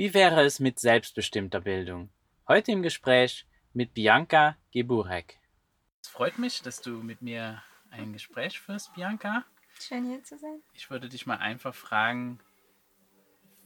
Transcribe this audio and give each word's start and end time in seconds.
Wie 0.00 0.14
wäre 0.14 0.42
es 0.44 0.60
mit 0.60 0.78
selbstbestimmter 0.78 1.60
Bildung? 1.60 2.08
Heute 2.48 2.72
im 2.72 2.80
Gespräch 2.80 3.46
mit 3.74 3.92
Bianca 3.92 4.56
Geburek. 4.72 5.38
Es 6.00 6.08
freut 6.08 6.38
mich, 6.38 6.62
dass 6.62 6.80
du 6.80 7.02
mit 7.02 7.20
mir 7.20 7.62
ein 7.90 8.14
Gespräch 8.14 8.58
führst, 8.60 8.94
Bianca. 8.94 9.44
Schön 9.78 10.06
hier 10.06 10.24
zu 10.24 10.38
sein. 10.38 10.62
Ich 10.72 10.88
würde 10.88 11.10
dich 11.10 11.26
mal 11.26 11.36
einfach 11.36 11.74
fragen, 11.74 12.40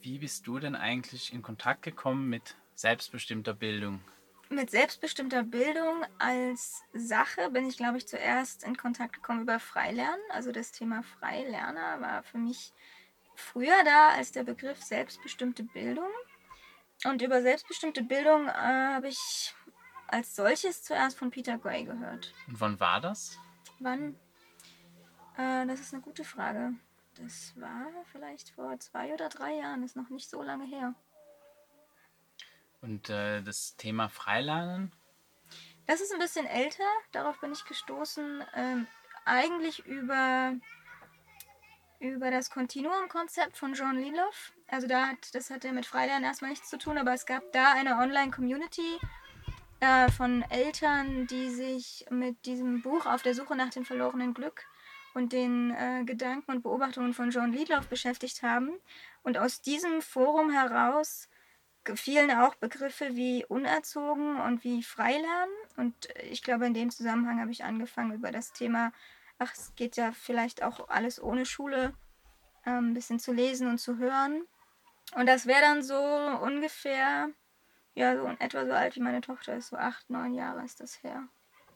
wie 0.01 0.19
bist 0.19 0.45
du 0.49 0.59
denn 0.59 0.75
eigentlich 0.75 1.33
in 1.33 1.41
Kontakt 1.41 1.83
gekommen 1.83 2.29
mit 2.29 2.57
selbstbestimmter 2.75 3.55
Bildung? 3.55 4.01
Mit 4.49 4.73
selbstbestimmter 4.73 5.45
Bildung 5.45 6.05
als 6.19 6.83
Sache 6.95 7.49
bin 7.53 7.69
ich, 7.69 7.77
glaube 7.77 7.99
ich, 7.99 8.09
zuerst 8.09 8.65
in 8.65 8.77
Kontakt 8.77 9.13
gekommen 9.13 9.43
über 9.43 9.61
Freilernen. 9.61 10.25
Also 10.31 10.51
das 10.51 10.73
Thema 10.73 11.05
Freilerner 11.05 12.01
war 12.01 12.25
für 12.25 12.39
mich 12.39 12.73
früher 13.35 13.85
da 13.85 14.11
als 14.11 14.33
der 14.33 14.45
Begriff 14.45 14.83
selbstbestimmte 14.83 15.65
Bildung. 15.65 16.11
Und 17.05 17.23
über 17.23 17.43
selbstbestimmte 17.43 18.03
Bildung 18.03 18.49
äh, 18.49 18.53
habe 18.53 19.09
ich 19.09 19.55
als 20.09 20.37
solches 20.37 20.83
zuerst 20.83 21.19
von 21.19 21.31
Peter 21.31 21.59
Gray 21.59 21.85
gehört. 21.85 22.33
Und 22.47 22.61
wann 22.61 22.81
war 22.81 23.01
das? 23.01 23.39
Wann? 23.81 24.17
Äh, 25.37 25.67
das 25.67 25.81
ist 25.81 25.93
eine 25.93 26.03
gute 26.03 26.25
Frage. 26.25 26.73
Das 27.17 27.53
war 27.57 27.87
vielleicht 28.11 28.51
vor 28.51 28.79
zwei 28.81 29.13
oder 29.13 29.29
drei 29.29 29.55
Jahren, 29.55 29.83
ist 29.83 29.97
noch 29.97 30.09
nicht 30.09 30.29
so 30.29 30.43
lange 30.43 30.67
her. 30.67 30.95
Und 32.81 33.09
äh, 33.09 33.43
das 33.43 33.77
Thema 33.77 34.09
Freilernen? 34.09 34.93
Das 35.87 36.01
ist 36.01 36.13
ein 36.13 36.19
bisschen 36.19 36.47
älter. 36.47 36.85
Darauf 37.13 37.41
bin 37.41 37.53
ich 37.53 37.65
gestoßen. 37.65 38.45
Ähm, 38.55 38.87
eigentlich 39.25 39.85
über 39.87 40.55
über 42.13 42.31
das 42.31 42.51
Continuum-Konzept 42.51 43.57
von 43.57 43.73
John 43.75 43.97
Liloff. 43.97 44.53
Also 44.69 44.87
da 44.87 45.09
hat, 45.09 45.35
das 45.35 45.51
hatte 45.51 45.73
mit 45.73 45.87
Freilernen 45.87 46.25
erstmal 46.25 46.51
nichts 46.51 46.69
zu 46.69 46.79
tun, 46.79 46.99
aber 46.99 47.15
es 47.15 47.27
gab 47.27 47.51
da 47.53 47.73
eine 47.73 47.97
Online-Community 47.97 48.99
äh, 49.81 50.11
von 50.11 50.43
Eltern, 50.51 51.27
die 51.27 51.51
sich 51.51 52.07
mit 52.11 52.45
diesem 52.47 52.83
Buch 52.83 53.07
auf 53.07 53.23
der 53.23 53.35
Suche 53.35 53.57
nach 53.57 53.71
dem 53.71 53.85
verlorenen 53.85 54.35
Glück 54.35 54.65
und 55.15 55.33
den 55.33 55.71
äh, 55.71 56.05
Gedanken 56.05 56.51
und 56.51 56.63
Beobachtungen 56.63 57.15
von 57.15 57.31
John 57.31 57.53
Liedloff 57.53 57.87
beschäftigt 57.87 58.43
haben. 58.43 58.73
Und 59.23 59.39
aus 59.39 59.63
diesem 59.63 60.03
Forum 60.03 60.51
heraus 60.51 61.29
fielen 61.95 62.31
auch 62.31 62.55
Begriffe 62.57 63.15
wie 63.17 63.45
unerzogen 63.47 64.41
und 64.41 64.65
wie 64.65 64.83
Freilernen. 64.83 65.55
Und 65.77 65.95
ich 66.31 66.43
glaube, 66.43 66.67
in 66.67 66.75
dem 66.75 66.91
Zusammenhang 66.91 67.41
habe 67.41 67.51
ich 67.51 67.65
angefangen, 67.65 68.13
über 68.13 68.31
das 68.31 68.53
Thema 68.53 68.93
ach, 69.45 69.53
es 69.55 69.75
geht 69.75 69.97
ja 69.97 70.13
vielleicht 70.13 70.63
auch 70.63 70.89
alles 70.89 71.23
ohne 71.23 71.47
Schule, 71.47 71.95
ähm, 72.67 72.91
ein 72.91 72.95
bisschen 72.95 73.19
zu 73.19 73.33
lesen 73.33 73.69
und 73.69 73.79
zu 73.79 73.99
hören. 73.99 74.47
Und 75.15 75.27
das 75.27 75.47
wäre 75.47 75.61
dann 75.61 75.83
so 75.83 75.97
ungefähr, 75.97 77.29
ja, 77.95 78.17
so 78.17 78.27
in 78.27 78.41
etwa 78.41 78.65
so 78.65 78.73
alt 78.73 78.97
wie 78.97 79.01
meine 79.01 79.21
Tochter 79.21 79.57
ist, 79.57 79.69
so 79.69 79.77
acht, 79.77 80.09
neun 80.11 80.35
Jahre 80.35 80.65
ist 80.65 80.81
das 80.81 81.03
her. 81.03 81.23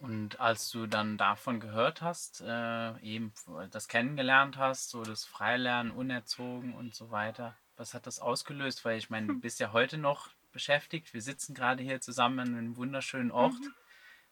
Und 0.01 0.41
als 0.41 0.71
du 0.71 0.87
dann 0.87 1.19
davon 1.19 1.59
gehört 1.61 2.03
hast, 2.03 2.41
äh, 2.41 2.99
eben 3.01 3.33
das 3.71 3.89
kennengelernt 3.89 4.57
hast, 4.57 4.91
so 4.91 5.03
das 5.03 5.25
Freilernen, 5.25 5.93
unerzogen 5.93 6.75
und 6.75 6.95
so 6.95 7.11
weiter, 7.11 7.57
was 7.77 7.95
hat 7.95 8.07
das 8.07 8.21
ausgelöst? 8.21 8.85
Weil 8.85 8.99
ich 8.99 9.11
meine, 9.11 9.27
du 9.27 9.33
hm. 9.35 9.41
bist 9.41 9.59
ja 9.61 9.73
heute 9.73 9.99
noch 9.99 10.31
beschäftigt. 10.53 11.13
Wir 11.15 11.23
sitzen 11.23 11.55
gerade 11.55 11.83
hier 11.83 12.01
zusammen 12.01 12.41
an 12.41 12.57
einem 12.57 12.77
wunderschönen 12.77 13.31
Ort 13.31 13.61
mhm. 13.61 13.75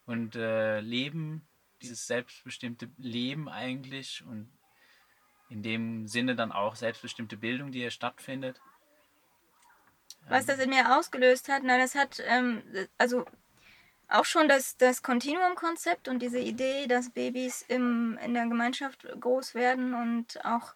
und 0.07 0.37
äh, 0.37 0.81
leben 0.81 1.47
dieses 1.83 2.07
selbstbestimmte 2.07 2.91
Leben 2.99 3.49
eigentlich 3.49 4.25
und 4.27 4.51
in 5.49 5.63
dem 5.63 6.09
Sinne 6.09 6.35
dann 6.35 6.53
auch 6.53 6.75
selbstbestimmte 6.75 7.37
Bildung, 7.37 7.73
die 7.73 7.81
hier 7.81 7.91
stattfindet. 7.91 8.61
Was 10.29 10.47
das 10.47 10.59
in 10.59 10.71
mir 10.71 10.97
ausgelöst 10.97 11.49
hat, 11.49 11.63
na, 11.65 11.79
das 11.79 11.95
hat, 11.95 12.21
ähm, 12.27 12.63
also 12.99 13.25
auch 14.09 14.25
schon 14.25 14.49
das, 14.49 14.77
das 14.77 15.03
Kontinuum-Konzept 15.03 16.09
und 16.09 16.21
diese 16.21 16.39
Idee, 16.39 16.87
dass 16.87 17.11
Babys 17.11 17.63
im, 17.69 18.19
in 18.25 18.35
der 18.35 18.47
Gemeinschaft 18.47 19.07
groß 19.21 19.55
werden 19.55 19.95
und 19.95 20.45
auch 20.45 20.75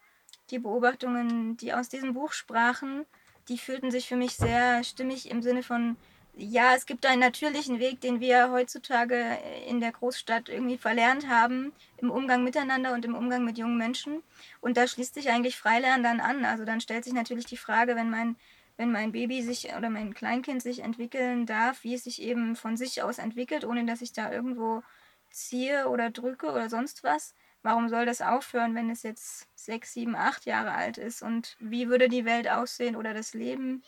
die 0.51 0.59
Beobachtungen, 0.59 1.57
die 1.57 1.73
aus 1.73 1.89
diesem 1.89 2.15
Buch 2.15 2.33
sprachen, 2.33 3.07
die 3.49 3.59
fühlten 3.59 3.91
sich 3.91 4.09
für 4.09 4.17
mich 4.17 4.37
sehr 4.37 4.85
stimmig 4.85 5.31
im 5.31 5.43
Sinne 5.43 5.63
von, 5.63 5.97
ja, 6.35 6.75
es 6.75 6.87
gibt 6.87 7.07
einen 7.07 7.21
natürlichen 7.21 7.81
Weg, 7.81 8.01
den 8.01 8.21
wir 8.21 8.51
heutzutage 8.51 9.39
in 9.69 9.81
der 9.81 9.93
Großstadt 9.93 10.49
irgendwie 10.49 10.79
verlernt 10.79 11.29
haben, 11.29 11.73
im 11.99 12.11
Umgang 12.11 12.45
miteinander 12.45 12.95
und 12.95 13.05
im 13.05 13.15
Umgang 13.15 13.45
mit 13.45 13.59
jungen 13.59 13.77
Menschen. 13.77 14.23
Und 14.61 14.77
da 14.77 14.87
schließt 14.87 15.15
sich 15.15 15.31
eigentlich 15.31 15.57
Freilernen 15.57 16.03
dann 16.03 16.21
an. 16.21 16.45
Also 16.45 16.65
dann 16.65 16.81
stellt 16.81 17.05
sich 17.05 17.13
natürlich 17.13 17.47
die 17.47 17.57
Frage, 17.57 17.97
wenn 17.97 18.11
mein, 18.11 18.37
wenn 18.77 18.93
mein 18.93 19.13
Baby 19.13 19.43
sich 19.43 19.75
oder 19.77 19.91
mein 19.91 20.15
Kleinkind 20.15 20.63
sich 20.63 20.81
entwickeln 20.81 21.47
darf, 21.47 21.85
wie 21.85 21.95
es 21.95 22.05
sich 22.05 22.23
eben 22.23 22.57
von 22.57 22.77
sich 22.77 23.03
aus 23.03 23.19
entwickelt, 23.19 23.65
ohne 23.65 23.85
dass 23.85 24.01
ich 24.01 24.13
da 24.13 24.33
irgendwo 24.33 24.83
ziehe 25.31 25.89
oder 25.89 26.11
drücke 26.11 26.51
oder 26.51 26.69
sonst 26.71 27.05
was. 27.05 27.35
Warum 27.63 27.89
soll 27.91 28.07
das 28.07 28.23
aufhören, 28.23 28.75
wenn 28.75 28.89
es 28.89 29.03
jetzt 29.03 29.47
sechs, 29.55 29.93
sieben, 29.93 30.17
acht 30.17 30.47
Jahre 30.47 30.73
alt 30.73 30.97
ist? 30.97 31.23
Und 31.23 31.57
wie 31.61 31.89
würde 31.89 32.09
die 32.09 32.25
Welt 32.25 32.49
aussehen 32.49 32.97
oder 32.97 33.13
das 33.13 33.35
Leben? 33.35 33.83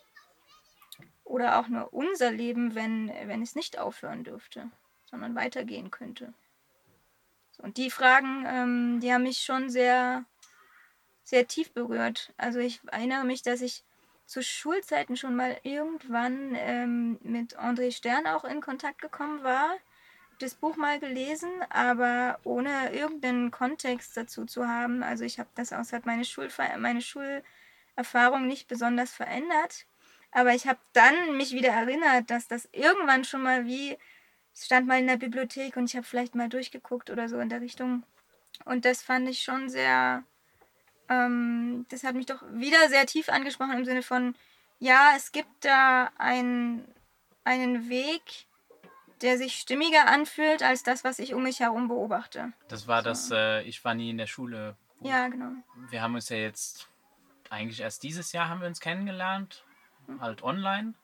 Oder 1.24 1.58
auch 1.58 1.68
nur 1.68 1.92
unser 1.92 2.30
Leben, 2.30 2.74
wenn, 2.74 3.08
wenn 3.26 3.42
es 3.42 3.54
nicht 3.54 3.78
aufhören 3.78 4.24
dürfte, 4.24 4.70
sondern 5.10 5.34
weitergehen 5.34 5.90
könnte. 5.90 6.32
Und 7.58 7.76
die 7.76 7.90
Fragen, 7.90 8.44
ähm, 8.46 9.00
die 9.00 9.12
haben 9.12 9.22
mich 9.22 9.38
schon 9.38 9.70
sehr, 9.70 10.24
sehr 11.22 11.46
tief 11.46 11.72
berührt. 11.72 12.32
Also 12.36 12.58
ich 12.58 12.80
erinnere 12.90 13.24
mich, 13.24 13.42
dass 13.42 13.60
ich 13.60 13.84
zu 14.26 14.42
Schulzeiten 14.42 15.16
schon 15.16 15.36
mal 15.36 15.58
irgendwann 15.62 16.54
ähm, 16.54 17.18
mit 17.22 17.58
André 17.58 17.92
Stern 17.92 18.26
auch 18.26 18.44
in 18.44 18.60
Kontakt 18.60 19.00
gekommen 19.00 19.42
war, 19.42 19.76
das 20.38 20.54
Buch 20.54 20.76
mal 20.76 20.98
gelesen, 20.98 21.50
aber 21.70 22.38
ohne 22.42 22.92
irgendeinen 22.92 23.50
Kontext 23.50 24.16
dazu 24.16 24.44
zu 24.44 24.66
haben. 24.66 25.02
Also 25.02 25.24
ich 25.24 25.38
habe 25.38 25.50
das 25.54 25.72
aus 25.72 25.92
hat 25.92 26.06
meine, 26.06 26.24
Schulver 26.24 26.66
meine 26.78 27.02
Schulerfahrung 27.02 28.46
nicht 28.46 28.68
besonders 28.68 29.12
verändert. 29.12 29.86
Aber 30.32 30.54
ich 30.54 30.66
habe 30.66 30.78
dann 30.94 31.36
mich 31.36 31.52
wieder 31.52 31.68
erinnert, 31.68 32.30
dass 32.30 32.48
das 32.48 32.68
irgendwann 32.72 33.24
schon 33.24 33.42
mal 33.42 33.66
wie, 33.66 33.96
es 34.54 34.64
stand 34.64 34.86
mal 34.86 34.98
in 34.98 35.06
der 35.06 35.18
Bibliothek 35.18 35.76
und 35.76 35.84
ich 35.84 35.94
habe 35.94 36.06
vielleicht 36.06 36.34
mal 36.34 36.48
durchgeguckt 36.48 37.10
oder 37.10 37.28
so 37.28 37.38
in 37.38 37.50
der 37.50 37.60
Richtung. 37.60 38.02
Und 38.64 38.86
das 38.86 39.02
fand 39.02 39.28
ich 39.28 39.42
schon 39.42 39.68
sehr, 39.68 40.24
ähm, 41.08 41.84
das 41.90 42.02
hat 42.02 42.14
mich 42.14 42.26
doch 42.26 42.42
wieder 42.50 42.88
sehr 42.88 43.04
tief 43.06 43.28
angesprochen 43.28 43.76
im 43.76 43.84
Sinne 43.84 44.02
von, 44.02 44.34
ja, 44.78 45.12
es 45.16 45.32
gibt 45.32 45.64
da 45.64 46.10
ein, 46.16 46.84
einen 47.44 47.90
Weg, 47.90 48.22
der 49.20 49.36
sich 49.36 49.54
stimmiger 49.54 50.08
anfühlt 50.08 50.62
als 50.62 50.82
das, 50.82 51.04
was 51.04 51.18
ich 51.18 51.34
um 51.34 51.42
mich 51.42 51.60
herum 51.60 51.88
beobachte. 51.88 52.52
Das 52.68 52.88
war 52.88 53.02
so. 53.02 53.10
das, 53.10 53.30
äh, 53.30 53.62
ich 53.62 53.84
war 53.84 53.94
nie 53.94 54.10
in 54.10 54.18
der 54.18 54.26
Schule. 54.26 54.76
Ja, 55.00 55.28
genau. 55.28 55.52
Wir 55.90 56.00
haben 56.00 56.14
uns 56.14 56.30
ja 56.30 56.38
jetzt, 56.38 56.88
eigentlich 57.50 57.80
erst 57.80 58.02
dieses 58.02 58.32
Jahr 58.32 58.48
haben 58.48 58.60
wir 58.60 58.66
uns 58.66 58.80
kennengelernt 58.80 59.64
halt 60.20 60.42
online. 60.42 60.94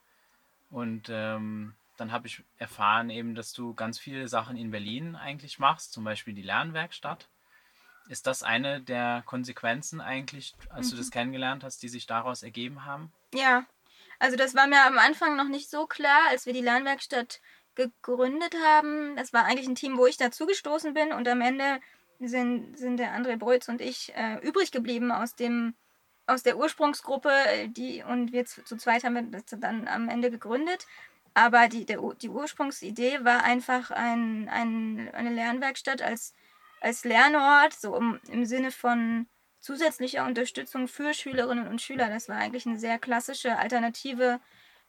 Und 0.70 1.08
ähm, 1.08 1.74
dann 1.96 2.12
habe 2.12 2.26
ich 2.26 2.44
erfahren 2.58 3.10
eben, 3.10 3.34
dass 3.34 3.52
du 3.52 3.74
ganz 3.74 3.98
viele 3.98 4.28
Sachen 4.28 4.56
in 4.56 4.70
Berlin 4.70 5.16
eigentlich 5.16 5.58
machst, 5.58 5.92
zum 5.92 6.04
Beispiel 6.04 6.34
die 6.34 6.42
Lernwerkstatt. 6.42 7.28
Ist 8.08 8.26
das 8.26 8.42
eine 8.42 8.80
der 8.80 9.22
Konsequenzen 9.26 10.00
eigentlich, 10.00 10.54
als 10.70 10.86
mhm. 10.86 10.90
du 10.92 10.96
das 10.98 11.10
kennengelernt 11.10 11.64
hast, 11.64 11.82
die 11.82 11.88
sich 11.88 12.06
daraus 12.06 12.42
ergeben 12.42 12.84
haben? 12.84 13.12
Ja, 13.34 13.66
also 14.18 14.36
das 14.36 14.54
war 14.54 14.66
mir 14.66 14.84
am 14.84 14.98
Anfang 14.98 15.36
noch 15.36 15.48
nicht 15.48 15.70
so 15.70 15.86
klar, 15.86 16.22
als 16.30 16.46
wir 16.46 16.52
die 16.52 16.60
Lernwerkstatt 16.60 17.40
gegründet 17.74 18.54
haben. 18.64 19.14
Das 19.16 19.32
war 19.32 19.44
eigentlich 19.44 19.68
ein 19.68 19.74
Team, 19.74 19.98
wo 19.98 20.06
ich 20.06 20.16
dazugestoßen 20.16 20.94
bin 20.94 21.12
und 21.12 21.28
am 21.28 21.40
Ende 21.40 21.80
sind, 22.18 22.76
sind 22.78 22.96
der 22.96 23.16
André 23.16 23.36
Breutz 23.36 23.68
und 23.68 23.80
ich 23.80 24.12
äh, 24.16 24.38
übrig 24.40 24.72
geblieben 24.72 25.12
aus 25.12 25.36
dem 25.36 25.74
aus 26.28 26.42
der 26.42 26.58
Ursprungsgruppe, 26.58 27.30
die 27.68 28.02
und 28.02 28.32
wir 28.32 28.44
zu, 28.44 28.62
zu 28.62 28.76
zweit 28.76 29.04
haben 29.04 29.14
wir 29.14 29.22
das 29.22 29.44
dann 29.58 29.88
am 29.88 30.08
Ende 30.08 30.30
gegründet. 30.30 30.86
Aber 31.34 31.68
die, 31.68 31.86
der, 31.86 32.00
die 32.20 32.28
Ursprungsidee 32.28 33.24
war 33.24 33.44
einfach 33.44 33.90
ein, 33.90 34.48
ein, 34.48 35.08
eine 35.12 35.30
Lernwerkstatt 35.30 36.02
als, 36.02 36.34
als 36.80 37.04
Lernort, 37.04 37.74
so 37.74 37.94
um, 37.94 38.18
im 38.28 38.44
Sinne 38.44 38.70
von 38.70 39.26
zusätzlicher 39.60 40.24
Unterstützung 40.26 40.88
für 40.88 41.14
Schülerinnen 41.14 41.68
und 41.68 41.80
Schüler. 41.80 42.08
Das 42.08 42.28
war 42.28 42.36
eigentlich 42.36 42.66
eine 42.66 42.78
sehr 42.78 42.98
klassische 42.98 43.56
Alternative 43.56 44.40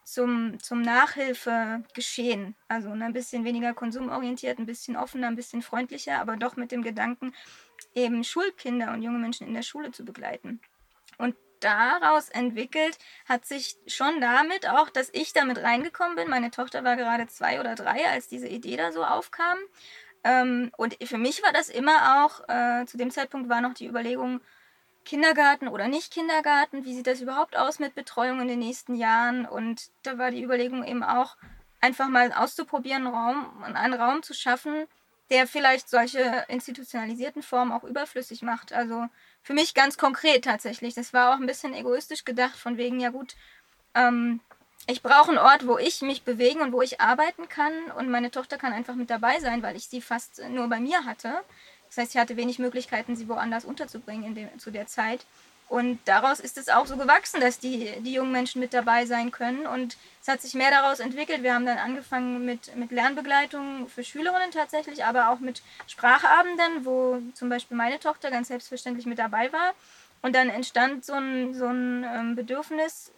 zum, 0.04 0.58
zum 0.60 0.82
Nachhilfegeschehen. 0.82 2.56
Also 2.68 2.90
ein 2.90 3.12
bisschen 3.12 3.44
weniger 3.44 3.72
konsumorientiert, 3.74 4.58
ein 4.58 4.66
bisschen 4.66 4.96
offener, 4.96 5.28
ein 5.28 5.36
bisschen 5.36 5.62
freundlicher, 5.62 6.20
aber 6.20 6.36
doch 6.36 6.56
mit 6.56 6.72
dem 6.72 6.82
Gedanken, 6.82 7.34
eben 7.94 8.24
Schulkinder 8.24 8.92
und 8.92 9.02
junge 9.02 9.18
Menschen 9.18 9.46
in 9.46 9.54
der 9.54 9.62
Schule 9.62 9.90
zu 9.92 10.04
begleiten. 10.04 10.60
Und 11.20 11.36
daraus 11.60 12.28
entwickelt 12.30 12.98
hat 13.28 13.44
sich 13.44 13.76
schon 13.86 14.20
damit 14.20 14.68
auch, 14.68 14.90
dass 14.90 15.10
ich 15.12 15.32
damit 15.32 15.58
reingekommen 15.58 16.16
bin. 16.16 16.28
Meine 16.28 16.50
Tochter 16.50 16.84
war 16.84 16.96
gerade 16.96 17.26
zwei 17.26 17.60
oder 17.60 17.74
drei, 17.74 18.08
als 18.08 18.28
diese 18.28 18.48
Idee 18.48 18.76
da 18.76 18.92
so 18.92 19.04
aufkam. 19.04 19.58
Ähm, 20.24 20.70
und 20.76 20.96
für 21.02 21.18
mich 21.18 21.42
war 21.42 21.52
das 21.52 21.68
immer 21.68 22.24
auch, 22.24 22.48
äh, 22.48 22.86
zu 22.86 22.96
dem 22.96 23.10
Zeitpunkt 23.10 23.48
war 23.48 23.60
noch 23.60 23.74
die 23.74 23.86
Überlegung, 23.86 24.40
Kindergarten 25.04 25.68
oder 25.68 25.88
nicht 25.88 26.12
Kindergarten, 26.12 26.84
wie 26.84 26.94
sieht 26.94 27.06
das 27.06 27.20
überhaupt 27.20 27.56
aus 27.56 27.78
mit 27.78 27.94
Betreuung 27.94 28.40
in 28.40 28.48
den 28.48 28.58
nächsten 28.58 28.94
Jahren? 28.94 29.46
Und 29.46 29.90
da 30.02 30.18
war 30.18 30.30
die 30.30 30.42
Überlegung 30.42 30.84
eben 30.84 31.02
auch, 31.02 31.36
einfach 31.80 32.08
mal 32.08 32.32
auszuprobieren, 32.32 33.06
Raum, 33.06 33.62
einen 33.62 33.94
Raum 33.94 34.22
zu 34.22 34.34
schaffen, 34.34 34.86
der 35.30 35.46
vielleicht 35.46 35.88
solche 35.88 36.44
institutionalisierten 36.48 37.42
Formen 37.42 37.72
auch 37.72 37.84
überflüssig 37.84 38.42
macht. 38.42 38.72
Also 38.72 39.06
für 39.42 39.54
mich 39.54 39.74
ganz 39.74 39.98
konkret 39.98 40.44
tatsächlich. 40.44 40.94
Das 40.94 41.12
war 41.12 41.34
auch 41.34 41.40
ein 41.40 41.46
bisschen 41.46 41.74
egoistisch 41.74 42.24
gedacht, 42.24 42.56
von 42.56 42.76
wegen, 42.76 43.00
ja 43.00 43.10
gut, 43.10 43.34
ähm, 43.94 44.40
ich 44.86 45.02
brauche 45.02 45.28
einen 45.28 45.38
Ort, 45.38 45.66
wo 45.66 45.78
ich 45.78 46.02
mich 46.02 46.22
bewegen 46.22 46.60
und 46.62 46.72
wo 46.72 46.82
ich 46.82 47.00
arbeiten 47.00 47.48
kann 47.48 47.72
und 47.96 48.10
meine 48.10 48.30
Tochter 48.30 48.58
kann 48.58 48.72
einfach 48.72 48.94
mit 48.94 49.10
dabei 49.10 49.38
sein, 49.40 49.62
weil 49.62 49.76
ich 49.76 49.88
sie 49.88 50.00
fast 50.00 50.42
nur 50.48 50.68
bei 50.68 50.80
mir 50.80 51.04
hatte. 51.04 51.40
Das 51.88 51.98
heißt, 51.98 52.14
ich 52.14 52.20
hatte 52.20 52.36
wenig 52.36 52.58
Möglichkeiten, 52.58 53.16
sie 53.16 53.28
woanders 53.28 53.64
unterzubringen 53.64 54.34
dem, 54.34 54.58
zu 54.58 54.70
der 54.70 54.86
Zeit. 54.86 55.26
Und 55.70 56.00
daraus 56.04 56.40
ist 56.40 56.58
es 56.58 56.68
auch 56.68 56.86
so 56.86 56.96
gewachsen, 56.96 57.40
dass 57.40 57.60
die, 57.60 57.92
die 58.00 58.14
jungen 58.14 58.32
Menschen 58.32 58.60
mit 58.60 58.74
dabei 58.74 59.06
sein 59.06 59.30
können. 59.30 59.68
Und 59.68 59.96
es 60.20 60.26
hat 60.26 60.42
sich 60.42 60.54
mehr 60.54 60.72
daraus 60.72 60.98
entwickelt. 60.98 61.44
Wir 61.44 61.54
haben 61.54 61.64
dann 61.64 61.78
angefangen 61.78 62.44
mit, 62.44 62.74
mit 62.74 62.90
Lernbegleitung 62.90 63.86
für 63.86 64.02
Schülerinnen 64.02 64.50
tatsächlich, 64.50 65.04
aber 65.04 65.30
auch 65.30 65.38
mit 65.38 65.62
Sprachabenden, 65.86 66.84
wo 66.84 67.22
zum 67.34 67.50
Beispiel 67.50 67.76
meine 67.76 68.00
Tochter 68.00 68.32
ganz 68.32 68.48
selbstverständlich 68.48 69.06
mit 69.06 69.20
dabei 69.20 69.52
war. 69.52 69.72
Und 70.22 70.34
dann 70.34 70.48
entstand 70.48 71.04
so 71.04 71.12
ein, 71.12 71.54
so 71.54 71.66
ein 71.66 72.02
ähm, 72.02 72.34
Bedürfnis, 72.34 73.12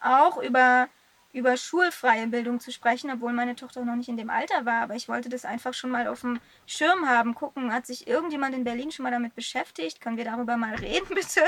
auch 0.00 0.38
über, 0.38 0.88
über 1.34 1.56
schulfreie 1.56 2.28
Bildung 2.28 2.60
zu 2.60 2.70
sprechen, 2.70 3.10
obwohl 3.10 3.32
meine 3.32 3.56
Tochter 3.56 3.84
noch 3.84 3.96
nicht 3.96 4.08
in 4.08 4.16
dem 4.16 4.30
Alter 4.30 4.64
war. 4.64 4.82
Aber 4.82 4.94
ich 4.94 5.08
wollte 5.08 5.28
das 5.28 5.44
einfach 5.44 5.74
schon 5.74 5.90
mal 5.90 6.06
auf 6.06 6.20
dem 6.20 6.40
Schirm 6.64 7.08
haben, 7.08 7.34
gucken, 7.34 7.72
hat 7.72 7.86
sich 7.86 8.06
irgendjemand 8.06 8.54
in 8.54 8.62
Berlin 8.62 8.92
schon 8.92 9.02
mal 9.02 9.10
damit 9.10 9.34
beschäftigt? 9.34 10.00
Können 10.00 10.16
wir 10.16 10.24
darüber 10.24 10.56
mal 10.56 10.76
reden, 10.76 11.08
bitte? 11.14 11.42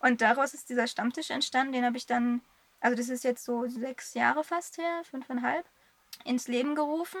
Und 0.00 0.20
daraus 0.20 0.52
ist 0.52 0.68
dieser 0.68 0.86
Stammtisch 0.86 1.30
entstanden. 1.30 1.72
Den 1.72 1.86
habe 1.86 1.96
ich 1.96 2.04
dann, 2.04 2.42
also 2.80 2.94
das 2.94 3.08
ist 3.08 3.24
jetzt 3.24 3.42
so 3.42 3.66
sechs 3.66 4.12
Jahre 4.12 4.44
fast 4.44 4.76
her, 4.76 5.02
fünfeinhalb, 5.10 5.64
ins 6.26 6.46
Leben 6.46 6.74
gerufen 6.74 7.20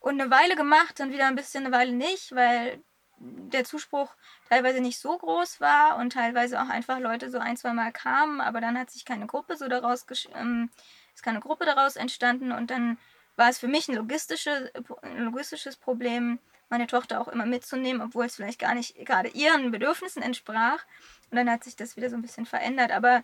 und 0.00 0.20
eine 0.20 0.32
Weile 0.32 0.56
gemacht, 0.56 0.98
dann 0.98 1.12
wieder 1.12 1.28
ein 1.28 1.36
bisschen 1.36 1.64
eine 1.64 1.74
Weile 1.74 1.92
nicht, 1.92 2.34
weil 2.34 2.82
der 3.22 3.64
Zuspruch 3.64 4.12
teilweise 4.48 4.80
nicht 4.80 4.98
so 4.98 5.16
groß 5.16 5.60
war 5.60 5.96
und 5.98 6.12
teilweise 6.12 6.60
auch 6.60 6.68
einfach 6.68 6.98
Leute 6.98 7.30
so 7.30 7.38
ein, 7.38 7.56
zwei 7.56 7.72
Mal 7.72 7.92
kamen, 7.92 8.40
aber 8.40 8.60
dann 8.60 8.76
hat 8.76 8.90
sich 8.90 9.04
keine 9.04 9.26
Gruppe 9.26 9.56
so 9.56 9.68
daraus, 9.68 10.04
ähm, 10.34 10.70
ist 11.14 11.22
keine 11.22 11.40
Gruppe 11.40 11.64
daraus 11.64 11.96
entstanden 11.96 12.52
und 12.52 12.70
dann 12.70 12.98
war 13.36 13.48
es 13.48 13.58
für 13.58 13.68
mich 13.68 13.88
ein 13.88 13.94
logistisches, 13.94 14.70
ein 15.02 15.24
logistisches 15.24 15.76
Problem, 15.76 16.38
meine 16.68 16.86
Tochter 16.86 17.20
auch 17.20 17.28
immer 17.28 17.46
mitzunehmen, 17.46 18.02
obwohl 18.02 18.26
es 18.26 18.36
vielleicht 18.36 18.58
gar 18.58 18.74
nicht 18.74 18.94
gerade 19.06 19.28
ihren 19.28 19.70
Bedürfnissen 19.70 20.22
entsprach. 20.22 20.84
Und 21.30 21.36
dann 21.36 21.50
hat 21.50 21.64
sich 21.64 21.76
das 21.76 21.96
wieder 21.96 22.10
so 22.10 22.16
ein 22.16 22.22
bisschen 22.22 22.46
verändert. 22.46 22.92
Aber 22.92 23.22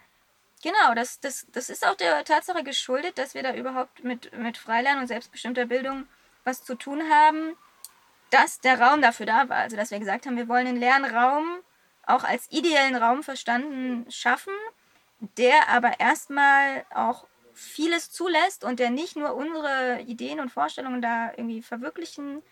genau, 0.62 0.94
das, 0.94 1.20
das, 1.20 1.46
das 1.52 1.70
ist 1.70 1.86
auch 1.86 1.94
der 1.94 2.24
Tatsache 2.24 2.64
geschuldet, 2.64 3.18
dass 3.18 3.34
wir 3.34 3.42
da 3.42 3.54
überhaupt 3.54 4.02
mit, 4.04 4.36
mit 4.36 4.56
Freilernen 4.56 5.02
und 5.02 5.08
selbstbestimmter 5.08 5.66
Bildung 5.66 6.06
was 6.44 6.64
zu 6.64 6.74
tun 6.74 7.02
haben 7.10 7.56
dass 8.30 8.60
der 8.60 8.80
Raum 8.80 9.02
dafür 9.02 9.26
da 9.26 9.48
war. 9.48 9.58
Also, 9.58 9.76
dass 9.76 9.90
wir 9.90 9.98
gesagt 9.98 10.26
haben, 10.26 10.36
wir 10.36 10.48
wollen 10.48 10.66
einen 10.66 10.80
leeren 10.80 11.04
Raum 11.04 11.58
auch 12.06 12.24
als 12.24 12.50
ideellen 12.50 12.96
Raum 12.96 13.22
verstanden 13.22 14.10
schaffen, 14.10 14.54
der 15.36 15.68
aber 15.68 16.00
erstmal 16.00 16.84
auch 16.94 17.26
vieles 17.58 18.10
zulässt 18.10 18.64
und 18.64 18.78
der 18.78 18.90
nicht 18.90 19.16
nur 19.16 19.34
unsere 19.34 20.00
Ideen 20.02 20.40
und 20.40 20.50
Vorstellungen 20.50 21.02
da 21.02 21.30
irgendwie 21.30 21.60
verwirklichen, 21.60 22.42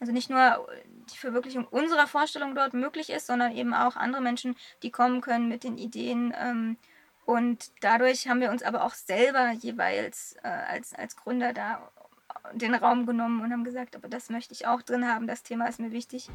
also 0.00 0.12
nicht 0.12 0.28
nur 0.28 0.68
die 1.12 1.16
Verwirklichung 1.16 1.66
unserer 1.66 2.06
Vorstellungen 2.06 2.54
dort 2.54 2.74
möglich 2.74 3.10
ist, 3.10 3.26
sondern 3.26 3.56
eben 3.56 3.74
auch 3.74 3.96
andere 3.96 4.22
Menschen, 4.22 4.56
die 4.82 4.90
kommen 4.90 5.20
können 5.20 5.48
mit 5.48 5.64
den 5.64 5.78
Ideen. 5.78 6.34
Ähm, 6.38 6.76
und 7.24 7.70
dadurch 7.80 8.28
haben 8.28 8.40
wir 8.40 8.50
uns 8.50 8.62
aber 8.62 8.84
auch 8.84 8.94
selber 8.94 9.50
jeweils 9.52 10.36
äh, 10.42 10.48
als, 10.48 10.92
als 10.92 11.16
Gründer 11.16 11.52
da 11.54 11.90
den 12.52 12.74
Raum 12.74 13.06
genommen 13.06 13.40
und 13.40 13.52
haben 13.52 13.64
gesagt, 13.64 13.96
aber 13.96 14.08
das 14.08 14.28
möchte 14.28 14.52
ich 14.52 14.66
auch 14.66 14.82
drin 14.82 15.08
haben, 15.08 15.26
das 15.26 15.42
Thema 15.42 15.66
ist 15.66 15.80
mir 15.80 15.92
wichtig. 15.92 16.28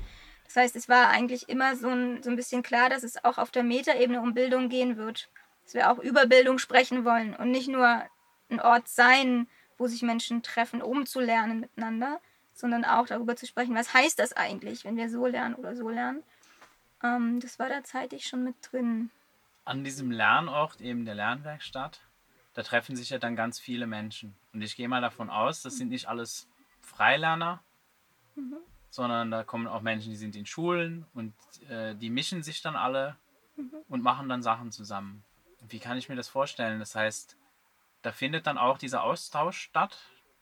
Das 0.45 0.55
heißt, 0.55 0.75
es 0.75 0.89
war 0.89 1.09
eigentlich 1.09 1.47
immer 1.47 1.75
so 1.75 1.89
ein, 1.89 2.23
so 2.23 2.31
ein 2.31 2.35
bisschen 2.35 2.63
klar, 2.63 2.89
dass 2.89 3.03
es 3.03 3.23
auch 3.23 3.38
auf 3.38 3.51
der 3.51 3.63
Metaebene 3.63 4.19
um 4.19 4.33
Bildung 4.33 4.69
gehen 4.69 4.97
wird. 4.97 5.29
Dass 5.69 5.75
wir 5.75 5.92
auch 5.92 6.00
über 6.00 6.25
Bildung 6.25 6.57
sprechen 6.57 7.06
wollen 7.06 7.36
und 7.36 7.51
nicht 7.51 7.68
nur 7.68 8.04
ein 8.50 8.60
Ort 8.60 8.88
sein, 8.88 9.48
wo 9.77 9.86
sich 9.86 10.01
Menschen 10.01 10.42
treffen, 10.42 10.81
um 10.81 11.06
zu 11.06 11.19
lernen 11.19 11.60
miteinander, 11.60 12.19
sondern 12.56 12.83
auch 12.83 13.06
darüber 13.06 13.36
zu 13.36 13.45
sprechen, 13.45 13.75
was 13.75 13.94
heißt 13.94 14.18
das 14.18 14.33
eigentlich, 14.33 14.83
wenn 14.83 14.98
wir 14.98 15.12
so 15.12 15.27
lernen 15.27 15.54
oder 15.54 15.75
so 15.75 15.88
lernen. 15.89 16.24
Ähm, 17.04 17.39
das 17.39 17.60
war 17.60 17.69
da 17.69 17.83
zeitig 17.83 18.25
schon 18.25 18.44
mit 18.44 18.56
drin. 18.63 19.12
An 19.63 19.83
diesem 19.83 20.10
Lernort, 20.10 20.81
eben 20.81 21.06
der 21.06 21.13
Lernwerkstatt, 21.13 22.01
da 22.56 22.63
treffen 22.63 22.95
sich 22.95 23.12
ja 23.12 23.19
dann 23.19 23.36
ganz 23.36 23.60
viele 23.60 23.86
Menschen. 23.86 24.36
Und 24.54 24.63
ich 24.63 24.75
gehe 24.75 24.89
mal 24.89 25.01
davon 25.01 25.30
aus, 25.30 25.62
das 25.62 25.77
sind 25.77 25.89
nicht 25.89 26.07
alles 26.07 26.48
Freilerner, 26.81 27.62
mhm. 28.33 28.57
sondern 28.89 29.30
da 29.30 29.44
kommen 29.44 29.68
auch 29.68 29.81
Menschen, 29.81 30.10
die 30.10 30.18
sind 30.18 30.36
in 30.36 30.48
Schulen 30.48 31.06
und 31.13 31.36
äh, 31.69 31.94
die 31.94 32.10
mischen 32.10 32.42
sich 32.42 32.63
dann 32.63 32.75
alle 32.75 33.18
mhm. 33.56 33.75
und 33.88 34.01
machen 34.01 34.30
dann 34.30 34.42
Sachen 34.42 34.72
zusammen. 34.72 35.24
Wie 35.69 35.80
kann 35.80 35.98
ich 35.98 36.10
mir 36.10 36.16
das 36.16 36.27
vorstellen? 36.27 36.80
Das 36.80 36.95
heißt, 36.95 37.38
da 38.01 38.12
findet 38.12 38.48
dann 38.48 38.57
auch 38.57 38.77
dieser 38.77 39.04
Austausch 39.04 39.60
statt, 39.60 39.98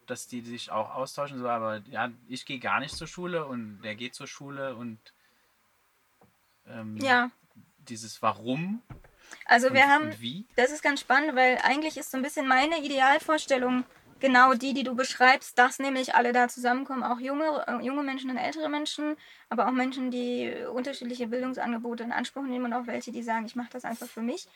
dass 0.06 0.27
die 0.27 0.41
sich 0.41 0.71
auch 0.71 0.95
austauschen, 0.95 1.39
so, 1.39 1.50
aber 1.50 1.81
ja, 1.89 2.09
ich 2.27 2.45
gehe 2.45 2.59
gar 2.59 2.79
nicht 2.79 2.95
zur 2.95 3.07
Schule 3.07 3.45
und 3.45 3.81
der 3.81 3.95
geht 3.95 4.15
zur 4.15 4.27
Schule 4.27 4.75
und 4.75 5.00
ähm, 6.65 6.97
ja. 6.97 7.29
dieses 7.79 8.21
Warum 8.21 8.81
also 9.45 9.74
wir 9.74 9.83
und, 9.83 9.89
haben, 9.89 10.06
und 10.06 10.21
wie? 10.21 10.45
das 10.56 10.71
ist 10.71 10.81
ganz 10.81 11.01
spannend, 11.01 11.35
weil 11.35 11.57
eigentlich 11.63 11.97
ist 11.97 12.12
so 12.12 12.18
ein 12.18 12.23
bisschen 12.23 12.47
meine 12.47 12.80
Idealvorstellung 12.83 13.83
genau 14.19 14.53
die, 14.53 14.73
die 14.73 14.83
du 14.83 14.95
beschreibst, 14.95 15.57
dass 15.57 15.79
nämlich 15.79 16.15
alle 16.15 16.33
da 16.33 16.47
zusammenkommen, 16.47 17.03
auch 17.03 17.19
junge, 17.19 17.65
äh, 17.67 17.83
junge 17.83 18.03
Menschen 18.03 18.29
und 18.29 18.37
ältere 18.37 18.69
Menschen, 18.69 19.15
aber 19.49 19.67
auch 19.67 19.71
Menschen, 19.71 20.11
die 20.11 20.53
unterschiedliche 20.73 21.27
Bildungsangebote 21.27 22.03
in 22.03 22.11
Anspruch 22.11 22.43
nehmen 22.43 22.65
und 22.65 22.73
auch 22.73 22.87
welche, 22.87 23.11
die 23.11 23.23
sagen, 23.23 23.45
ich 23.45 23.55
mache 23.55 23.69
das 23.71 23.85
einfach 23.85 24.07
für 24.07 24.21
mich. 24.21 24.47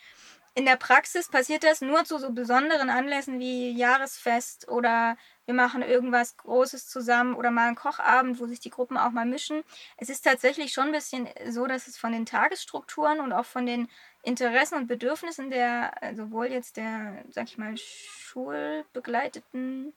In 0.54 0.66
der 0.66 0.76
Praxis 0.76 1.28
passiert 1.28 1.64
das 1.64 1.80
nur 1.80 2.04
zu 2.04 2.18
so 2.18 2.30
besonderen 2.30 2.90
Anlässen 2.90 3.40
wie 3.40 3.70
Jahresfest 3.70 4.68
oder 4.68 5.16
wir 5.46 5.54
machen 5.54 5.80
irgendwas 5.80 6.36
Großes 6.36 6.88
zusammen 6.88 7.34
oder 7.34 7.50
mal 7.50 7.68
einen 7.68 7.76
Kochabend, 7.76 8.38
wo 8.38 8.46
sich 8.46 8.60
die 8.60 8.68
Gruppen 8.68 8.98
auch 8.98 9.10
mal 9.12 9.24
mischen. 9.24 9.62
Es 9.96 10.10
ist 10.10 10.22
tatsächlich 10.22 10.72
schon 10.72 10.86
ein 10.86 10.92
bisschen 10.92 11.26
so, 11.48 11.66
dass 11.66 11.88
es 11.88 11.96
von 11.96 12.12
den 12.12 12.26
Tagesstrukturen 12.26 13.20
und 13.20 13.32
auch 13.32 13.46
von 13.46 13.64
den 13.64 13.88
Interessen 14.22 14.76
und 14.76 14.86
Bedürfnissen 14.88 15.50
der, 15.50 15.92
äh, 16.02 16.14
sowohl 16.14 16.46
jetzt 16.46 16.76
der, 16.76 17.24
sag 17.30 17.44
ich 17.44 17.56
mal, 17.56 17.74
schulbegleiteten 18.32 19.92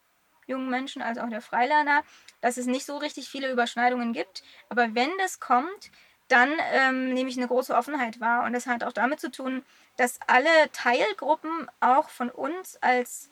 jungen 0.47 0.69
Menschen 0.69 1.01
als 1.01 1.17
auch 1.17 1.29
der 1.29 1.41
Freilerner, 1.41 2.03
dass 2.41 2.57
es 2.57 2.65
nicht 2.67 2.85
so 2.85 2.97
richtig 2.97 3.29
viele 3.29 3.51
Überschneidungen 3.51 4.13
gibt. 4.13 4.43
Aber 4.69 4.93
wenn 4.93 5.09
das 5.17 5.39
kommt, 5.39 5.91
dann 6.27 6.51
ähm, 6.71 7.13
nehme 7.13 7.29
ich 7.29 7.37
eine 7.37 7.47
große 7.47 7.75
Offenheit 7.75 8.19
wahr. 8.19 8.45
Und 8.45 8.53
das 8.53 8.67
hat 8.67 8.83
auch 8.83 8.93
damit 8.93 9.19
zu 9.19 9.31
tun, 9.31 9.63
dass 9.97 10.19
alle 10.27 10.49
Teilgruppen 10.71 11.69
auch 11.79 12.09
von 12.09 12.29
uns 12.29 12.77
als 12.81 13.31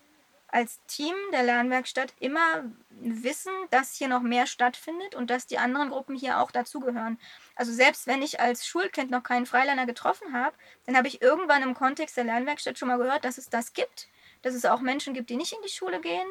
als 0.53 0.79
Team 0.85 1.15
der 1.31 1.41
Lernwerkstatt 1.41 2.13
immer 2.19 2.63
wissen, 2.91 3.51
dass 3.71 3.95
hier 3.95 4.07
noch 4.07 4.21
mehr 4.21 4.45
stattfindet 4.45 5.15
und 5.15 5.31
dass 5.31 5.47
die 5.47 5.57
anderen 5.57 5.89
Gruppen 5.89 6.15
hier 6.15 6.39
auch 6.39 6.51
dazugehören. 6.51 7.17
Also 7.55 7.73
selbst 7.73 8.05
wenn 8.05 8.21
ich 8.21 8.39
als 8.39 8.67
Schulkind 8.67 9.09
noch 9.09 9.23
keinen 9.23 9.47
Freilerner 9.47 9.87
getroffen 9.87 10.31
habe, 10.31 10.55
dann 10.85 10.95
habe 10.95 11.07
ich 11.07 11.23
irgendwann 11.23 11.63
im 11.63 11.73
Kontext 11.73 12.17
der 12.17 12.25
Lernwerkstatt 12.25 12.77
schon 12.77 12.87
mal 12.87 12.99
gehört, 12.99 13.25
dass 13.25 13.39
es 13.39 13.49
das 13.49 13.73
gibt, 13.73 14.07
dass 14.43 14.53
es 14.53 14.65
auch 14.65 14.81
Menschen 14.81 15.15
gibt, 15.15 15.31
die 15.31 15.35
nicht 15.35 15.53
in 15.53 15.61
die 15.63 15.69
Schule 15.69 15.99
gehen. 15.99 16.27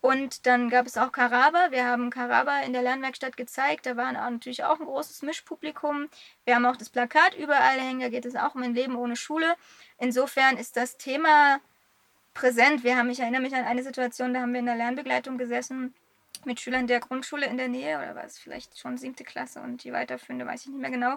Und 0.00 0.46
dann 0.46 0.70
gab 0.70 0.86
es 0.86 0.96
auch 0.96 1.12
Karaba. 1.12 1.70
Wir 1.70 1.84
haben 1.84 2.10
Karaba 2.10 2.60
in 2.60 2.72
der 2.72 2.82
Lernwerkstatt 2.82 3.36
gezeigt. 3.36 3.86
Da 3.86 3.96
war 3.96 4.10
natürlich 4.12 4.64
auch 4.64 4.80
ein 4.80 4.86
großes 4.86 5.22
Mischpublikum. 5.22 6.08
Wir 6.44 6.56
haben 6.56 6.64
auch 6.64 6.76
das 6.76 6.88
Plakat 6.88 7.36
überall 7.36 7.78
hängen. 7.78 8.00
Da 8.00 8.08
geht 8.08 8.24
es 8.24 8.34
auch 8.34 8.54
um 8.54 8.62
ein 8.62 8.74
Leben 8.74 8.96
ohne 8.96 9.14
Schule. 9.14 9.54
Insofern 9.98 10.56
ist 10.56 10.76
das 10.76 10.96
Thema 10.96 11.60
präsent. 12.32 12.82
Wir 12.82 12.96
haben, 12.96 13.10
ich 13.10 13.20
erinnere 13.20 13.42
mich 13.42 13.54
an 13.54 13.64
eine 13.64 13.82
Situation, 13.82 14.32
da 14.32 14.40
haben 14.40 14.52
wir 14.52 14.60
in 14.60 14.66
der 14.66 14.76
Lernbegleitung 14.76 15.36
gesessen 15.36 15.94
mit 16.44 16.60
Schülern 16.60 16.86
der 16.86 17.00
Grundschule 17.00 17.44
in 17.44 17.58
der 17.58 17.68
Nähe, 17.68 17.98
oder 17.98 18.14
war 18.14 18.24
es 18.24 18.38
vielleicht 18.38 18.78
schon 18.78 18.96
siebte 18.96 19.24
Klasse 19.24 19.60
und 19.60 19.84
die 19.84 19.92
weiterführende, 19.92 20.46
weiß 20.46 20.62
ich 20.62 20.68
nicht 20.68 20.80
mehr 20.80 20.90
genau. 20.90 21.16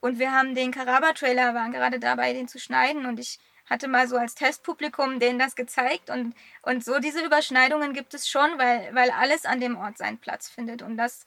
Und 0.00 0.18
wir 0.18 0.32
haben 0.32 0.54
den 0.54 0.70
Karaba-Trailer, 0.70 1.52
waren 1.54 1.72
gerade 1.72 1.98
dabei, 1.98 2.32
den 2.32 2.48
zu 2.48 2.58
schneiden 2.58 3.04
und 3.04 3.20
ich 3.20 3.38
hatte 3.72 3.88
mal 3.88 4.06
so 4.06 4.16
als 4.16 4.34
Testpublikum 4.34 5.18
denen 5.18 5.38
das 5.38 5.56
gezeigt 5.56 6.10
und, 6.10 6.34
und 6.62 6.84
so 6.84 6.98
diese 6.98 7.24
Überschneidungen 7.24 7.94
gibt 7.94 8.14
es 8.14 8.28
schon, 8.28 8.58
weil, 8.58 8.94
weil 8.94 9.10
alles 9.10 9.44
an 9.46 9.60
dem 9.60 9.76
Ort 9.76 9.98
seinen 9.98 10.18
Platz 10.18 10.48
findet 10.48 10.82
und 10.82 10.96
das, 10.96 11.26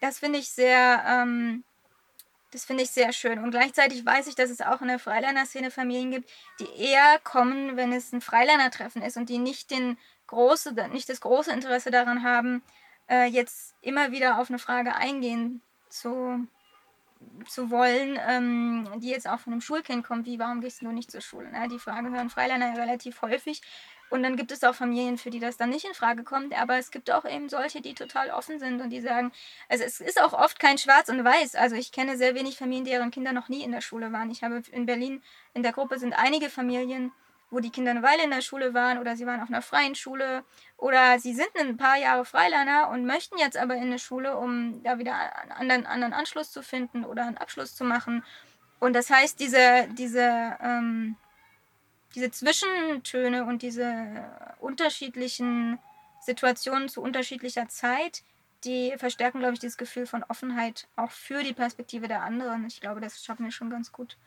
das 0.00 0.18
finde 0.18 0.38
ich 0.38 0.50
sehr, 0.50 1.04
ähm, 1.08 1.64
das 2.52 2.64
finde 2.64 2.84
ich 2.84 2.90
sehr 2.90 3.12
schön. 3.12 3.38
Und 3.38 3.50
gleichzeitig 3.50 4.04
weiß 4.04 4.28
ich, 4.28 4.34
dass 4.34 4.50
es 4.50 4.60
auch 4.60 4.80
in 4.80 4.88
der 4.88 4.98
Freilerner-Szene 4.98 5.70
Familien 5.70 6.10
gibt, 6.10 6.30
die 6.60 6.68
eher 6.80 7.18
kommen, 7.24 7.76
wenn 7.76 7.92
es 7.92 8.12
ein 8.12 8.20
Freilerner-Treffen 8.20 9.02
ist 9.02 9.16
und 9.16 9.28
die 9.28 9.38
nicht, 9.38 9.70
den 9.70 9.98
große, 10.26 10.72
nicht 10.90 11.08
das 11.08 11.20
große 11.20 11.52
Interesse 11.52 11.90
daran 11.90 12.22
haben, 12.22 12.62
äh, 13.08 13.26
jetzt 13.26 13.74
immer 13.82 14.12
wieder 14.12 14.38
auf 14.38 14.48
eine 14.48 14.58
Frage 14.58 14.94
eingehen 14.94 15.62
zu, 15.88 16.46
zu 17.48 17.70
wollen, 17.70 18.18
ähm, 18.26 18.88
die 18.96 19.10
jetzt 19.10 19.28
auch 19.28 19.38
von 19.38 19.52
einem 19.52 19.60
Schulkind 19.60 20.04
kommt, 20.04 20.26
wie, 20.26 20.38
warum 20.38 20.60
gehst 20.60 20.82
du 20.82 20.88
nicht 20.88 21.10
zur 21.10 21.20
Schule? 21.20 21.50
Ne? 21.50 21.68
Die 21.68 21.78
Frage 21.78 22.10
hören 22.10 22.30
Freilerner 22.30 22.74
ja 22.74 22.80
relativ 22.82 23.22
häufig. 23.22 23.62
Und 24.08 24.22
dann 24.22 24.36
gibt 24.36 24.52
es 24.52 24.62
auch 24.62 24.74
Familien, 24.74 25.18
für 25.18 25.30
die 25.30 25.40
das 25.40 25.56
dann 25.56 25.70
nicht 25.70 25.84
in 25.84 25.94
Frage 25.94 26.22
kommt, 26.22 26.56
aber 26.56 26.76
es 26.78 26.92
gibt 26.92 27.10
auch 27.10 27.24
eben 27.24 27.48
solche, 27.48 27.80
die 27.80 27.94
total 27.94 28.30
offen 28.30 28.60
sind 28.60 28.80
und 28.80 28.90
die 28.90 29.00
sagen, 29.00 29.32
also 29.68 29.82
es 29.82 30.00
ist 30.00 30.22
auch 30.22 30.32
oft 30.32 30.60
kein 30.60 30.78
Schwarz 30.78 31.08
und 31.08 31.24
Weiß. 31.24 31.56
Also 31.56 31.74
ich 31.74 31.90
kenne 31.90 32.16
sehr 32.16 32.36
wenig 32.36 32.56
Familien, 32.56 32.84
deren 32.84 33.10
Kinder 33.10 33.32
noch 33.32 33.48
nie 33.48 33.64
in 33.64 33.72
der 33.72 33.80
Schule 33.80 34.12
waren. 34.12 34.30
Ich 34.30 34.44
habe 34.44 34.62
in 34.70 34.86
Berlin 34.86 35.22
in 35.54 35.64
der 35.64 35.72
Gruppe 35.72 35.98
sind 35.98 36.12
einige 36.12 36.50
Familien, 36.50 37.10
wo 37.56 37.60
die 37.60 37.70
Kinder 37.70 37.92
eine 37.92 38.02
Weile 38.02 38.22
in 38.22 38.30
der 38.30 38.42
Schule 38.42 38.74
waren 38.74 38.98
oder 38.98 39.16
sie 39.16 39.24
waren 39.24 39.40
auf 39.40 39.48
einer 39.48 39.62
freien 39.62 39.94
Schule 39.94 40.44
oder 40.76 41.18
sie 41.18 41.32
sind 41.32 41.48
ein 41.58 41.78
paar 41.78 41.96
Jahre 41.96 42.26
Freilerner 42.26 42.90
und 42.90 43.06
möchten 43.06 43.38
jetzt 43.38 43.56
aber 43.56 43.76
in 43.76 43.84
eine 43.84 43.98
Schule, 43.98 44.36
um 44.36 44.82
da 44.82 44.98
wieder 44.98 45.14
einen 45.40 45.52
anderen, 45.52 45.86
anderen 45.86 46.12
Anschluss 46.12 46.52
zu 46.52 46.62
finden 46.62 47.06
oder 47.06 47.22
einen 47.22 47.38
Abschluss 47.38 47.74
zu 47.74 47.82
machen. 47.82 48.22
Und 48.78 48.92
das 48.92 49.08
heißt, 49.08 49.40
diese, 49.40 49.88
diese, 49.96 50.58
ähm, 50.60 51.16
diese 52.14 52.30
Zwischentöne 52.30 53.46
und 53.46 53.62
diese 53.62 54.26
unterschiedlichen 54.60 55.78
Situationen 56.20 56.90
zu 56.90 57.00
unterschiedlicher 57.00 57.68
Zeit, 57.68 58.22
die 58.64 58.92
verstärken, 58.98 59.38
glaube 59.38 59.54
ich, 59.54 59.60
dieses 59.60 59.78
Gefühl 59.78 60.06
von 60.06 60.24
Offenheit 60.24 60.88
auch 60.94 61.10
für 61.10 61.42
die 61.42 61.54
Perspektive 61.54 62.06
der 62.06 62.20
anderen. 62.20 62.66
Ich 62.66 62.82
glaube, 62.82 63.00
das 63.00 63.24
schaffen 63.24 63.46
wir 63.46 63.52
schon 63.52 63.70
ganz 63.70 63.92
gut. 63.92 64.18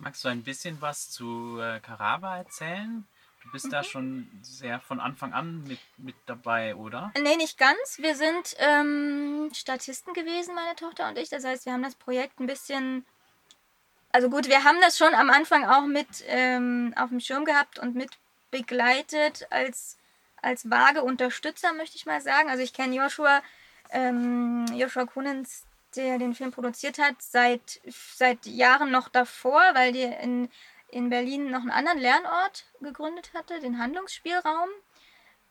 Magst 0.00 0.24
du 0.24 0.28
ein 0.28 0.42
bisschen 0.42 0.80
was 0.80 1.10
zu 1.10 1.58
äh, 1.60 1.78
erzählen? 1.86 3.06
Du 3.42 3.50
bist 3.52 3.66
mhm. 3.66 3.70
da 3.70 3.84
schon 3.84 4.30
sehr 4.42 4.80
von 4.80 4.98
Anfang 4.98 5.34
an 5.34 5.62
mit, 5.64 5.78
mit 5.98 6.14
dabei, 6.24 6.74
oder? 6.74 7.12
Nee, 7.20 7.36
nicht 7.36 7.58
ganz. 7.58 7.98
Wir 7.98 8.16
sind 8.16 8.56
ähm, 8.58 9.50
Statisten 9.54 10.14
gewesen, 10.14 10.54
meine 10.54 10.74
Tochter 10.74 11.08
und 11.08 11.18
ich. 11.18 11.28
Das 11.28 11.44
heißt, 11.44 11.66
wir 11.66 11.74
haben 11.74 11.82
das 11.82 11.94
Projekt 11.94 12.40
ein 12.40 12.46
bisschen. 12.46 13.04
Also 14.12 14.30
gut, 14.30 14.48
wir 14.48 14.64
haben 14.64 14.80
das 14.80 14.96
schon 14.96 15.14
am 15.14 15.28
Anfang 15.28 15.66
auch 15.66 15.86
mit 15.86 16.08
ähm, 16.26 16.94
auf 16.96 17.10
dem 17.10 17.20
Schirm 17.20 17.44
gehabt 17.44 17.78
und 17.78 17.94
mit 17.94 18.10
begleitet 18.50 19.46
als, 19.50 19.98
als 20.42 20.68
vage 20.68 21.02
Unterstützer, 21.02 21.74
möchte 21.74 21.96
ich 21.96 22.06
mal 22.06 22.20
sagen. 22.20 22.48
Also 22.48 22.62
ich 22.62 22.72
kenne 22.72 22.96
Joshua, 22.96 23.42
ähm, 23.90 24.66
Joshua 24.74 25.04
Kunens 25.04 25.64
der 25.96 26.18
den 26.18 26.34
Film 26.34 26.50
produziert 26.50 26.98
hat, 26.98 27.16
seit, 27.20 27.80
seit 27.86 28.46
Jahren 28.46 28.90
noch 28.90 29.08
davor, 29.08 29.62
weil 29.74 29.92
die 29.92 30.02
in, 30.02 30.48
in 30.88 31.10
Berlin 31.10 31.50
noch 31.50 31.60
einen 31.60 31.70
anderen 31.70 31.98
Lernort 31.98 32.66
gegründet 32.80 33.32
hatte, 33.34 33.60
den 33.60 33.78
Handlungsspielraum. 33.78 34.68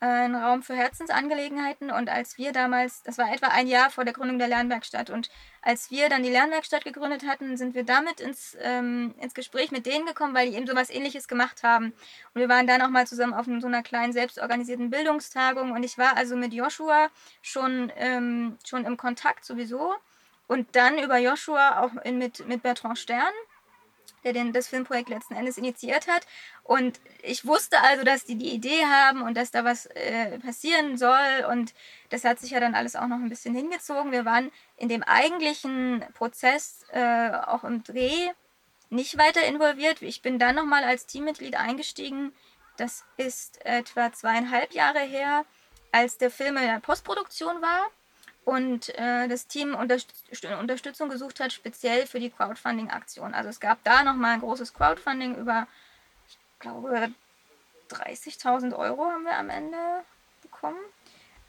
Äh, 0.01 0.05
ein 0.05 0.35
Raum 0.35 0.63
für 0.63 0.75
Herzensangelegenheiten. 0.75 1.91
Und 1.91 2.09
als 2.09 2.37
wir 2.37 2.53
damals, 2.53 3.03
das 3.03 3.17
war 3.17 3.33
etwa 3.33 3.47
ein 3.47 3.67
Jahr 3.67 3.89
vor 3.89 4.05
der 4.05 4.13
Gründung 4.13 4.39
der 4.39 4.47
Lernwerkstatt, 4.47 5.09
und 5.09 5.29
als 5.61 5.91
wir 5.91 6.07
dann 6.07 6.23
die 6.23 6.29
Lernwerkstatt 6.29 6.85
gegründet 6.85 7.27
hatten, 7.27 7.57
sind 7.57 7.75
wir 7.75 7.83
damit 7.83 8.21
ins, 8.21 8.57
ähm, 8.61 9.13
ins 9.19 9.33
Gespräch 9.33 9.71
mit 9.71 9.85
denen 9.85 10.05
gekommen, 10.05 10.33
weil 10.33 10.49
die 10.49 10.55
eben 10.55 10.67
sowas 10.67 10.89
ähnliches 10.89 11.27
gemacht 11.27 11.63
haben. 11.63 11.87
Und 12.33 12.41
wir 12.41 12.47
waren 12.47 12.65
dann 12.65 12.81
auch 12.81 12.89
mal 12.89 13.07
zusammen 13.07 13.33
auf 13.33 13.45
so 13.45 13.67
einer 13.67 13.83
kleinen 13.83 14.13
selbstorganisierten 14.13 14.89
Bildungstagung. 14.89 15.71
Und 15.71 15.83
ich 15.83 15.97
war 15.97 16.15
also 16.15 16.37
mit 16.37 16.53
Joshua 16.53 17.09
schon, 17.41 17.91
ähm, 17.97 18.57
schon 18.65 18.85
im 18.85 18.95
Kontakt 18.95 19.43
sowieso. 19.43 19.93
Und 20.49 20.75
dann 20.75 20.97
über 20.97 21.19
Joshua 21.19 21.79
auch 21.79 21.91
in, 22.03 22.17
mit, 22.17 22.47
mit 22.47 22.63
Bertrand 22.63 22.97
Stern, 22.97 23.31
der 24.23 24.33
den, 24.33 24.51
das 24.51 24.67
Filmprojekt 24.67 25.07
letzten 25.07 25.35
Endes 25.35 25.59
initiiert 25.59 26.07
hat. 26.07 26.25
Und 26.63 26.99
ich 27.21 27.45
wusste 27.45 27.79
also, 27.81 28.03
dass 28.03 28.25
die 28.25 28.35
die 28.35 28.49
Idee 28.49 28.83
haben 28.83 29.21
und 29.21 29.37
dass 29.37 29.51
da 29.51 29.63
was 29.63 29.85
äh, 29.85 30.39
passieren 30.39 30.97
soll. 30.97 31.45
Und 31.51 31.75
das 32.09 32.23
hat 32.23 32.39
sich 32.39 32.49
ja 32.49 32.59
dann 32.59 32.73
alles 32.73 32.95
auch 32.95 33.05
noch 33.05 33.17
ein 33.17 33.29
bisschen 33.29 33.53
hingezogen. 33.53 34.11
Wir 34.11 34.25
waren 34.25 34.51
in 34.75 34.89
dem 34.89 35.03
eigentlichen 35.03 36.03
Prozess, 36.15 36.83
äh, 36.93 37.29
auch 37.45 37.63
im 37.63 37.83
Dreh, 37.83 38.29
nicht 38.89 39.19
weiter 39.19 39.43
involviert. 39.45 40.01
Ich 40.01 40.23
bin 40.23 40.39
dann 40.39 40.55
nochmal 40.55 40.83
als 40.83 41.05
Teammitglied 41.05 41.57
eingestiegen. 41.57 42.33
Das 42.75 43.05
ist 43.17 43.63
etwa 43.63 44.11
zweieinhalb 44.11 44.73
Jahre 44.73 45.01
her, 45.01 45.45
als 45.91 46.17
der 46.17 46.31
Film 46.31 46.57
in 46.57 46.63
der 46.63 46.79
Postproduktion 46.79 47.61
war 47.61 47.91
und 48.49 48.89
äh, 48.97 49.27
das 49.27 49.45
Team 49.45 49.75
Unterstützung 49.75 51.09
gesucht 51.09 51.39
hat, 51.39 51.53
speziell 51.53 52.07
für 52.07 52.19
die 52.19 52.31
Crowdfunding-Aktion. 52.31 53.35
Also 53.35 53.49
es 53.49 53.59
gab 53.59 53.83
da 53.83 54.03
nochmal 54.03 54.33
ein 54.33 54.39
großes 54.39 54.73
Crowdfunding 54.73 55.35
über, 55.35 55.67
ich 56.27 56.37
glaube, 56.59 57.11
30.000 57.91 58.75
Euro 58.75 59.05
haben 59.05 59.23
wir 59.23 59.37
am 59.37 59.51
Ende 59.51 59.77
bekommen, 60.41 60.79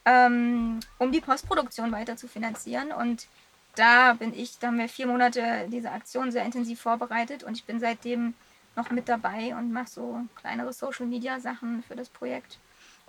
ähm, 0.05 0.81
um 0.99 1.11
die 1.11 1.23
Postproduktion 1.23 1.91
weiter 1.91 2.17
zu 2.17 2.29
finanzieren. 2.29 2.93
Und 2.93 3.29
da 3.77 4.13
bin 4.13 4.35
ich, 4.35 4.59
da 4.59 4.67
haben 4.67 4.79
wir 4.79 4.89
vier 4.89 5.07
Monate 5.07 5.69
diese 5.69 5.93
Aktion 5.93 6.31
sehr 6.31 6.45
intensiv 6.45 6.81
vorbereitet 6.81 7.45
und 7.45 7.57
ich 7.57 7.65
bin 7.65 7.81
seitdem 7.81 8.35
noch 8.77 8.91
mit 8.91 9.09
dabei 9.09 9.55
und 9.57 9.73
mache 9.73 9.89
so 9.89 10.21
kleinere 10.37 10.75
Social-Media-Sachen 10.75 11.83
für 11.83 11.97
das 11.97 12.11
Projekt. 12.11 12.59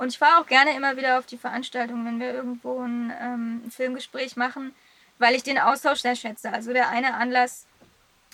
Und 0.02 0.08
ich 0.08 0.18
fahre 0.18 0.42
auch 0.42 0.48
gerne 0.48 0.76
immer 0.76 0.98
wieder 0.98 1.20
auf 1.20 1.28
die 1.28 1.38
Veranstaltung, 1.38 2.04
wenn 2.08 2.20
wir 2.20 2.34
irgendwo 2.34 2.82
ein, 2.82 3.14
ähm, 3.22 3.62
Filmgespräch 3.70 4.36
machen, 4.36 4.74
weil 5.20 5.36
ich 5.36 5.44
den 5.44 5.60
Austausch 5.60 6.00
sehr 6.00 6.16
schätze. 6.16 6.52
Also 6.52 6.74
der 6.74 6.90
eine 6.90 7.14
Anlass, 7.14 7.68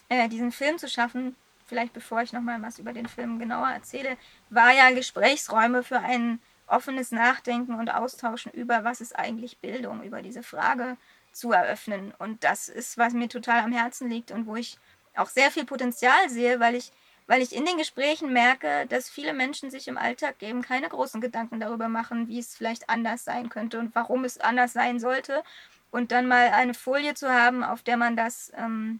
äh, 0.07 0.29
diesen 0.29 0.53
Film 0.53 0.77
zu 0.77 0.87
schaffen, 0.87 1.35
vielleicht 1.65 1.91
bevor 1.91 2.21
ich 2.21 2.31
nochmal 2.31 2.61
was 2.61 2.79
über 2.79 2.93
den 2.93 3.09
Film 3.09 3.37
genauer 3.37 3.67
erzähle, 3.67 4.15
war 4.49 4.71
ja 4.71 4.91
Gesprächsräume 4.91 5.83
für 5.83 5.99
ein 5.99 6.39
offenes 6.67 7.11
Nachdenken 7.11 7.73
und 7.73 7.93
Austauschen 7.93 8.53
über, 8.53 8.85
was 8.85 9.01
ist 9.01 9.19
eigentlich 9.19 9.57
Bildung, 9.57 10.03
über 10.03 10.21
diese 10.21 10.43
Frage 10.43 10.95
zu 11.33 11.51
eröffnen. 11.51 12.13
Und 12.17 12.45
das 12.45 12.69
ist, 12.69 12.97
was 12.97 13.11
mir 13.11 13.27
total 13.27 13.59
am 13.59 13.73
Herzen 13.73 14.09
liegt 14.09 14.31
und 14.31 14.47
wo 14.47 14.55
ich 14.55 14.77
auch 15.17 15.27
sehr 15.27 15.51
viel 15.51 15.65
Potenzial 15.65 16.29
sehe, 16.29 16.61
weil 16.61 16.75
ich 16.75 16.93
weil 17.27 17.41
ich 17.41 17.53
in 17.53 17.65
den 17.65 17.77
Gesprächen 17.77 18.33
merke, 18.33 18.85
dass 18.87 19.09
viele 19.09 19.33
Menschen 19.33 19.69
sich 19.69 19.87
im 19.87 19.97
Alltag 19.97 20.41
eben 20.41 20.61
keine 20.61 20.89
großen 20.89 21.21
Gedanken 21.21 21.59
darüber 21.59 21.89
machen, 21.89 22.27
wie 22.27 22.39
es 22.39 22.55
vielleicht 22.55 22.89
anders 22.89 23.25
sein 23.25 23.49
könnte 23.49 23.79
und 23.79 23.93
warum 23.93 24.23
es 24.23 24.39
anders 24.39 24.73
sein 24.73 24.99
sollte. 24.99 25.43
Und 25.91 26.11
dann 26.11 26.27
mal 26.27 26.49
eine 26.49 26.73
Folie 26.73 27.13
zu 27.13 27.29
haben, 27.29 27.63
auf 27.63 27.81
der 27.81 27.97
man 27.97 28.15
das 28.15 28.51
ähm, 28.55 28.99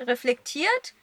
reflektiert, 0.00 0.94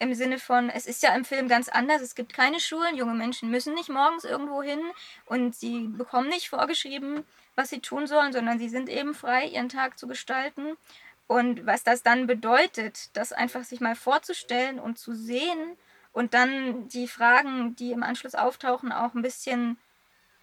im 0.00 0.14
Sinne 0.14 0.38
von, 0.38 0.70
es 0.70 0.86
ist 0.86 1.02
ja 1.02 1.14
im 1.14 1.26
Film 1.26 1.46
ganz 1.46 1.68
anders, 1.68 2.00
es 2.00 2.14
gibt 2.14 2.32
keine 2.32 2.58
Schulen, 2.58 2.96
junge 2.96 3.12
Menschen 3.12 3.50
müssen 3.50 3.74
nicht 3.74 3.90
morgens 3.90 4.24
irgendwo 4.24 4.62
hin 4.62 4.80
und 5.26 5.54
sie 5.54 5.88
bekommen 5.88 6.28
nicht 6.28 6.48
vorgeschrieben, 6.48 7.26
was 7.54 7.68
sie 7.68 7.80
tun 7.80 8.06
sollen, 8.06 8.32
sondern 8.32 8.58
sie 8.58 8.70
sind 8.70 8.88
eben 8.88 9.12
frei, 9.12 9.46
ihren 9.46 9.68
Tag 9.68 9.98
zu 9.98 10.08
gestalten. 10.08 10.78
Und 11.30 11.64
was 11.64 11.84
das 11.84 12.02
dann 12.02 12.26
bedeutet, 12.26 13.16
das 13.16 13.32
einfach 13.32 13.62
sich 13.62 13.78
mal 13.78 13.94
vorzustellen 13.94 14.80
und 14.80 14.98
zu 14.98 15.14
sehen 15.14 15.76
und 16.10 16.34
dann 16.34 16.88
die 16.88 17.06
Fragen, 17.06 17.76
die 17.76 17.92
im 17.92 18.02
Anschluss 18.02 18.34
auftauchen, 18.34 18.90
auch 18.90 19.14
ein 19.14 19.22
bisschen 19.22 19.78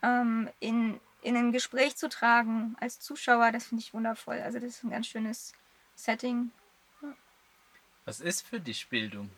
ähm, 0.02 0.50
in, 0.62 0.98
in 1.24 1.36
ein 1.36 1.52
Gespräch 1.52 1.98
zu 1.98 2.08
tragen 2.08 2.78
als 2.80 3.02
Zuschauer, 3.02 3.52
das 3.52 3.66
finde 3.66 3.84
ich 3.84 3.94
wundervoll. 3.94 4.40
Also 4.40 4.60
das 4.60 4.70
ist 4.70 4.84
ein 4.86 4.92
ganz 4.92 5.08
schönes 5.08 5.52
Setting. 5.96 6.52
Was 8.06 8.22
ist 8.22 8.48
für 8.48 8.62
dich 8.62 8.88
Bildung? 8.88 9.30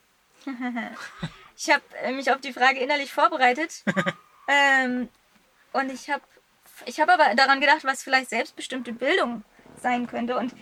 ich 1.58 1.72
habe 1.72 1.84
äh, 2.04 2.12
mich 2.12 2.32
auf 2.32 2.42
die 2.42 2.54
Frage 2.54 2.80
innerlich 2.80 3.12
vorbereitet. 3.12 3.84
ähm, 4.48 5.10
und 5.74 5.92
ich 5.92 6.12
habe 6.12 6.22
ich 6.86 7.00
hab 7.00 7.10
aber 7.10 7.34
daran 7.34 7.60
gedacht, 7.60 7.86
was 7.86 8.04
vielleicht 8.04 8.30
selbstbestimmte 8.30 8.94
Bildung 8.94 9.44
sein 9.82 10.06
könnte. 10.06 10.38
Und 10.38 10.54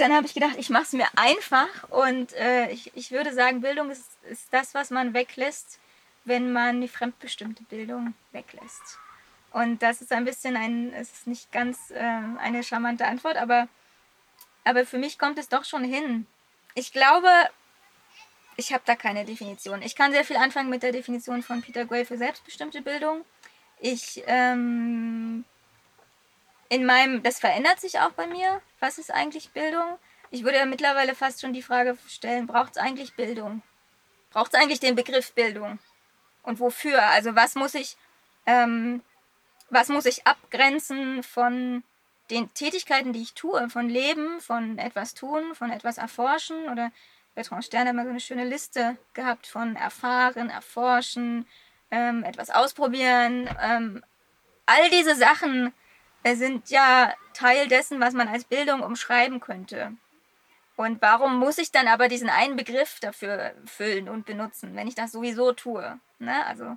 dann 0.00 0.12
habe 0.12 0.26
ich 0.26 0.34
gedacht, 0.34 0.56
ich 0.58 0.70
mache 0.70 0.84
es 0.84 0.92
mir 0.92 1.06
einfach 1.16 1.68
und 1.90 2.32
äh, 2.34 2.70
ich, 2.70 2.92
ich 2.94 3.10
würde 3.10 3.32
sagen, 3.32 3.60
Bildung 3.60 3.90
ist, 3.90 4.06
ist 4.30 4.48
das, 4.52 4.74
was 4.74 4.90
man 4.90 5.14
weglässt, 5.14 5.78
wenn 6.24 6.52
man 6.52 6.80
die 6.80 6.88
fremdbestimmte 6.88 7.62
Bildung 7.64 8.14
weglässt. 8.32 8.98
Und 9.52 9.82
das 9.82 10.02
ist 10.02 10.12
ein 10.12 10.24
bisschen 10.24 10.56
ein, 10.56 10.92
es 10.92 11.12
ist 11.12 11.26
nicht 11.26 11.50
ganz 11.52 11.90
äh, 11.90 12.20
eine 12.38 12.62
charmante 12.62 13.06
Antwort, 13.06 13.36
aber, 13.36 13.68
aber 14.64 14.84
für 14.84 14.98
mich 14.98 15.18
kommt 15.18 15.38
es 15.38 15.48
doch 15.48 15.64
schon 15.64 15.84
hin. 15.84 16.26
Ich 16.74 16.92
glaube, 16.92 17.28
ich 18.56 18.72
habe 18.72 18.82
da 18.84 18.94
keine 18.94 19.24
Definition. 19.24 19.82
Ich 19.82 19.96
kann 19.96 20.12
sehr 20.12 20.24
viel 20.24 20.36
anfangen 20.36 20.68
mit 20.68 20.82
der 20.82 20.92
Definition 20.92 21.42
von 21.42 21.62
Peter 21.62 21.84
Gray 21.84 22.04
für 22.04 22.18
selbstbestimmte 22.18 22.82
Bildung. 22.82 23.24
Ich 23.80 24.22
ähm, 24.26 25.44
in 26.68 26.84
meinem, 26.84 27.22
das 27.22 27.38
verändert 27.38 27.80
sich 27.80 27.98
auch 27.98 28.12
bei 28.12 28.26
mir. 28.26 28.60
Was 28.80 28.98
ist 28.98 29.10
eigentlich 29.10 29.50
Bildung? 29.50 29.98
Ich 30.30 30.44
würde 30.44 30.58
ja 30.58 30.66
mittlerweile 30.66 31.14
fast 31.14 31.40
schon 31.40 31.52
die 31.52 31.62
Frage 31.62 31.96
stellen, 32.08 32.46
braucht 32.46 32.72
es 32.72 32.76
eigentlich 32.76 33.14
Bildung? 33.14 33.62
Braucht 34.30 34.52
es 34.52 34.60
eigentlich 34.60 34.80
den 34.80 34.94
Begriff 34.94 35.32
Bildung? 35.32 35.78
Und 36.42 36.60
wofür? 36.60 37.02
Also 37.02 37.34
was 37.34 37.54
muss 37.54 37.74
ich, 37.74 37.96
ähm, 38.46 39.02
was 39.70 39.88
muss 39.88 40.06
ich 40.06 40.26
abgrenzen 40.26 41.22
von 41.22 41.82
den 42.30 42.52
Tätigkeiten, 42.52 43.14
die 43.14 43.22
ich 43.22 43.32
tue, 43.32 43.70
von 43.70 43.88
Leben, 43.88 44.40
von 44.40 44.78
etwas 44.78 45.14
tun, 45.14 45.54
von 45.54 45.70
etwas 45.70 45.96
erforschen? 45.96 46.68
Oder 46.68 46.92
Bertrand 47.34 47.64
Stern 47.64 47.88
hat 47.88 47.94
mal 47.94 48.04
so 48.04 48.10
eine 48.10 48.20
schöne 48.20 48.44
Liste 48.44 48.98
gehabt 49.14 49.46
von 49.46 49.76
erfahren, 49.76 50.50
erforschen, 50.50 51.46
ähm, 51.90 52.22
etwas 52.24 52.50
ausprobieren. 52.50 53.48
Ähm, 53.62 54.04
all 54.66 54.90
diese 54.90 55.14
Sachen 55.14 55.72
sind 56.36 56.70
ja 56.70 57.14
Teil 57.34 57.68
dessen, 57.68 58.00
was 58.00 58.14
man 58.14 58.28
als 58.28 58.44
Bildung 58.44 58.82
umschreiben 58.82 59.40
könnte. 59.40 59.92
Und 60.76 61.02
warum 61.02 61.38
muss 61.38 61.58
ich 61.58 61.72
dann 61.72 61.88
aber 61.88 62.08
diesen 62.08 62.28
einen 62.28 62.56
Begriff 62.56 63.00
dafür 63.00 63.52
füllen 63.66 64.08
und 64.08 64.26
benutzen, 64.26 64.76
wenn 64.76 64.86
ich 64.86 64.94
das 64.94 65.12
sowieso 65.12 65.52
tue? 65.52 65.98
Ne? 66.20 66.46
Also, 66.46 66.76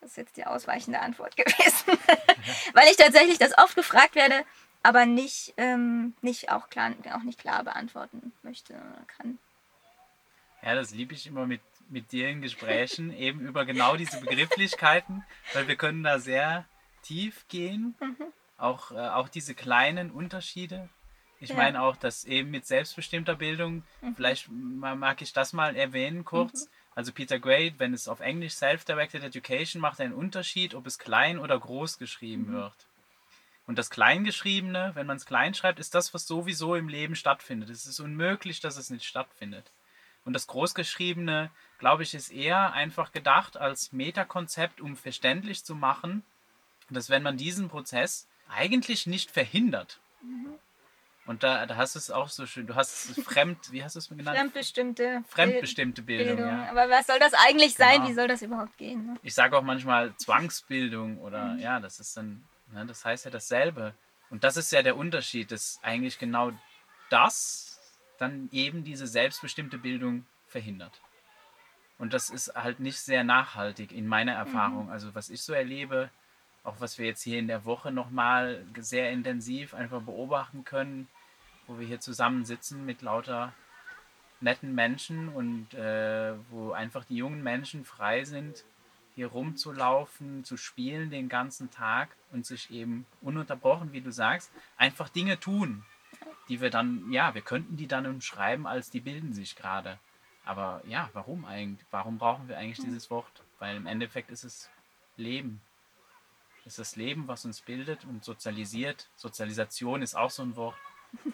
das 0.00 0.10
ist 0.10 0.16
jetzt 0.16 0.36
die 0.36 0.44
ausweichende 0.44 1.00
Antwort 1.00 1.36
gewesen. 1.38 1.98
Weil 2.74 2.88
ich 2.88 2.96
tatsächlich 2.96 3.38
das 3.38 3.56
oft 3.56 3.76
gefragt 3.76 4.14
werde, 4.14 4.44
aber 4.82 5.06
nicht, 5.06 5.54
ähm, 5.56 6.14
nicht 6.20 6.50
auch, 6.50 6.68
klar, 6.68 6.92
auch 7.12 7.22
nicht 7.22 7.38
klar 7.38 7.64
beantworten 7.64 8.32
möchte 8.42 8.74
oder 8.74 9.04
kann. 9.18 9.38
Ja, 10.62 10.74
das 10.74 10.90
liebe 10.90 11.14
ich 11.14 11.26
immer 11.26 11.46
mit, 11.46 11.62
mit 11.88 12.12
dir 12.12 12.28
in 12.28 12.42
Gesprächen, 12.42 13.12
eben 13.16 13.40
über 13.40 13.64
genau 13.64 13.96
diese 13.96 14.20
Begrifflichkeiten, 14.20 15.24
weil 15.54 15.68
wir 15.68 15.76
können 15.76 16.02
da 16.02 16.18
sehr 16.18 16.66
tief 17.02 17.46
gehen. 17.48 17.94
Mhm. 18.00 18.32
Auch, 18.60 18.92
äh, 18.92 18.98
auch 18.98 19.28
diese 19.28 19.54
kleinen 19.54 20.10
Unterschiede. 20.10 20.88
Ich 21.40 21.50
ja. 21.50 21.56
meine 21.56 21.82
auch, 21.82 21.96
dass 21.96 22.24
eben 22.24 22.50
mit 22.50 22.66
selbstbestimmter 22.66 23.34
Bildung, 23.34 23.82
mhm. 24.02 24.14
vielleicht 24.14 24.48
mag 24.50 25.22
ich 25.22 25.32
das 25.32 25.52
mal 25.52 25.74
erwähnen 25.74 26.24
kurz. 26.24 26.66
Mhm. 26.66 26.70
Also 26.94 27.12
Peter 27.12 27.38
Gray, 27.38 27.74
wenn 27.78 27.94
es 27.94 28.08
auf 28.08 28.20
Englisch 28.20 28.54
Self-Directed 28.54 29.22
Education 29.22 29.80
macht 29.80 30.00
einen 30.00 30.12
Unterschied, 30.12 30.74
ob 30.74 30.86
es 30.86 30.98
klein 30.98 31.38
oder 31.38 31.58
groß 31.58 31.98
geschrieben 31.98 32.48
mhm. 32.48 32.52
wird. 32.52 32.86
Und 33.66 33.78
das 33.78 33.88
Kleingeschriebene, 33.88 34.92
wenn 34.94 35.06
man 35.06 35.16
es 35.16 35.26
klein 35.26 35.54
schreibt, 35.54 35.78
ist 35.78 35.94
das, 35.94 36.12
was 36.12 36.26
sowieso 36.26 36.74
im 36.74 36.88
Leben 36.88 37.14
stattfindet. 37.14 37.70
Es 37.70 37.86
ist 37.86 38.00
unmöglich, 38.00 38.60
dass 38.60 38.76
es 38.76 38.90
nicht 38.90 39.04
stattfindet. 39.04 39.70
Und 40.24 40.32
das 40.32 40.48
Großgeschriebene, 40.48 41.50
glaube 41.78 42.02
ich, 42.02 42.14
ist 42.14 42.30
eher 42.30 42.72
einfach 42.72 43.12
gedacht 43.12 43.56
als 43.56 43.92
Metakonzept, 43.92 44.80
um 44.80 44.96
verständlich 44.96 45.64
zu 45.64 45.74
machen, 45.74 46.24
dass 46.90 47.08
wenn 47.08 47.22
man 47.22 47.36
diesen 47.36 47.68
Prozess 47.68 48.26
eigentlich 48.50 49.06
nicht 49.06 49.30
verhindert, 49.30 50.00
mhm. 50.22 50.58
Und 51.30 51.44
da, 51.44 51.64
da 51.64 51.76
hast 51.76 51.94
du 51.94 52.00
es 52.00 52.10
auch 52.10 52.28
so 52.28 52.44
schön. 52.44 52.66
Du 52.66 52.74
hast 52.74 53.10
es 53.10 53.24
fremd, 53.24 53.70
wie 53.70 53.84
hast 53.84 53.94
du 53.94 54.00
es 54.00 54.08
genannt? 54.08 54.36
Fremdbestimmte. 54.36 55.22
Fremdbestimmte 55.28 56.02
Bildung. 56.02 56.38
Bildung. 56.38 56.50
Ja. 56.50 56.68
Aber 56.70 56.90
was 56.90 57.06
soll 57.06 57.20
das 57.20 57.34
eigentlich 57.34 57.76
sein? 57.76 57.98
Genau. 57.98 58.08
Wie 58.08 58.14
soll 58.14 58.26
das 58.26 58.42
überhaupt 58.42 58.76
gehen? 58.78 59.06
Ne? 59.06 59.16
Ich 59.22 59.34
sage 59.34 59.56
auch 59.56 59.62
manchmal 59.62 60.12
Zwangsbildung 60.16 61.18
oder 61.18 61.54
mhm. 61.54 61.60
ja, 61.60 61.78
das 61.78 62.00
ist 62.00 62.16
dann, 62.16 62.44
ne, 62.72 62.84
das 62.84 63.04
heißt 63.04 63.26
ja 63.26 63.30
dasselbe. 63.30 63.94
Und 64.30 64.42
das 64.42 64.56
ist 64.56 64.72
ja 64.72 64.82
der 64.82 64.96
Unterschied, 64.96 65.52
dass 65.52 65.78
eigentlich 65.82 66.18
genau 66.18 66.50
das 67.10 67.78
dann 68.18 68.48
eben 68.50 68.82
diese 68.82 69.06
selbstbestimmte 69.06 69.78
Bildung 69.78 70.26
verhindert. 70.48 71.00
Und 71.98 72.12
das 72.12 72.30
ist 72.30 72.54
halt 72.56 72.80
nicht 72.80 72.98
sehr 72.98 73.22
nachhaltig 73.22 73.92
in 73.92 74.08
meiner 74.08 74.32
Erfahrung. 74.32 74.86
Mhm. 74.86 74.92
Also 74.92 75.14
was 75.14 75.30
ich 75.30 75.42
so 75.42 75.52
erlebe, 75.52 76.10
auch 76.64 76.80
was 76.80 76.98
wir 76.98 77.06
jetzt 77.06 77.22
hier 77.22 77.38
in 77.38 77.46
der 77.46 77.64
Woche 77.64 77.90
nochmal 77.90 78.64
sehr 78.78 79.10
intensiv 79.10 79.74
einfach 79.74 80.02
beobachten 80.02 80.64
können, 80.64 81.08
wo 81.66 81.78
wir 81.78 81.86
hier 81.86 82.00
zusammensitzen 82.00 82.84
mit 82.84 83.02
lauter 83.02 83.52
netten 84.40 84.74
Menschen 84.74 85.28
und 85.28 85.74
äh, 85.74 86.34
wo 86.50 86.72
einfach 86.72 87.04
die 87.04 87.16
jungen 87.16 87.42
Menschen 87.42 87.84
frei 87.84 88.24
sind, 88.24 88.64
hier 89.14 89.28
rumzulaufen, 89.28 90.44
zu 90.44 90.56
spielen 90.56 91.10
den 91.10 91.28
ganzen 91.28 91.70
Tag 91.70 92.08
und 92.32 92.46
sich 92.46 92.70
eben 92.70 93.06
ununterbrochen, 93.20 93.92
wie 93.92 94.00
du 94.00 94.12
sagst, 94.12 94.50
einfach 94.76 95.08
Dinge 95.08 95.38
tun, 95.38 95.84
die 96.48 96.60
wir 96.60 96.70
dann, 96.70 97.12
ja, 97.12 97.34
wir 97.34 97.42
könnten 97.42 97.76
die 97.76 97.86
dann 97.86 98.06
umschreiben, 98.06 98.66
als 98.66 98.90
die 98.90 99.00
bilden 99.00 99.32
sich 99.32 99.56
gerade. 99.56 99.98
Aber 100.44 100.82
ja, 100.86 101.10
warum 101.12 101.44
eigentlich? 101.44 101.86
Warum 101.90 102.18
brauchen 102.18 102.48
wir 102.48 102.56
eigentlich 102.56 102.84
dieses 102.84 103.10
Wort? 103.10 103.42
Weil 103.58 103.76
im 103.76 103.86
Endeffekt 103.86 104.30
ist 104.30 104.44
es 104.44 104.70
Leben. 105.16 105.60
Ist 106.66 106.78
das 106.78 106.96
Leben, 106.96 107.26
was 107.26 107.44
uns 107.44 107.60
bildet 107.60 108.04
und 108.04 108.24
sozialisiert. 108.24 109.08
Sozialisation 109.16 110.02
ist 110.02 110.14
auch 110.14 110.30
so 110.30 110.42
ein 110.42 110.56
Wort. 110.56 110.76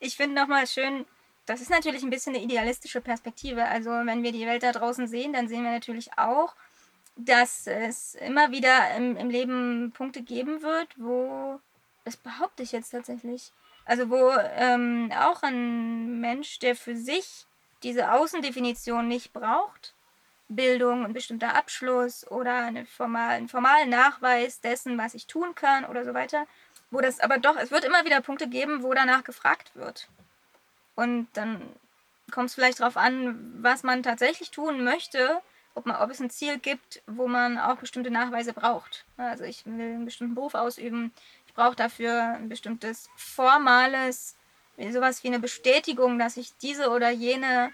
ich 0.00 0.16
finde 0.16 0.40
nochmal 0.40 0.66
schön, 0.66 1.04
das 1.46 1.60
ist 1.60 1.70
natürlich 1.70 2.02
ein 2.02 2.10
bisschen 2.10 2.34
eine 2.34 2.44
idealistische 2.44 3.00
Perspektive. 3.00 3.64
Also 3.66 3.90
wenn 3.90 4.22
wir 4.22 4.32
die 4.32 4.46
Welt 4.46 4.62
da 4.62 4.72
draußen 4.72 5.06
sehen, 5.06 5.32
dann 5.32 5.48
sehen 5.48 5.64
wir 5.64 5.70
natürlich 5.70 6.18
auch, 6.18 6.54
dass 7.16 7.66
es 7.66 8.14
immer 8.16 8.50
wieder 8.50 8.94
im, 8.96 9.16
im 9.16 9.30
Leben 9.30 9.92
Punkte 9.92 10.22
geben 10.22 10.62
wird, 10.62 10.88
wo, 10.96 11.60
das 12.04 12.16
behaupte 12.16 12.62
ich 12.62 12.72
jetzt 12.72 12.90
tatsächlich, 12.90 13.52
also 13.84 14.10
wo 14.10 14.32
ähm, 14.56 15.12
auch 15.16 15.42
ein 15.42 16.20
Mensch, 16.20 16.58
der 16.58 16.76
für 16.76 16.96
sich 16.96 17.46
diese 17.82 18.12
Außendefinition 18.12 19.08
nicht 19.08 19.32
braucht, 19.32 19.94
Bildung, 20.48 21.04
ein 21.04 21.12
bestimmter 21.12 21.54
Abschluss 21.54 22.26
oder 22.30 22.54
eine 22.64 22.86
formal, 22.86 23.30
einen 23.30 23.48
formalen 23.48 23.90
Nachweis 23.90 24.60
dessen, 24.60 24.96
was 24.98 25.14
ich 25.14 25.26
tun 25.26 25.54
kann 25.54 25.84
oder 25.84 26.04
so 26.04 26.14
weiter, 26.14 26.46
wo 26.90 27.00
das 27.00 27.20
aber 27.20 27.38
doch, 27.38 27.56
es 27.56 27.70
wird 27.70 27.84
immer 27.84 28.04
wieder 28.04 28.20
Punkte 28.20 28.48
geben, 28.48 28.82
wo 28.82 28.94
danach 28.94 29.24
gefragt 29.24 29.72
wird. 29.74 30.08
Und 30.94 31.28
dann 31.34 31.62
kommt 32.30 32.48
es 32.48 32.54
vielleicht 32.54 32.80
darauf 32.80 32.96
an, 32.96 33.54
was 33.62 33.82
man 33.82 34.02
tatsächlich 34.02 34.50
tun 34.50 34.84
möchte, 34.84 35.40
ob, 35.74 35.86
man, 35.86 35.96
ob 35.96 36.10
es 36.10 36.20
ein 36.20 36.30
Ziel 36.30 36.58
gibt, 36.58 37.02
wo 37.06 37.28
man 37.28 37.58
auch 37.58 37.76
bestimmte 37.76 38.10
Nachweise 38.10 38.52
braucht. 38.52 39.04
Also 39.16 39.44
ich 39.44 39.66
will 39.66 39.72
einen 39.74 40.04
bestimmten 40.04 40.34
Beruf 40.34 40.54
ausüben, 40.54 41.12
ich 41.46 41.54
brauche 41.54 41.76
dafür 41.76 42.36
ein 42.36 42.48
bestimmtes 42.48 43.10
formales, 43.16 44.36
sowas 44.76 45.22
wie 45.22 45.28
eine 45.28 45.40
Bestätigung, 45.40 46.18
dass 46.18 46.36
ich 46.36 46.56
diese 46.58 46.90
oder 46.90 47.10
jene 47.10 47.72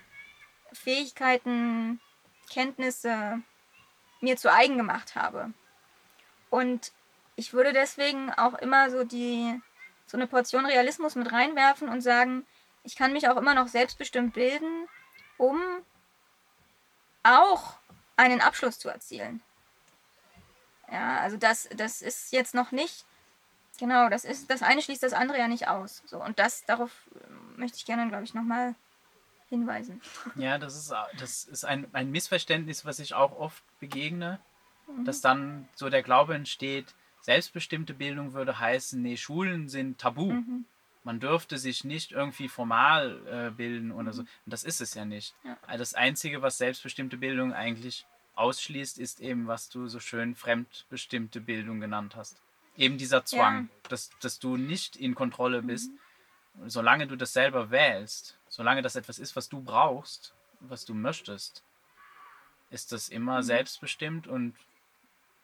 Fähigkeiten, 0.73 2.01
Kenntnisse 2.51 3.43
mir 4.21 4.37
zu 4.37 4.53
eigen 4.53 4.77
gemacht 4.77 5.17
habe. 5.17 5.53
Und 6.51 6.93
ich 7.37 7.53
würde 7.53 7.73
deswegen 7.73 8.33
auch 8.33 8.55
immer 8.55 8.91
so 8.91 9.05
die 9.05 9.61
so 10.07 10.17
eine 10.17 10.27
Portion 10.27 10.67
Realismus 10.67 11.15
mit 11.15 11.33
reinwerfen 11.33 11.89
und 11.89 12.03
sagen, 12.03 12.47
ich 12.85 12.97
kann 12.97 13.13
mich 13.13 13.29
auch 13.29 13.37
immer 13.37 13.55
noch 13.55 13.69
selbstbestimmt 13.69 14.35
bilden, 14.35 14.89
um 15.39 15.61
auch 17.23 17.79
einen 18.17 18.41
Abschluss 18.41 18.79
zu 18.79 18.89
erzielen. 18.89 19.41
Ja, 20.91 21.21
also 21.21 21.39
das, 21.39 21.69
das 21.75 22.03
ist 22.03 22.33
jetzt 22.33 22.55
noch 22.55 22.73
nicht, 22.73 23.07
genau, 23.79 24.11
das 24.11 24.25
ist, 24.25 24.51
das 24.51 24.63
eine 24.63 24.83
schließt 24.83 25.03
das 25.03 25.15
andere 25.15 25.39
ja 25.39 25.49
nicht 25.49 25.69
aus. 25.69 26.03
So, 26.05 26.23
und 26.23 26.39
das, 26.39 26.65
darauf 26.67 26.91
möchte 27.57 27.79
ich 27.79 27.87
gerne, 27.87 28.09
glaube 28.09 28.25
ich, 28.25 28.35
nochmal 28.35 28.75
hinweisen. 29.53 30.01
Ja, 30.35 30.57
das 30.57 30.77
ist, 30.77 30.95
das 31.19 31.45
ist 31.45 31.65
ein, 31.65 31.87
ein 31.93 32.11
Missverständnis, 32.11 32.87
was 32.87 32.99
ich 32.99 33.13
auch 33.13 33.33
oft 33.39 33.63
begegne, 33.81 34.41
mhm. 34.87 35.05
dass 35.05 35.21
dann 35.21 35.69
so 35.75 35.91
der 35.91 36.03
Glaube 36.03 36.35
entsteht, 36.35 36.95
selbstbestimmte 37.21 37.93
Bildung 37.93 38.33
würde 38.33 38.59
heißen, 38.59 39.01
nee, 39.01 39.19
Schulen 39.19 39.69
sind 39.69 39.99
tabu. 39.99 40.33
Mhm. 40.33 40.65
Man 41.05 41.21
dürfte 41.21 41.59
sich 41.59 41.85
nicht 41.85 42.13
irgendwie 42.13 42.49
formal 42.49 43.21
äh, 43.27 43.51
bilden 43.51 43.93
oder 43.93 44.09
mhm. 44.09 44.13
so. 44.13 44.23
Und 44.23 44.29
das 44.47 44.65
ist 44.65 44.81
es 44.81 44.95
ja 44.95 45.05
nicht. 45.05 45.35
Ja. 45.45 45.59
Also 45.67 45.83
das 45.83 45.95
Einzige, 45.95 46.41
was 46.41 46.57
selbstbestimmte 46.57 47.19
Bildung 47.19 47.53
eigentlich 47.53 48.07
ausschließt, 48.35 48.99
ist 48.99 49.21
eben, 49.21 49.47
was 49.49 49.69
du 49.69 49.87
so 49.87 50.01
schön 50.01 50.35
fremdbestimmte 50.35 51.43
Bildung 51.43 51.81
genannt 51.81 52.17
hast. 52.17 52.41
Eben 52.75 52.97
dieser 52.97 53.27
Zwang, 53.27 53.65
ja. 53.65 53.91
dass, 53.91 54.11
dass 54.21 54.39
du 54.39 54.57
nicht 54.57 54.97
in 54.97 55.15
Kontrolle 55.15 55.63
bist, 55.63 55.93
mhm. 55.93 55.99
Solange 56.67 57.07
du 57.07 57.17
das 57.17 57.33
selber 57.33 57.71
wählst, 57.71 58.39
solange 58.49 58.83
das 58.83 58.97
etwas 58.97 59.19
ist, 59.19 59.37
was 59.37 59.49
du 59.49 59.61
brauchst, 59.61 60.35
was 60.61 60.85
du 60.85 60.95
möchtest, 60.95 61.63
ist 62.71 62.93
das 62.93 63.09
immer 63.09 63.39
mhm. 63.39 63.43
selbstbestimmt 63.43 64.27
und 64.27 64.55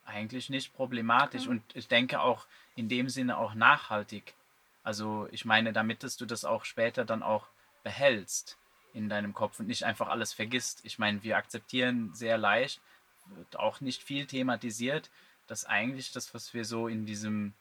eigentlich 0.05 0.49
nicht 0.49 0.75
problematisch 0.75 1.44
mhm. 1.44 1.53
und 1.53 1.62
ich 1.75 1.88
denke 1.88 2.21
auch 2.21 2.47
in 2.77 2.88
dem 2.88 3.09
Sinne 3.09 3.37
auch 3.37 3.55
nachhaltig. 3.55 4.35
Also 4.83 5.29
ich 5.31 5.44
meine, 5.44 5.73
damit 5.73 6.03
dass 6.03 6.16
du 6.16 6.25
das 6.25 6.44
auch 6.44 6.64
später 6.64 7.05
dann 7.05 7.23
auch 7.23 7.49
behältst 7.83 8.57
in 8.94 9.09
deinem 9.09 9.35
Kopf 9.35 9.61
und 9.61 9.66
nicht 9.66 9.85
einfach 9.85 10.09
alles 10.09 10.33
vergisst. 10.33 10.81
Ich 10.85 10.99
meine, 10.99 11.23
wir 11.23 11.37
akzeptieren 11.37 12.14
sehr 12.14 12.38
leicht, 12.38 12.81
wird 13.27 13.59
auch 13.59 13.81
nicht 13.81 14.03
viel 14.03 14.27
thematisiert, 14.27 15.11
dass 15.47 15.66
eigentlich 15.66 16.12
das, 16.12 16.33
was 16.35 16.55
wir 16.55 16.64
so 16.64 16.88
in 16.88 17.05
diesem 17.05 17.53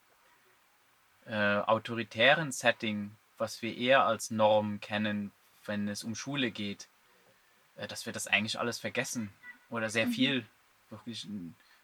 äh, 1.26 1.58
autoritären 1.58 2.52
Setting, 2.52 3.12
was 3.38 3.62
wir 3.62 3.76
eher 3.76 4.06
als 4.06 4.32
Norm 4.32 4.80
kennen, 4.80 5.32
wenn 5.66 5.88
es 5.88 6.04
um 6.04 6.16
Schule 6.16 6.52
geht, 6.52 6.88
äh, 7.76 7.88
dass 7.88 8.06
wir 8.06 8.14
das 8.14 8.28
eigentlich 8.28 8.60
alles 8.60 8.80
vergessen 8.80 9.32
oder 9.70 9.90
sehr 9.90 10.08
mhm. 10.08 10.12
viel, 10.12 10.46
wirklich 10.90 11.28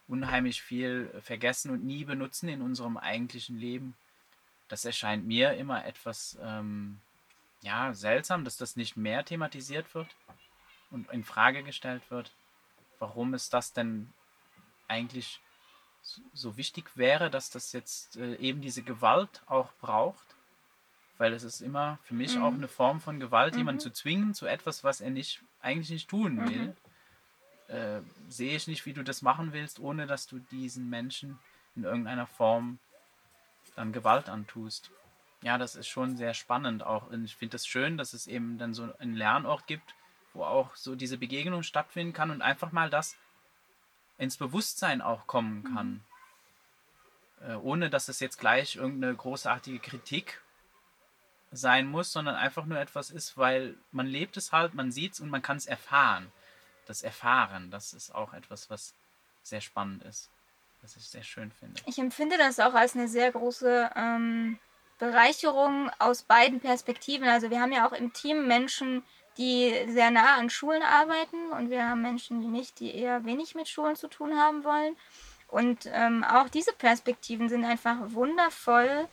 unheimlich 0.08 0.62
viel 0.62 1.10
vergessen 1.22 1.72
und 1.72 1.84
nie 1.84 2.04
benutzen 2.06 2.50
in 2.50 2.62
unserem 2.62 2.98
eigentlichen 2.98 3.58
Leben. 3.58 3.96
Das 4.68 4.86
erscheint 4.86 5.26
mir 5.26 5.54
immer 5.54 5.86
etwas 5.86 6.38
ähm, 6.42 7.00
ja, 7.62 7.94
seltsam, 7.94 8.44
dass 8.44 8.58
das 8.58 8.76
nicht 8.76 8.98
mehr 8.98 9.24
thematisiert 9.24 9.94
wird 9.96 10.10
und 10.92 11.10
in 11.12 11.24
Frage 11.24 11.64
gestellt 11.64 12.04
wird. 12.10 12.32
Warum 13.00 13.34
ist 13.34 13.54
das 13.54 13.74
denn 13.74 14.14
eigentlich 14.88 15.40
so 16.34 16.58
wichtig 16.58 16.96
wäre, 16.96 17.30
dass 17.30 17.50
das 17.50 17.72
jetzt 17.72 18.18
äh, 18.18 18.36
eben 18.36 18.62
diese 18.62 18.84
Gewalt 18.84 19.42
auch 19.48 19.72
braucht? 19.80 20.33
Weil 21.18 21.34
es 21.34 21.44
ist 21.44 21.62
immer 21.62 22.00
für 22.04 22.16
mich 22.16 22.36
mhm. 22.36 22.44
auch 22.44 22.54
eine 22.54 22.68
Form 22.68 23.00
von 23.00 23.20
Gewalt, 23.20 23.54
mhm. 23.54 23.60
jemanden 23.60 23.82
zu 23.82 23.92
zwingen 23.92 24.34
zu 24.34 24.46
etwas, 24.46 24.84
was 24.84 25.02
er 25.02 25.12
nicht 25.12 25.44
eigentlich 25.62 25.90
nicht 25.90 26.10
tun 26.10 26.50
will. 26.50 26.68
Mhm 26.68 26.74
äh, 27.68 28.02
sehe 28.30 28.56
ich 28.56 28.68
nicht, 28.68 28.86
wie 28.86 28.94
du 28.94 29.04
das 29.04 29.22
machen 29.22 29.54
willst, 29.54 29.80
ohne 29.80 30.06
dass 30.06 30.28
du 30.28 30.40
diesen 30.40 30.90
Menschen 30.90 31.40
in 31.76 31.84
irgendeiner 31.84 32.28
Form 32.28 32.80
dann 33.76 33.92
Gewalt 33.92 34.30
antust. 34.30 34.92
Ja, 35.42 35.58
das 35.58 35.76
ist 35.76 35.88
schon 35.88 36.16
sehr 36.16 36.34
spannend 36.34 36.84
auch. 36.84 37.10
Und 37.10 37.26
ich 37.26 37.36
finde 37.36 37.58
es 37.58 37.64
das 37.64 37.68
schön, 37.68 37.98
dass 37.98 38.14
es 38.14 38.28
eben 38.28 38.58
dann 38.58 38.74
so 38.74 38.94
einen 39.00 39.16
Lernort 39.16 39.68
gibt, 39.68 39.96
wo 40.34 40.44
auch 40.44 40.76
so 40.76 40.96
diese 40.96 41.18
Begegnung 41.18 41.64
stattfinden 41.64 42.14
kann 42.14 42.32
und 42.32 42.42
einfach 42.42 42.72
mal 42.72 42.90
das 42.90 43.18
ins 44.18 44.38
Bewusstsein 44.38 45.02
auch 45.02 45.28
kommen 45.28 45.64
kann. 45.64 46.04
Mhm. 47.42 47.50
Äh, 47.50 47.56
ohne 47.56 47.90
dass 47.90 48.08
es 48.08 48.20
jetzt 48.20 48.40
gleich 48.40 48.76
irgendeine 48.76 49.16
großartige 49.16 49.80
Kritik 49.80 50.42
sein 51.54 51.88
muss, 51.88 52.12
sondern 52.12 52.36
einfach 52.36 52.66
nur 52.66 52.80
etwas 52.80 53.12
ist, 53.12 53.38
weil 53.38 53.76
man 53.92 54.08
lebt 54.08 54.38
es 54.38 54.52
halt, 54.52 54.74
man 54.74 54.92
sieht 54.92 55.14
es 55.14 55.20
und 55.20 55.30
man 55.30 55.42
kann 55.42 55.58
es 55.58 55.66
erfahren. 55.66 56.32
Das 56.86 57.04
Erfahren, 57.04 57.72
das 57.72 57.94
ist 57.94 58.14
auch 58.14 58.34
etwas, 58.34 58.70
was 58.70 58.94
sehr 59.44 59.62
spannend 59.62 60.04
ist, 60.04 60.30
was 60.82 60.98
ich 60.98 61.06
sehr 61.06 61.24
schön 61.24 61.52
finde. 61.52 61.82
Ich 61.86 61.98
empfinde 61.98 62.38
das 62.38 62.60
auch 62.60 62.74
als 62.74 62.96
eine 62.96 63.08
sehr 63.08 63.32
große 63.32 63.92
ähm, 63.96 64.60
Bereicherung 65.00 65.90
aus 66.00 66.24
beiden 66.24 66.60
Perspektiven. 66.60 67.28
Also 67.28 67.50
wir 67.50 67.62
haben 67.62 67.72
ja 67.72 67.88
auch 67.88 67.94
im 67.94 68.14
Team 68.14 68.48
Menschen, 68.48 69.04
die 69.38 69.74
sehr 69.90 70.12
nah 70.12 70.36
an 70.36 70.50
Schulen 70.50 70.84
arbeiten 70.84 71.52
und 71.52 71.70
wir 71.70 71.88
haben 71.88 72.02
Menschen, 72.02 72.42
die 72.42 72.48
nicht, 72.48 72.80
die 72.80 72.94
eher 72.94 73.26
wenig 73.26 73.56
mit 73.56 73.68
Schulen 73.68 73.96
zu 73.96 74.08
tun 74.08 74.38
haben 74.38 74.64
wollen. 74.64 74.96
Und 75.48 75.88
ähm, 75.92 76.24
auch 76.24 76.50
diese 76.50 76.74
Perspektiven 76.74 77.48
sind 77.48 77.64
einfach 77.64 77.98
wundervoll 78.08 79.08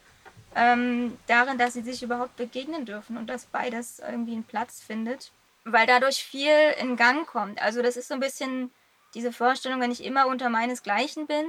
ähm, 0.54 1.18
darin, 1.26 1.58
dass 1.58 1.74
sie 1.74 1.82
sich 1.82 2.02
überhaupt 2.02 2.36
begegnen 2.36 2.84
dürfen 2.84 3.16
und 3.16 3.28
dass 3.28 3.46
beides 3.46 4.00
irgendwie 4.00 4.32
einen 4.32 4.44
Platz 4.44 4.80
findet, 4.80 5.32
weil 5.64 5.86
dadurch 5.86 6.24
viel 6.24 6.54
in 6.80 6.96
Gang 6.96 7.26
kommt. 7.26 7.60
Also 7.62 7.82
das 7.82 7.96
ist 7.96 8.08
so 8.08 8.14
ein 8.14 8.20
bisschen 8.20 8.70
diese 9.14 9.32
Vorstellung, 9.32 9.80
wenn 9.80 9.90
ich 9.90 10.04
immer 10.04 10.26
unter 10.26 10.48
meinesgleichen 10.48 11.26
bin, 11.26 11.46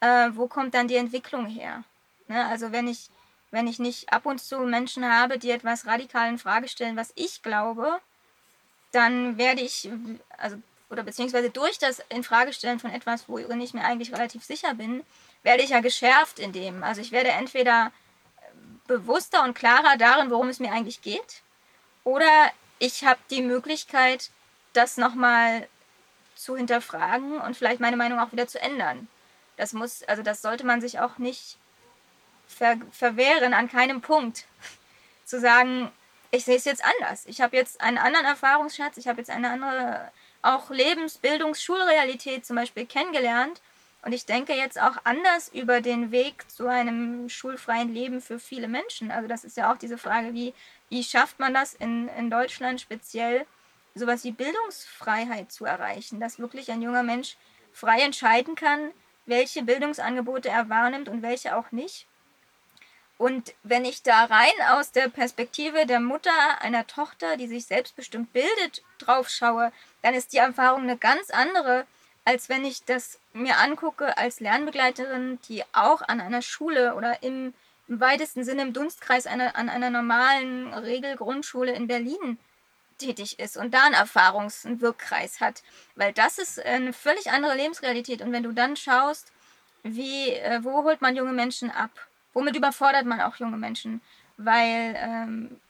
äh, 0.00 0.30
wo 0.32 0.46
kommt 0.48 0.74
dann 0.74 0.88
die 0.88 0.96
Entwicklung 0.96 1.46
her? 1.46 1.84
Ne? 2.28 2.46
Also 2.46 2.72
wenn 2.72 2.88
ich, 2.88 3.08
wenn 3.50 3.66
ich 3.66 3.78
nicht 3.78 4.12
ab 4.12 4.26
und 4.26 4.40
zu 4.40 4.58
Menschen 4.60 5.04
habe, 5.04 5.38
die 5.38 5.50
etwas 5.50 5.86
radikal 5.86 6.28
in 6.28 6.38
Frage 6.38 6.68
stellen, 6.68 6.96
was 6.96 7.12
ich 7.14 7.42
glaube, 7.42 8.00
dann 8.92 9.38
werde 9.38 9.62
ich, 9.62 9.90
also 10.38 10.56
oder 10.90 11.02
beziehungsweise 11.02 11.48
durch 11.48 11.78
das 11.78 12.02
Infragestellen 12.10 12.78
von 12.78 12.90
etwas, 12.90 13.26
worin 13.26 13.62
ich 13.62 13.72
mir 13.72 13.82
eigentlich 13.82 14.12
relativ 14.12 14.44
sicher 14.44 14.74
bin, 14.74 15.02
werde 15.42 15.62
ich 15.62 15.70
ja 15.70 15.80
geschärft 15.80 16.38
in 16.38 16.52
dem. 16.52 16.84
Also 16.84 17.00
ich 17.00 17.12
werde 17.12 17.30
entweder 17.30 17.90
bewusster 18.86 19.42
und 19.44 19.54
klarer 19.54 19.96
darin, 19.96 20.30
worum 20.30 20.48
es 20.48 20.60
mir 20.60 20.72
eigentlich 20.72 21.02
geht. 21.02 21.42
Oder 22.04 22.50
ich 22.78 23.04
habe 23.04 23.20
die 23.30 23.42
Möglichkeit, 23.42 24.30
das 24.72 24.96
nochmal 24.96 25.68
zu 26.34 26.56
hinterfragen 26.56 27.40
und 27.40 27.56
vielleicht 27.56 27.80
meine 27.80 27.96
Meinung 27.96 28.18
auch 28.18 28.32
wieder 28.32 28.48
zu 28.48 28.60
ändern. 28.60 29.08
Das 29.56 29.72
muss, 29.72 30.02
also 30.04 30.22
das 30.22 30.42
sollte 30.42 30.64
man 30.64 30.80
sich 30.80 30.98
auch 30.98 31.18
nicht 31.18 31.58
ver 32.48 32.76
verwehren 32.90 33.54
an 33.54 33.68
keinem 33.68 34.00
Punkt. 34.00 34.46
zu 35.24 35.40
sagen, 35.40 35.90
ich 36.30 36.44
sehe 36.44 36.56
es 36.56 36.64
jetzt 36.64 36.84
anders. 36.84 37.24
Ich 37.26 37.40
habe 37.40 37.56
jetzt 37.56 37.80
einen 37.80 37.98
anderen 37.98 38.26
Erfahrungsschatz, 38.26 38.96
ich 38.96 39.08
habe 39.08 39.18
jetzt 39.18 39.30
eine 39.30 39.50
andere 39.50 40.10
auch 40.42 40.70
Lebens-, 40.70 41.18
Bildungs-, 41.18 41.62
Schulrealität 41.62 42.44
zum 42.44 42.56
Beispiel 42.56 42.86
kennengelernt 42.86 43.60
und 44.04 44.12
ich 44.12 44.26
denke 44.26 44.52
jetzt 44.54 44.80
auch 44.80 44.96
anders 45.04 45.48
über 45.48 45.80
den 45.80 46.10
Weg 46.10 46.50
zu 46.50 46.66
einem 46.66 47.28
schulfreien 47.28 47.94
Leben 47.94 48.20
für 48.20 48.40
viele 48.40 48.66
Menschen. 48.66 49.12
Also 49.12 49.28
das 49.28 49.44
ist 49.44 49.56
ja 49.56 49.72
auch 49.72 49.76
diese 49.76 49.96
Frage, 49.96 50.34
wie, 50.34 50.54
wie 50.88 51.04
schafft 51.04 51.38
man 51.38 51.54
das 51.54 51.74
in, 51.74 52.08
in 52.08 52.28
Deutschland 52.28 52.80
speziell, 52.80 53.46
sowas 53.94 54.24
wie 54.24 54.32
Bildungsfreiheit 54.32 55.52
zu 55.52 55.64
erreichen, 55.66 56.18
dass 56.18 56.40
wirklich 56.40 56.72
ein 56.72 56.82
junger 56.82 57.04
Mensch 57.04 57.36
frei 57.72 58.00
entscheiden 58.00 58.56
kann, 58.56 58.90
welche 59.26 59.62
Bildungsangebote 59.62 60.48
er 60.48 60.68
wahrnimmt 60.68 61.08
und 61.08 61.22
welche 61.22 61.56
auch 61.56 61.70
nicht. 61.70 62.06
Und 63.18 63.54
wenn 63.62 63.84
ich 63.84 64.02
da 64.02 64.24
rein 64.24 64.50
aus 64.70 64.90
der 64.90 65.08
Perspektive 65.08 65.86
der 65.86 66.00
Mutter 66.00 66.32
einer 66.60 66.88
Tochter, 66.88 67.36
die 67.36 67.46
sich 67.46 67.66
selbstbestimmt 67.66 68.32
bildet, 68.32 68.82
drauf 68.98 69.28
schaue, 69.28 69.70
dann 70.02 70.14
ist 70.14 70.32
die 70.32 70.38
Erfahrung 70.38 70.82
eine 70.82 70.96
ganz 70.96 71.30
andere, 71.30 71.86
als 72.24 72.48
wenn 72.48 72.64
ich 72.64 72.84
das 72.84 73.18
mir 73.32 73.58
angucke 73.58 74.16
als 74.16 74.40
Lernbegleiterin, 74.40 75.38
die 75.48 75.64
auch 75.72 76.02
an 76.02 76.20
einer 76.20 76.42
Schule 76.42 76.94
oder 76.94 77.22
im, 77.22 77.52
im 77.88 78.00
weitesten 78.00 78.44
Sinne 78.44 78.62
im 78.62 78.72
Dunstkreis 78.72 79.26
einer, 79.26 79.56
an 79.56 79.68
einer 79.68 79.90
normalen 79.90 80.72
Regelgrundschule 80.72 81.72
in 81.72 81.88
Berlin 81.88 82.38
tätig 82.98 83.38
ist 83.38 83.56
und 83.56 83.74
da 83.74 83.84
einen 83.84 83.94
Erfahrungs-, 83.94 84.64
einen 84.66 84.80
Wirkkreis 84.80 85.40
hat. 85.40 85.62
Weil 85.96 86.12
das 86.12 86.38
ist 86.38 86.60
eine 86.64 86.92
völlig 86.92 87.30
andere 87.30 87.56
Lebensrealität. 87.56 88.22
Und 88.22 88.32
wenn 88.32 88.44
du 88.44 88.52
dann 88.52 88.76
schaust, 88.76 89.32
wie, 89.82 90.30
äh, 90.30 90.60
wo 90.62 90.84
holt 90.84 91.00
man 91.00 91.16
junge 91.16 91.32
Menschen 91.32 91.70
ab? 91.70 91.90
Womit 92.34 92.56
überfordert 92.56 93.04
man 93.04 93.20
auch 93.20 93.36
junge 93.36 93.56
Menschen? 93.56 94.00
Weil 94.36 94.94
ähm, 94.96 95.60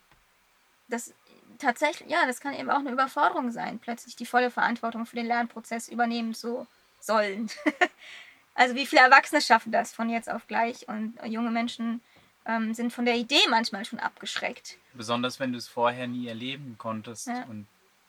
das 0.88 1.14
tatsächlich, 1.62 2.11
ja, 2.11 2.27
das 2.27 2.40
kann 2.40 2.55
eben 2.55 2.70
auch 2.70 2.81
eine 2.81 2.90
Überforderung 2.90 3.51
sein, 3.51 3.79
plötzlich 3.79 4.16
die 4.16 4.27
volle 4.27 4.51
Verantwortung 4.51 5.07
für 5.07 5.16
den 5.16 5.27
Lernprozess 5.27 5.88
übernehmen 5.88 6.35
zu 6.35 6.66
sollen. 7.01 7.51
also 8.55 8.75
wie 8.75 8.87
viele 8.87 9.03
Erwachsene 9.03 9.40
schaffen 9.40 9.72
das 9.72 9.92
von 9.92 10.11
jetzt 10.11 10.31
auf 10.31 10.46
gleich 10.46 10.88
und 10.88 11.18
junge 11.25 11.51
Menschen 11.51 12.01
ähm, 12.44 12.75
sind 12.75 12.92
von 12.92 13.05
der 13.05 13.16
Idee 13.16 13.40
manchmal 13.48 13.85
schon 13.85 13.98
abgeschreckt. 13.98 14.79
Besonders 14.94 15.40
wenn 15.40 15.53
du 15.53 15.59
es 15.59 15.68
vorher 15.68 16.07
nie 16.07 16.29
erleben 16.29 16.77
konntest 16.79 17.29
ja. 17.29 17.44
und 17.44 17.66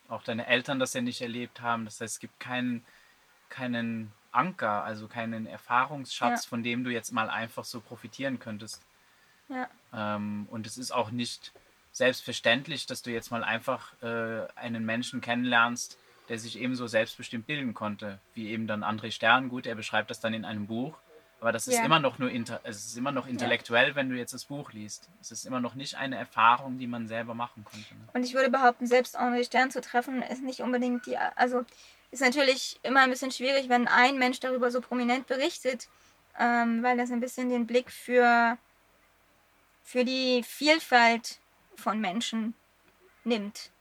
auch 0.10 0.24
deine 0.24 0.48
Eltern 0.48 0.80
das 0.80 0.94
ja 0.94 1.02
nicht 1.02 1.22
erlebt 1.22 1.62
haben. 1.62 1.86
Das 1.86 2.02
heißt, 2.02 2.16
es 2.16 2.20
gibt 2.20 2.40
keinen, 2.40 2.86
keinen 3.50 4.12
Anker, 4.32 4.84
also 4.84 5.08
keinen 5.08 5.46
Erfahrungsschatz, 5.46 6.46
ja. 6.46 6.50
von 6.50 6.64
dem 6.64 6.84
du 6.84 6.92
jetzt 6.92 7.12
mal 7.12 7.30
einfach 7.30 7.64
so 7.64 7.80
profitieren 7.80 8.40
könntest. 8.40 8.82
Ja. 9.50 9.70
Ähm, 9.94 10.48
und 10.52 10.68
es 10.68 10.78
ist 10.78 10.92
auch 10.92 11.12
nicht 11.12 11.52
selbstverständlich, 11.94 12.86
dass 12.88 13.02
du 13.04 13.12
jetzt 13.12 13.32
mal 13.32 13.44
einfach 13.44 13.94
äh, 14.02 14.48
einen 14.56 14.86
Menschen 14.86 15.22
kennenlernst, 15.22 15.98
der 16.28 16.40
sich 16.40 16.60
ebenso 16.60 16.88
selbstbestimmt 16.88 17.48
bilden 17.48 17.74
konnte, 17.74 18.20
wie 18.34 18.50
eben 18.50 18.68
dann 18.68 18.84
André 18.84 19.12
Stern. 19.12 19.48
Gut, 19.48 19.66
er 19.66 19.76
beschreibt 19.76 20.10
das 20.10 20.20
dann 20.20 20.34
in 20.34 20.44
einem 20.44 20.68
Buch, 20.68 20.98
aber 21.40 21.52
das 21.52 21.68
ist 21.68 21.78
ja. 21.78 21.86
immer 21.86 22.00
noch 22.00 22.20
nur 22.20 22.32
inter 22.32 22.62
es 22.64 22.86
ist 22.86 22.98
immer 22.98 23.12
noch 23.12 23.28
intellektuell, 23.28 23.90
ja. 23.90 23.96
wenn 23.96 24.10
du 24.10 24.16
jetzt 24.16 24.34
das 24.34 24.46
Buch 24.46 24.72
liest. 24.72 25.10
Es 25.22 25.32
ist 25.32 25.46
immer 25.46 25.60
noch 25.60 25.76
nicht 25.76 25.96
eine 25.96 26.18
Erfahrung, 26.18 26.78
die 26.78 26.88
man 26.88 27.08
selber 27.08 27.36
machen 27.36 27.64
konnte. 27.64 27.94
Ne? 27.94 28.08
Und 28.14 28.24
ich 28.24 28.34
würde 28.34 28.50
behaupten, 28.50 28.88
selbst 28.88 29.20
André 29.20 29.46
Stern 29.46 29.70
zu 29.70 29.82
treffen, 29.82 30.24
ist 30.24 30.42
nicht 30.42 30.62
unbedingt 30.62 31.06
die, 31.06 31.18
also 31.18 31.64
ist 32.10 32.22
natürlich 32.22 32.80
immer 32.84 33.02
ein 33.02 33.10
bisschen 33.10 33.32
schwierig, 33.32 33.70
wenn 33.70 33.88
ein 33.88 34.18
Mensch 34.18 34.40
darüber 34.40 34.72
so 34.72 34.82
prominent 34.82 35.28
berichtet, 35.28 35.90
ähm, 36.40 36.82
weil 36.82 36.98
das 36.98 37.12
ein 37.12 37.20
bisschen 37.20 37.50
den 37.50 37.68
Blick 37.68 37.92
für, 37.92 38.58
für 39.84 40.06
die 40.06 40.44
Vielfalt 40.44 41.40
von 41.76 42.00
Menschen 42.00 42.54
nimmt. 43.24 43.72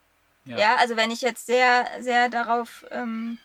Ja. 0.45 0.59
ja, 0.59 0.77
also 0.77 0.97
wenn 0.97 1.11
ich 1.11 1.21
jetzt 1.21 1.47
sehr, 1.47 1.87
sehr 2.01 2.29
darauf 2.29 2.85
ähm, 2.91 3.39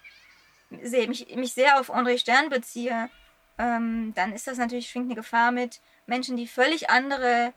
sehe, 0.82 1.08
mich, 1.08 1.36
mich 1.36 1.54
sehr 1.54 1.80
auf 1.80 1.94
André 1.94 2.18
Stern 2.18 2.50
beziehe, 2.50 3.10
ähm, 3.58 4.14
dann 4.16 4.34
ist 4.34 4.48
das 4.48 4.58
natürlich, 4.58 4.90
schwingt 4.90 5.06
eine 5.06 5.16
Gefahr 5.16 5.52
mit 5.52 5.80
Menschen, 6.08 6.38
die 6.38 6.48
völlig 6.48 6.90
andere 6.90 7.54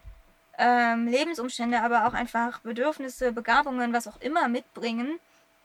ähm, 0.59 1.09
Lebensumstände, 1.09 1.81
aber 1.83 2.07
auch 2.07 2.12
einfach 2.12 2.61
Bedürfnisse, 2.61 3.33
Begabungen, 3.33 3.92
was 3.92 4.07
auch 4.07 4.20
immer 4.20 4.48
mitbringen, 4.48 5.18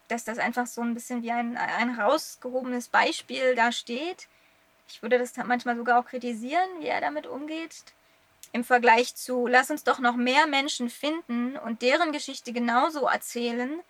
dass 0.07 0.23
das 0.23 0.37
einfach 0.37 0.67
so 0.67 0.81
ein 0.81 0.93
bisschen 0.93 1.23
wie 1.23 1.31
ein, 1.31 1.57
ein 1.57 1.99
rausgehobenes 1.99 2.87
Beispiel 2.89 3.55
da 3.55 3.71
steht. 3.71 4.27
Ich 4.87 5.01
würde 5.01 5.17
das 5.17 5.35
manchmal 5.35 5.75
sogar 5.75 5.99
auch 5.99 6.05
kritisieren, 6.05 6.69
wie 6.79 6.87
er 6.87 7.01
damit 7.01 7.27
umgeht 7.27 7.83
im 8.55 8.63
Vergleich 8.63 9.15
zu, 9.15 9.47
lass 9.47 9.69
uns 9.69 9.83
doch 9.83 9.99
noch 9.99 10.15
mehr 10.15 10.47
Menschen 10.47 10.89
finden 10.89 11.57
und 11.57 11.81
deren 11.81 12.13
Geschichte 12.13 12.53
genauso 12.53 13.05
erzählen, 13.05 13.81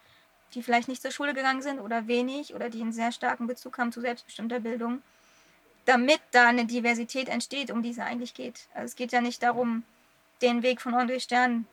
die 0.56 0.64
vielleicht 0.64 0.88
nicht 0.88 1.04
zur 1.04 1.12
Schule 1.12 1.36
gegangen 1.36 1.62
sind 1.62 1.80
oder 1.80 2.08
wenig 2.08 2.56
oder 2.56 2.72
die 2.72 2.82
einen 2.82 2.92
sehr 2.92 3.12
starken 3.12 3.46
Bezug 3.46 3.78
haben 3.78 3.92
zu 3.92 4.02
selbstbestimmter 4.02 4.60
Bildung, 4.60 5.04
damit 5.86 6.20
da 6.32 6.48
eine 6.48 6.66
Diversität 6.66 7.30
entsteht, 7.30 7.70
um 7.70 7.84
die 7.84 7.92
es 7.92 8.00
eigentlich 8.00 8.34
geht. 8.34 8.68
Also 8.74 8.86
es 8.86 8.96
geht 8.96 9.12
ja 9.12 9.22
nicht 9.22 9.44
darum, 9.44 9.84
den 10.42 10.64
Weg 10.64 10.82
von 10.82 10.96
André 10.96 11.20
Stern 11.20 11.68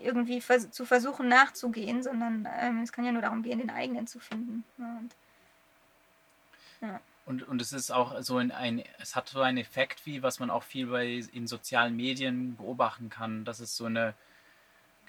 irgendwie 0.00 0.40
vers 0.40 0.70
zu 0.70 0.86
versuchen 0.86 1.26
nachzugehen, 1.26 2.04
sondern 2.04 2.48
ähm, 2.60 2.82
es 2.84 2.92
kann 2.92 3.04
ja 3.04 3.10
nur 3.10 3.22
darum 3.22 3.42
gehen, 3.42 3.58
den 3.58 3.70
eigenen 3.70 4.06
zu 4.06 4.20
finden. 4.20 4.62
Und, 4.78 5.10
ja. 6.82 7.00
Und, 7.26 7.46
und 7.46 7.60
es 7.60 7.72
ist 7.72 7.90
auch 7.90 8.20
so 8.22 8.38
ein, 8.38 8.50
ein, 8.50 8.82
es 8.98 9.14
hat 9.14 9.28
so 9.28 9.40
einen 9.40 9.58
Effekt, 9.58 10.06
wie 10.06 10.22
was 10.22 10.40
man 10.40 10.50
auch 10.50 10.64
viel 10.64 10.86
bei 10.86 11.22
in 11.32 11.46
sozialen 11.46 11.94
Medien 11.96 12.56
beobachten 12.56 13.08
kann, 13.08 13.44
dass 13.44 13.60
es 13.60 13.76
so 13.76 13.84
eine 13.84 14.14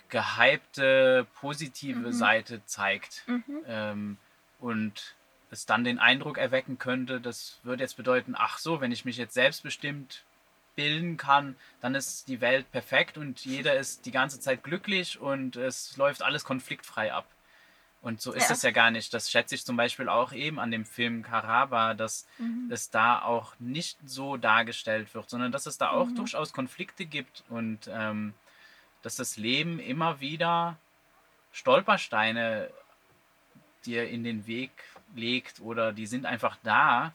gehypte, 0.09 1.25
positive 1.39 1.99
mhm. 1.99 2.11
Seite 2.11 2.65
zeigt. 2.65 3.23
Mhm. 3.27 3.63
Ähm, 3.65 4.17
und 4.59 5.15
es 5.49 5.65
dann 5.65 5.83
den 5.83 5.99
Eindruck 5.99 6.37
erwecken 6.37 6.77
könnte, 6.77 7.19
das 7.19 7.59
würde 7.63 7.83
jetzt 7.83 7.97
bedeuten, 7.97 8.35
ach 8.37 8.57
so, 8.57 8.79
wenn 8.79 8.91
ich 8.91 9.05
mich 9.05 9.17
jetzt 9.17 9.33
selbstbestimmt 9.33 10.23
bilden 10.75 11.17
kann, 11.17 11.55
dann 11.81 11.95
ist 11.95 12.27
die 12.27 12.39
Welt 12.39 12.71
perfekt 12.71 13.17
und 13.17 13.43
jeder 13.43 13.75
ist 13.75 14.05
die 14.05 14.11
ganze 14.11 14.39
Zeit 14.39 14.63
glücklich 14.63 15.19
und 15.19 15.57
es 15.57 15.97
läuft 15.97 16.21
alles 16.21 16.45
konfliktfrei 16.45 17.11
ab. 17.11 17.27
Und 18.01 18.19
so 18.19 18.31
ist 18.33 18.49
Ja. 18.49 18.55
es 18.55 18.63
ja 18.63 18.71
gar 18.71 18.89
nicht. 18.89 19.13
Das 19.13 19.29
schätze 19.29 19.53
ich 19.53 19.63
zum 19.63 19.77
Beispiel 19.77 20.09
auch 20.09 20.33
eben 20.33 20.59
an 20.59 20.71
dem 20.71 20.85
Film 20.85 21.21
Karaba, 21.21 21.93
dass 21.93 22.25
Mhm. 22.39 22.67
es 22.71 22.89
da 22.89 23.21
auch 23.21 23.53
nicht 23.59 23.97
so 24.05 24.37
dargestellt 24.37 25.13
wird, 25.13 25.29
sondern 25.29 25.51
dass 25.51 25.67
es 25.67 25.77
da 25.77 25.91
auch 25.91 26.07
Mhm. 26.07 26.15
durchaus 26.15 26.51
Konflikte 26.51 27.05
gibt 27.05 27.43
und 27.49 27.87
ähm, 27.93 28.33
dass 29.03 29.15
das 29.17 29.37
Leben 29.37 29.79
immer 29.79 30.19
wieder 30.19 30.77
Stolpersteine 31.51 32.69
dir 33.85 34.07
in 34.09 34.23
den 34.23 34.47
Weg 34.47 34.71
legt 35.15 35.59
oder 35.59 35.91
die 35.91 36.07
sind 36.07 36.25
einfach 36.25 36.57
da 36.63 37.13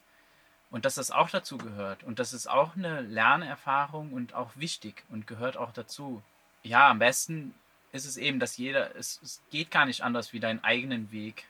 und 0.70 0.84
dass 0.84 0.96
das 0.96 1.10
auch 1.10 1.30
dazu 1.30 1.58
gehört 1.58 2.02
und 2.04 2.18
das 2.18 2.32
ist 2.32 2.48
auch 2.48 2.76
eine 2.76 3.00
Lernerfahrung 3.00 4.12
und 4.12 4.34
auch 4.34 4.50
wichtig 4.56 5.04
und 5.08 5.26
gehört 5.26 5.56
auch 5.56 5.72
dazu. 5.72 6.22
Ja, 6.62 6.90
am 6.90 6.98
besten 6.98 7.54
ist 7.96 8.06
es 8.06 8.16
eben, 8.16 8.38
dass 8.38 8.56
jeder, 8.56 8.94
es, 8.96 9.20
es 9.22 9.42
geht 9.50 9.70
gar 9.70 9.86
nicht 9.86 10.02
anders, 10.02 10.32
wie 10.32 10.40
deinen 10.40 10.62
eigenen 10.62 11.10
Weg 11.10 11.44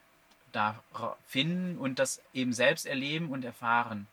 da 0.53 0.83
finden 1.27 1.77
und 1.77 1.99
das 1.99 2.23
eben 2.33 2.53
selbst 2.53 2.87
erleben 2.87 3.31
und 3.31 3.45
erfahren. 3.45 4.07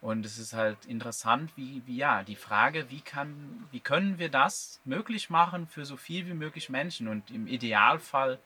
Und 0.00 0.24
es 0.24 0.38
ist 0.38 0.52
halt 0.52 0.84
interessant, 0.84 1.50
wie, 1.56 1.82
wie 1.86 1.96
ja, 1.96 2.22
die 2.22 2.36
Frage, 2.36 2.88
wie 2.90 3.00
kann, 3.00 3.66
wie 3.72 3.80
können 3.80 4.18
wir 4.18 4.28
das 4.28 4.80
möglich 4.84 5.28
machen 5.30 5.66
für 5.66 5.84
so 5.84 5.96
viel 5.96 6.26
wie 6.26 6.34
möglich 6.34 6.68
Menschen 6.68 7.08
und 7.08 7.30
im 7.30 7.48
Idealfall 7.48 8.38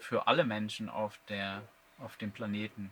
für 0.00 0.26
alle 0.26 0.44
Menschen 0.44 0.88
auf 0.88 1.18
der, 1.28 1.62
auf 1.98 2.16
dem 2.16 2.32
Planeten. 2.32 2.90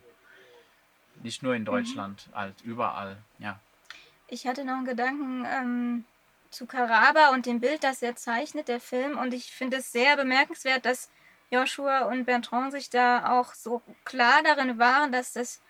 Nicht 1.23 1.43
nur 1.43 1.55
in 1.55 1.65
Deutschland, 1.65 2.29
halt 2.33 2.61
überall, 2.63 3.17
ja. 3.39 3.59
Ich 4.29 4.47
hatte 4.47 4.65
noch 4.65 4.75
einen 4.75 4.85
Gedanken 4.85 5.45
ähm, 5.47 6.05
zu 6.55 6.67
Karaba 6.67 7.31
und 7.31 7.47
dem 7.47 7.61
Bild, 7.61 7.85
das 7.85 8.03
er 8.03 8.17
zeichnet, 8.17 8.69
der 8.69 8.81
Film. 8.81 9.19
Und 9.19 9.35
ich 9.35 9.53
finde 9.53 9.79
es 9.79 9.93
sehr 9.93 10.17
bemerkenswert, 10.17 10.87
dass 10.87 11.11
Joshua 11.51 12.05
und 12.07 12.25
Bertrand 12.25 12.73
sich 12.73 12.91
da 12.91 13.39
auch 13.39 13.55
so 13.55 13.83
klar 14.05 14.43
darin 14.43 14.79
waren, 14.79 15.13
dass 15.13 15.35
das 15.35 15.61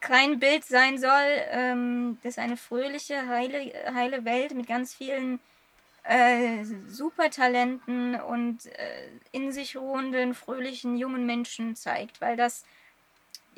kein 0.00 0.38
Bild 0.38 0.64
sein 0.64 0.98
soll, 0.98 1.42
ähm, 1.50 2.18
das 2.22 2.38
eine 2.38 2.56
fröhliche, 2.56 3.26
heile, 3.26 3.72
heile 3.94 4.24
Welt 4.24 4.54
mit 4.54 4.68
ganz 4.68 4.94
vielen 4.94 5.40
äh, 6.04 6.64
Supertalenten 6.86 8.20
und 8.20 8.66
äh, 8.66 9.08
in 9.32 9.50
sich 9.52 9.76
ruhenden, 9.76 10.34
fröhlichen 10.34 10.96
jungen 10.96 11.26
Menschen 11.26 11.74
zeigt, 11.74 12.20
weil 12.20 12.36
das 12.36 12.64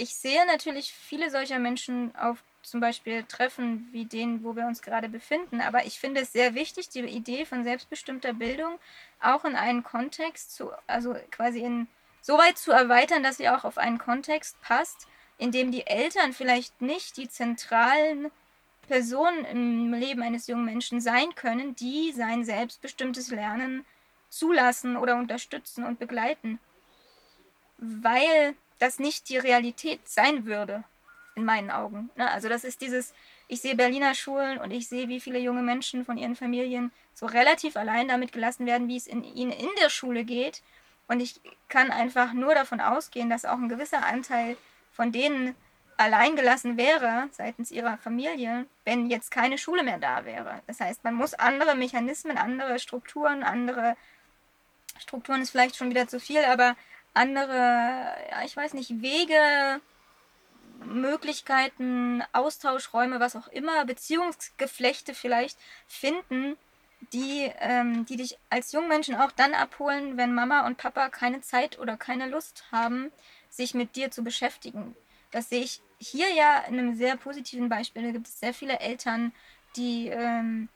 ich 0.01 0.17
sehe 0.17 0.47
natürlich 0.47 0.93
viele 0.93 1.31
solcher 1.31 1.59
Menschen 1.59 2.15
auf 2.17 2.43
zum 2.63 2.81
Beispiel 2.81 3.25
Treffen 3.25 3.89
wie 3.93 4.05
den, 4.05 4.45
wo 4.45 4.55
wir 4.57 4.67
uns 4.67 4.83
gerade 4.83 5.09
befinden, 5.09 5.61
aber 5.61 5.87
ich 5.87 5.99
finde 5.99 6.21
es 6.21 6.33
sehr 6.33 6.55
wichtig, 6.55 6.89
die 6.89 7.01
Idee 7.01 7.45
von 7.45 7.65
selbstbestimmter 7.65 8.33
Bildung 8.35 8.79
auch 9.21 9.45
in 9.45 9.57
einen 9.57 9.83
Kontext 9.83 10.55
zu, 10.55 10.71
also 10.87 11.17
quasi 11.31 11.61
in 11.61 11.87
so 12.21 12.37
weit 12.37 12.59
zu 12.59 12.73
erweitern, 12.73 13.23
dass 13.23 13.39
sie 13.39 13.49
auch 13.49 13.65
auf 13.65 13.79
einen 13.79 13.99
Kontext 13.99 14.61
passt, 14.61 15.09
in 15.39 15.53
dem 15.53 15.73
die 15.73 15.87
Eltern 15.87 16.33
vielleicht 16.33 16.83
nicht 16.83 17.17
die 17.17 17.29
zentralen 17.29 18.31
Personen 18.89 19.45
im 19.45 19.95
Leben 19.95 20.23
eines 20.23 20.47
jungen 20.47 20.65
Menschen 20.65 21.01
sein 21.01 21.35
können, 21.35 21.75
die 21.77 22.13
sein 22.13 22.45
selbstbestimmtes 22.45 23.31
Lernen 23.31 23.87
zulassen 24.29 24.97
oder 24.97 25.17
unterstützen 25.17 25.85
und 25.85 25.99
begleiten. 25.99 26.59
Weil 27.79 28.55
das 28.79 28.99
nicht 28.99 29.29
die 29.29 29.39
Realität 29.39 30.07
sein 30.09 30.45
würde, 30.45 30.85
in 31.41 31.47
meinen 31.47 31.71
Augen. 31.71 32.11
Ne? 32.17 32.31
Also 32.31 32.49
das 32.49 32.65
ist 32.65 32.81
dieses, 32.81 33.13
ich 33.49 33.61
sehe 33.61 33.75
Berliner 33.75 34.15
Schulen 34.15 34.59
und 34.59 34.71
ich 34.71 34.89
sehe, 34.89 35.09
wie 35.09 35.21
viele 35.21 35.39
junge 35.39 35.63
Menschen 35.63 36.05
von 36.05 36.17
ihren 36.17 36.37
Familien 36.37 36.93
so 37.15 37.27
relativ 37.27 37.77
allein 37.77 38.09
damit 38.09 38.33
gelassen 38.33 38.67
werden, 38.67 38.89
wie 38.89 38.97
es 38.97 39.07
in 39.07 39.25
ihnen 39.25 39.53
in 39.53 39.69
der 39.83 39.91
Schule 39.91 40.25
geht. 40.25 40.63
Und 41.09 41.21
ich 41.21 41.41
kann 41.69 41.91
einfach 41.91 42.33
nur 42.33 42.55
davon 42.55 42.81
ausgehen, 42.81 43.31
dass 43.31 43.45
auch 43.45 43.59
ein 43.59 43.69
gewisser 43.69 44.07
Anteil 44.07 44.57
von 44.93 45.11
denen 45.11 45.57
allein 45.97 46.37
gelassen 46.37 46.77
wäre 46.77 47.29
seitens 47.33 47.71
ihrer 47.71 47.99
Familie, 47.99 48.67
wenn 48.85 49.11
jetzt 49.11 49.31
keine 49.31 49.59
Schule 49.59 49.83
mehr 49.83 49.99
da 49.99 50.25
wäre. 50.25 50.63
Das 50.67 50.81
heißt, 50.81 51.05
man 51.05 51.15
muss 51.15 51.35
andere 51.35 51.75
Mechanismen, 51.75 52.39
andere 52.39 52.79
Strukturen, 52.79 53.43
andere 53.43 53.97
Strukturen 54.99 55.43
ist 55.43 55.51
vielleicht 55.51 55.77
schon 55.77 55.91
wieder 55.91 56.07
zu 56.07 56.21
viel, 56.21 56.45
aber 56.45 56.77
andere, 57.13 58.15
ja, 58.31 58.43
ich 58.45 58.57
weiß 58.57 58.75
nicht, 58.75 59.03
Wege, 59.03 59.81
Möglichkeiten, 60.85 62.23
Austauschräume, 62.33 63.21
was 63.21 63.37
auch 63.37 63.49
immer, 63.49 63.85
Beziehungsgeflechte 63.85 65.15
vielleicht 65.15 65.59
finden, 65.87 66.57
die, 67.13 67.51
ähm, 67.61 68.05
die 68.07 68.17
dich 68.17 68.39
als 68.51 68.73
Jungmenschen 68.73 69.15
auch 69.15 69.33
dann 69.33 69.55
abholen, 69.55 70.17
wenn 70.17 70.35
Mama 70.35 70.67
und 70.67 70.77
Papa 70.77 71.09
keine 71.09 71.41
Zeit 71.41 71.79
oder 71.79 71.97
keine 71.97 72.29
Lust 72.29 72.65
haben, 72.73 73.11
sich 73.49 73.75
mit 73.75 73.97
dir 73.97 74.11
zu 74.11 74.23
beschäftigen. 74.23 74.95
Das 75.31 75.49
sehe 75.49 75.63
ich 75.63 75.81
hier 75.99 76.33
ja 76.33 76.61
in 76.69 76.79
einem 76.79 76.95
sehr 76.95 77.17
positiven 77.17 77.69
Beispiel. 77.69 78.03
Da 78.03 78.11
gibt 78.11 78.27
es 78.27 78.41
sehr 78.41 78.55
viele 78.55 78.81
Eltern, 78.81 79.33
die, 79.77 80.09
ähm, 80.09 80.69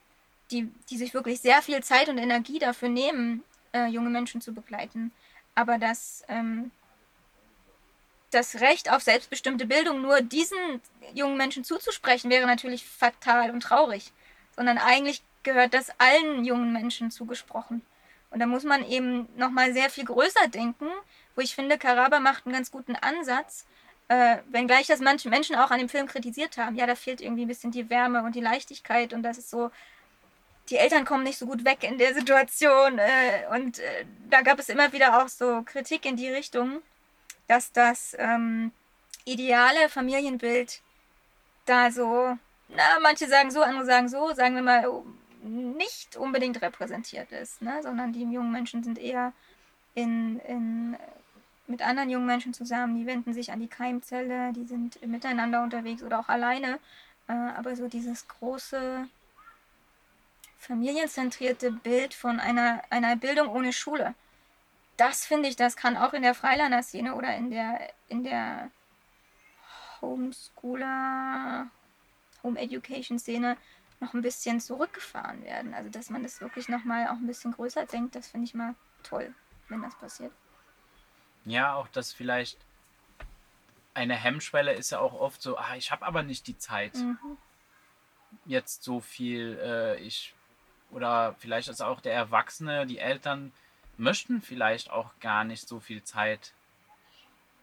die, 0.51 0.71
die 0.89 0.97
sich 0.97 1.13
wirklich 1.13 1.41
sehr 1.41 1.61
viel 1.61 1.83
Zeit 1.83 2.09
und 2.09 2.17
Energie 2.17 2.59
dafür 2.59 2.89
nehmen, 2.89 3.43
äh, 3.73 3.87
junge 3.87 4.09
Menschen 4.09 4.41
zu 4.41 4.53
begleiten. 4.53 5.11
Aber 5.55 5.77
das, 5.77 6.23
ähm, 6.27 6.71
das 8.35 8.59
Recht 8.61 8.91
auf 8.91 9.01
selbstbestimmte 9.01 9.65
Bildung 9.65 10.01
nur 10.01 10.21
diesen 10.21 10.81
jungen 11.13 11.37
Menschen 11.37 11.63
zuzusprechen, 11.63 12.29
wäre 12.29 12.45
natürlich 12.45 12.85
fatal 12.85 13.51
und 13.51 13.61
traurig. 13.61 14.11
Sondern 14.55 14.77
eigentlich 14.77 15.23
gehört 15.43 15.73
das 15.73 15.91
allen 15.97 16.43
jungen 16.43 16.73
Menschen 16.73 17.11
zugesprochen. 17.11 17.81
Und 18.31 18.39
da 18.39 18.47
muss 18.47 18.63
man 18.63 18.85
eben 18.89 19.29
nochmal 19.37 19.73
sehr 19.73 19.89
viel 19.89 20.05
größer 20.05 20.47
denken, 20.49 20.87
wo 21.35 21.41
ich 21.41 21.55
finde, 21.55 21.77
Karaba 21.77 22.19
macht 22.19 22.45
einen 22.45 22.53
ganz 22.53 22.71
guten 22.71 22.95
Ansatz, 22.95 23.65
äh, 24.07 24.37
wenngleich 24.49 24.87
das 24.87 24.99
manche 24.99 25.29
Menschen 25.29 25.55
auch 25.55 25.71
an 25.71 25.79
dem 25.79 25.89
Film 25.89 26.07
kritisiert 26.07 26.57
haben. 26.57 26.75
Ja, 26.75 26.85
da 26.85 26.95
fehlt 26.95 27.21
irgendwie 27.21 27.45
ein 27.45 27.47
bisschen 27.47 27.71
die 27.71 27.89
Wärme 27.89 28.23
und 28.23 28.35
die 28.35 28.41
Leichtigkeit 28.41 29.13
und 29.13 29.23
das 29.23 29.37
ist 29.37 29.49
so, 29.49 29.71
die 30.69 30.77
Eltern 30.77 31.05
kommen 31.05 31.23
nicht 31.23 31.37
so 31.37 31.45
gut 31.45 31.63
weg 31.63 31.83
in 31.83 31.97
der 31.97 32.13
Situation. 32.13 32.99
Äh, 32.99 33.55
und 33.55 33.79
äh, 33.79 34.05
da 34.29 34.41
gab 34.41 34.59
es 34.59 34.69
immer 34.69 34.91
wieder 34.93 35.23
auch 35.23 35.29
so 35.29 35.63
Kritik 35.63 36.05
in 36.05 36.17
die 36.17 36.29
Richtung, 36.29 36.81
dass 37.47 37.71
das 37.71 38.15
ähm, 38.19 38.71
ideale 39.25 39.89
Familienbild 39.89 40.81
da 41.65 41.91
so, 41.91 42.37
na, 42.69 42.99
manche 43.01 43.27
sagen 43.27 43.51
so, 43.51 43.61
andere 43.61 43.85
sagen 43.85 44.09
so, 44.09 44.33
sagen 44.33 44.55
wir 44.55 44.63
mal, 44.63 44.87
nicht 45.43 46.15
unbedingt 46.15 46.61
repräsentiert 46.61 47.31
ist, 47.31 47.61
ne? 47.61 47.81
sondern 47.83 48.13
die 48.13 48.23
jungen 48.23 48.51
Menschen 48.51 48.83
sind 48.83 48.97
eher 48.97 49.33
in, 49.93 50.39
in, 50.39 50.97
mit 51.67 51.81
anderen 51.81 52.09
jungen 52.09 52.25
Menschen 52.25 52.53
zusammen, 52.53 52.97
die 52.97 53.05
wenden 53.05 53.33
sich 53.33 53.51
an 53.51 53.59
die 53.59 53.67
Keimzelle, 53.67 54.53
die 54.53 54.65
sind 54.65 55.05
miteinander 55.05 55.63
unterwegs 55.63 56.03
oder 56.03 56.19
auch 56.19 56.29
alleine. 56.29 56.79
Äh, 57.27 57.33
aber 57.33 57.75
so 57.75 57.87
dieses 57.87 58.27
große 58.27 59.07
familienzentrierte 60.59 61.71
Bild 61.71 62.13
von 62.13 62.39
einer, 62.39 62.81
einer 62.89 63.15
Bildung 63.15 63.49
ohne 63.49 63.71
Schule, 63.71 64.15
das 64.97 65.25
finde 65.25 65.49
ich, 65.49 65.55
das 65.55 65.75
kann 65.75 65.97
auch 65.97 66.13
in 66.13 66.21
der 66.21 66.33
Freilerner-Szene 66.33 67.15
oder 67.15 67.35
in 67.35 67.49
der, 67.49 67.91
in 68.07 68.23
der 68.23 68.71
Homeschooler, 70.01 71.67
Home 72.43 72.59
Education-Szene 72.59 73.57
noch 73.99 74.13
ein 74.13 74.21
bisschen 74.21 74.59
zurückgefahren 74.59 75.43
werden. 75.43 75.73
Also, 75.73 75.89
dass 75.89 76.09
man 76.09 76.23
das 76.23 76.41
wirklich 76.41 76.69
nochmal 76.69 77.07
auch 77.07 77.13
ein 77.13 77.27
bisschen 77.27 77.53
größer 77.53 77.85
denkt, 77.85 78.15
das 78.15 78.27
finde 78.27 78.45
ich 78.45 78.53
mal 78.53 78.75
toll, 79.03 79.33
wenn 79.69 79.81
das 79.81 79.95
passiert. 79.95 80.31
Ja, 81.45 81.75
auch 81.75 81.87
das 81.87 82.11
vielleicht 82.11 82.57
eine 83.93 84.15
Hemmschwelle 84.15 84.73
ist 84.73 84.91
ja 84.91 84.99
auch 84.99 85.13
oft 85.13 85.41
so, 85.41 85.57
ah, 85.57 85.75
ich 85.75 85.91
habe 85.91 86.05
aber 86.05 86.23
nicht 86.23 86.47
die 86.47 86.57
Zeit, 86.57 86.95
Mhm. 86.95 87.37
jetzt 88.45 88.83
so 88.83 88.99
viel, 88.99 89.57
äh, 89.63 89.95
ich, 89.97 90.35
oder 90.91 91.35
vielleicht 91.39 91.69
ist 91.69 91.81
auch 91.81 92.01
der 92.01 92.13
Erwachsene, 92.13 92.85
die 92.85 92.99
Eltern 92.99 93.53
möchten 93.97 94.41
vielleicht 94.41 94.89
auch 94.91 95.11
gar 95.19 95.43
nicht 95.43 95.67
so 95.67 95.79
viel 95.79 96.03
Zeit 96.03 96.53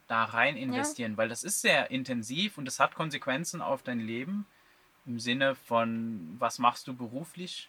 da 0.08 0.24
rein 0.24 0.56
investieren, 0.56 1.16
weil 1.16 1.28
das 1.28 1.44
ist 1.44 1.60
sehr 1.62 1.90
intensiv 1.90 2.58
und 2.58 2.66
es 2.68 2.80
hat 2.80 2.94
Konsequenzen 2.94 3.62
auf 3.62 3.82
dein 3.82 4.00
Leben 4.00 4.46
im 5.06 5.18
Sinne 5.18 5.54
von, 5.54 6.36
was 6.38 6.58
machst 6.58 6.86
du 6.86 6.94
beruflich 6.94 7.68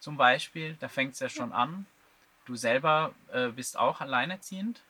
zum 0.00 0.16
Beispiel, 0.16 0.76
da 0.80 0.88
fängt 0.88 1.14
es 1.14 1.20
ja 1.20 1.28
schon 1.28 1.52
an. 1.52 1.86
Du 2.44 2.56
selber 2.56 3.14
äh, 3.32 3.48
bist 3.48 3.78
auch 3.78 4.00
alleinerziehend, 4.00 4.80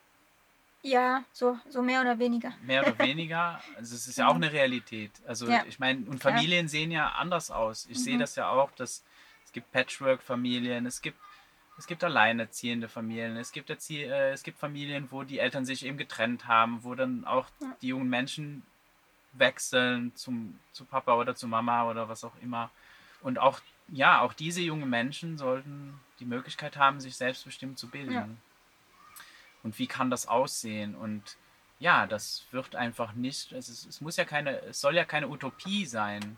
Ja, 0.83 1.23
so, 1.33 1.59
so 1.69 1.83
mehr 1.83 2.01
oder 2.01 2.19
weniger. 2.19 2.53
mehr 2.63 2.83
oder 2.83 2.99
weniger. 2.99 3.63
Also 3.77 3.95
es 3.95 4.09
ist 4.09 4.17
ja 4.19 4.29
auch 4.29 4.35
eine 4.35 4.53
Realität. 4.53 5.13
Also 5.27 5.49
Ja. 5.49 5.65
ich 5.67 5.79
meine, 5.79 6.07
und. 6.07 6.21
Familien 6.21 6.67
sehen 6.67 6.91
ja 6.91 7.11
anders 7.11 7.51
aus. 7.51 7.87
Ich 7.91 8.03
sehe 8.03 8.17
Mhm. 8.17 8.21
das 8.21 8.37
ja 8.37 8.49
auch, 8.49 8.71
dass 8.73 9.05
es 9.45 9.53
gibt 9.53 9.71
Patchwork-Familien, 9.71 10.87
es 10.87 11.03
gibt 11.03 11.19
es 11.79 11.87
gibt 11.87 12.05
alleinerziehende 12.05 12.89
Familien, 12.89 13.37
es 13.37 13.53
gibt 13.53 13.71
Erzie 13.71 14.03
äh, 14.05 14.33
es 14.33 14.43
gibt 14.43 14.59
Familien, 14.59 15.09
wo 15.11 15.23
die 15.25 15.39
Eltern 15.39 15.65
sich 15.65 15.85
eben 15.85 15.97
getrennt 15.99 16.47
haben, 16.47 16.85
wo 16.85 16.95
dann 16.95 17.25
auch 17.25 17.49
Ja. 17.61 17.77
die 17.83 17.89
jungen 17.89 18.09
Menschen 18.09 18.63
wechseln 19.33 20.15
zum 20.15 20.59
zu 20.73 20.85
Papa 20.85 21.15
oder 21.15 21.35
zu 21.35 21.49
Mama 21.49 21.89
oder 21.89 22.09
was 22.09 22.25
auch 22.25 22.37
immer. 22.43 22.71
Und 23.23 23.39
auch 23.39 23.61
ja, 23.89 24.21
auch 24.21 24.33
diese 24.33 24.61
jungen 24.61 24.89
Menschen 24.89 25.37
sollten 25.37 26.01
die 26.19 26.25
Möglichkeit 26.25 26.77
haben, 26.77 27.01
sich 27.01 27.17
selbstbestimmt 27.17 27.79
zu 27.79 27.89
bilden. 27.89 28.13
Ja. 28.13 28.29
Und 29.63 29.79
wie 29.79 29.87
kann 29.87 30.11
das 30.11 30.27
aussehen? 30.27 30.95
Und 30.95 31.37
ja, 31.79 32.07
das 32.07 32.47
wird 32.53 32.75
einfach 32.75 33.13
nicht, 33.13 33.53
es, 33.53 33.69
ist, 33.69 33.87
es 33.87 34.01
muss 34.01 34.17
ja 34.17 34.25
keine, 34.25 34.61
es 34.63 34.81
soll 34.81 34.95
ja 34.95 35.05
keine 35.05 35.29
Utopie 35.29 35.85
sein. 35.87 36.37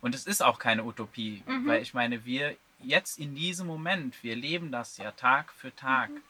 Und 0.00 0.14
es 0.14 0.26
ist 0.26 0.42
auch 0.42 0.58
keine 0.58 0.84
Utopie, 0.84 1.42
mhm. 1.46 1.66
weil 1.66 1.82
ich 1.82 1.94
meine, 1.94 2.24
wir 2.24 2.56
jetzt 2.82 3.18
in 3.18 3.34
diesem 3.34 3.66
Moment, 3.66 4.22
wir 4.22 4.36
leben 4.36 4.72
das 4.72 4.96
ja 4.96 5.12
Tag 5.12 5.52
für 5.52 5.74
Tag. 5.74 6.10
Mhm. 6.10 6.22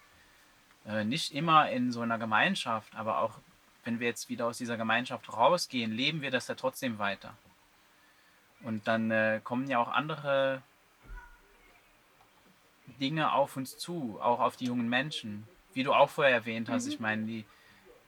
Äh, 0.87 1.05
nicht 1.05 1.33
immer 1.33 1.71
in 1.71 1.93
so 1.93 2.01
einer 2.01 2.19
Gemeinschaft, 2.19 2.95
aber 2.95 3.19
auch 3.19 3.39
wenn 3.85 4.01
wir 4.01 4.09
jetzt 4.09 4.29
wieder 4.29 4.47
aus 4.47 4.59
dieser 4.59 4.77
Gemeinschaft 4.77 5.33
rausgehen, 5.33 5.93
leben 5.93 6.23
wir 6.23 6.31
das 6.31 6.49
ja 6.49 6.55
trotzdem 6.55 6.99
weiter. 6.99 7.35
Und 8.63 8.87
dann 8.87 9.11
äh, 9.11 9.41
kommen 9.43 9.69
ja 9.69 9.79
auch 9.79 9.89
andere 9.89 10.63
Dinge 13.01 13.33
auf 13.33 13.57
uns 13.57 13.79
zu, 13.79 14.19
auch 14.21 14.41
auf 14.41 14.57
die 14.57 14.67
jungen 14.67 14.89
Menschen. 14.89 15.47
Wie 15.73 15.83
du 15.83 15.93
auch 15.93 16.11
vorher 16.11 16.35
erwähnt 16.35 16.69
hast, 16.69 16.87
mhm. 16.87 16.93
ich 16.93 17.01
meine, 17.01 17.27
die, 17.27 17.45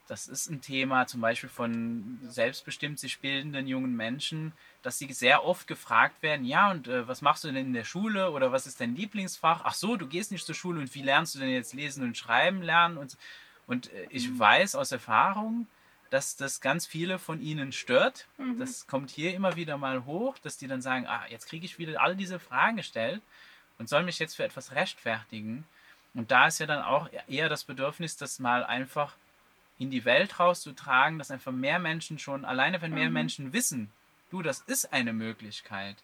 das 0.08 0.28
ist 0.28 0.50
ein 0.50 0.60
Thema 0.60 1.06
zum 1.06 1.20
Beispiel 1.20 1.48
von 1.48 2.18
selbstbestimmt 2.28 2.98
sich 2.98 3.20
bildenden 3.20 3.66
jungen 3.66 3.96
Menschen, 3.96 4.52
dass 4.82 4.98
sie 4.98 5.12
sehr 5.12 5.44
oft 5.44 5.66
gefragt 5.66 6.22
werden, 6.22 6.44
ja, 6.44 6.70
und 6.70 6.88
äh, 6.88 7.06
was 7.06 7.22
machst 7.22 7.44
du 7.44 7.48
denn 7.48 7.66
in 7.66 7.72
der 7.72 7.84
Schule 7.84 8.30
oder 8.30 8.52
was 8.52 8.66
ist 8.66 8.80
dein 8.80 8.96
Lieblingsfach? 8.96 9.62
Ach 9.64 9.74
so, 9.74 9.96
du 9.96 10.06
gehst 10.06 10.32
nicht 10.32 10.44
zur 10.44 10.54
Schule 10.54 10.80
und 10.80 10.94
wie 10.94 11.02
lernst 11.02 11.34
du 11.34 11.38
denn 11.38 11.50
jetzt 11.50 11.72
lesen 11.72 12.02
und 12.04 12.16
schreiben 12.16 12.62
lernen? 12.62 12.98
Und, 12.98 13.16
und 13.66 13.92
äh, 13.92 14.06
ich 14.10 14.28
mhm. 14.28 14.38
weiß 14.38 14.74
aus 14.74 14.92
Erfahrung, 14.92 15.66
dass 16.10 16.36
das 16.36 16.60
ganz 16.60 16.84
viele 16.84 17.18
von 17.18 17.40
ihnen 17.40 17.72
stört. 17.72 18.26
Mhm. 18.36 18.58
Das 18.58 18.86
kommt 18.86 19.10
hier 19.10 19.34
immer 19.34 19.56
wieder 19.56 19.78
mal 19.78 20.04
hoch, 20.04 20.36
dass 20.38 20.58
die 20.58 20.66
dann 20.66 20.82
sagen, 20.82 21.06
ah, 21.06 21.24
jetzt 21.30 21.48
kriege 21.48 21.64
ich 21.64 21.78
wieder 21.78 22.02
all 22.02 22.16
diese 22.16 22.38
Fragen 22.38 22.76
gestellt 22.76 23.22
und 23.78 23.88
soll 23.88 24.02
mich 24.02 24.18
jetzt 24.18 24.34
für 24.34 24.44
etwas 24.44 24.72
rechtfertigen. 24.72 25.64
Und 26.14 26.30
da 26.30 26.48
ist 26.48 26.58
ja 26.58 26.66
dann 26.66 26.82
auch 26.82 27.08
eher 27.28 27.48
das 27.48 27.64
Bedürfnis, 27.64 28.18
das 28.18 28.38
mal 28.38 28.62
einfach 28.64 29.14
in 29.78 29.90
die 29.90 30.04
Welt 30.04 30.38
rauszutragen, 30.38 31.18
dass 31.18 31.30
einfach 31.30 31.52
mehr 31.52 31.78
Menschen 31.78 32.18
schon, 32.18 32.44
alleine 32.44 32.80
wenn 32.82 32.94
mehr 32.94 33.08
mhm. 33.08 33.14
Menschen 33.14 33.52
wissen, 33.52 33.90
du, 34.30 34.42
das 34.42 34.60
ist 34.60 34.92
eine 34.92 35.12
Möglichkeit. 35.12 35.96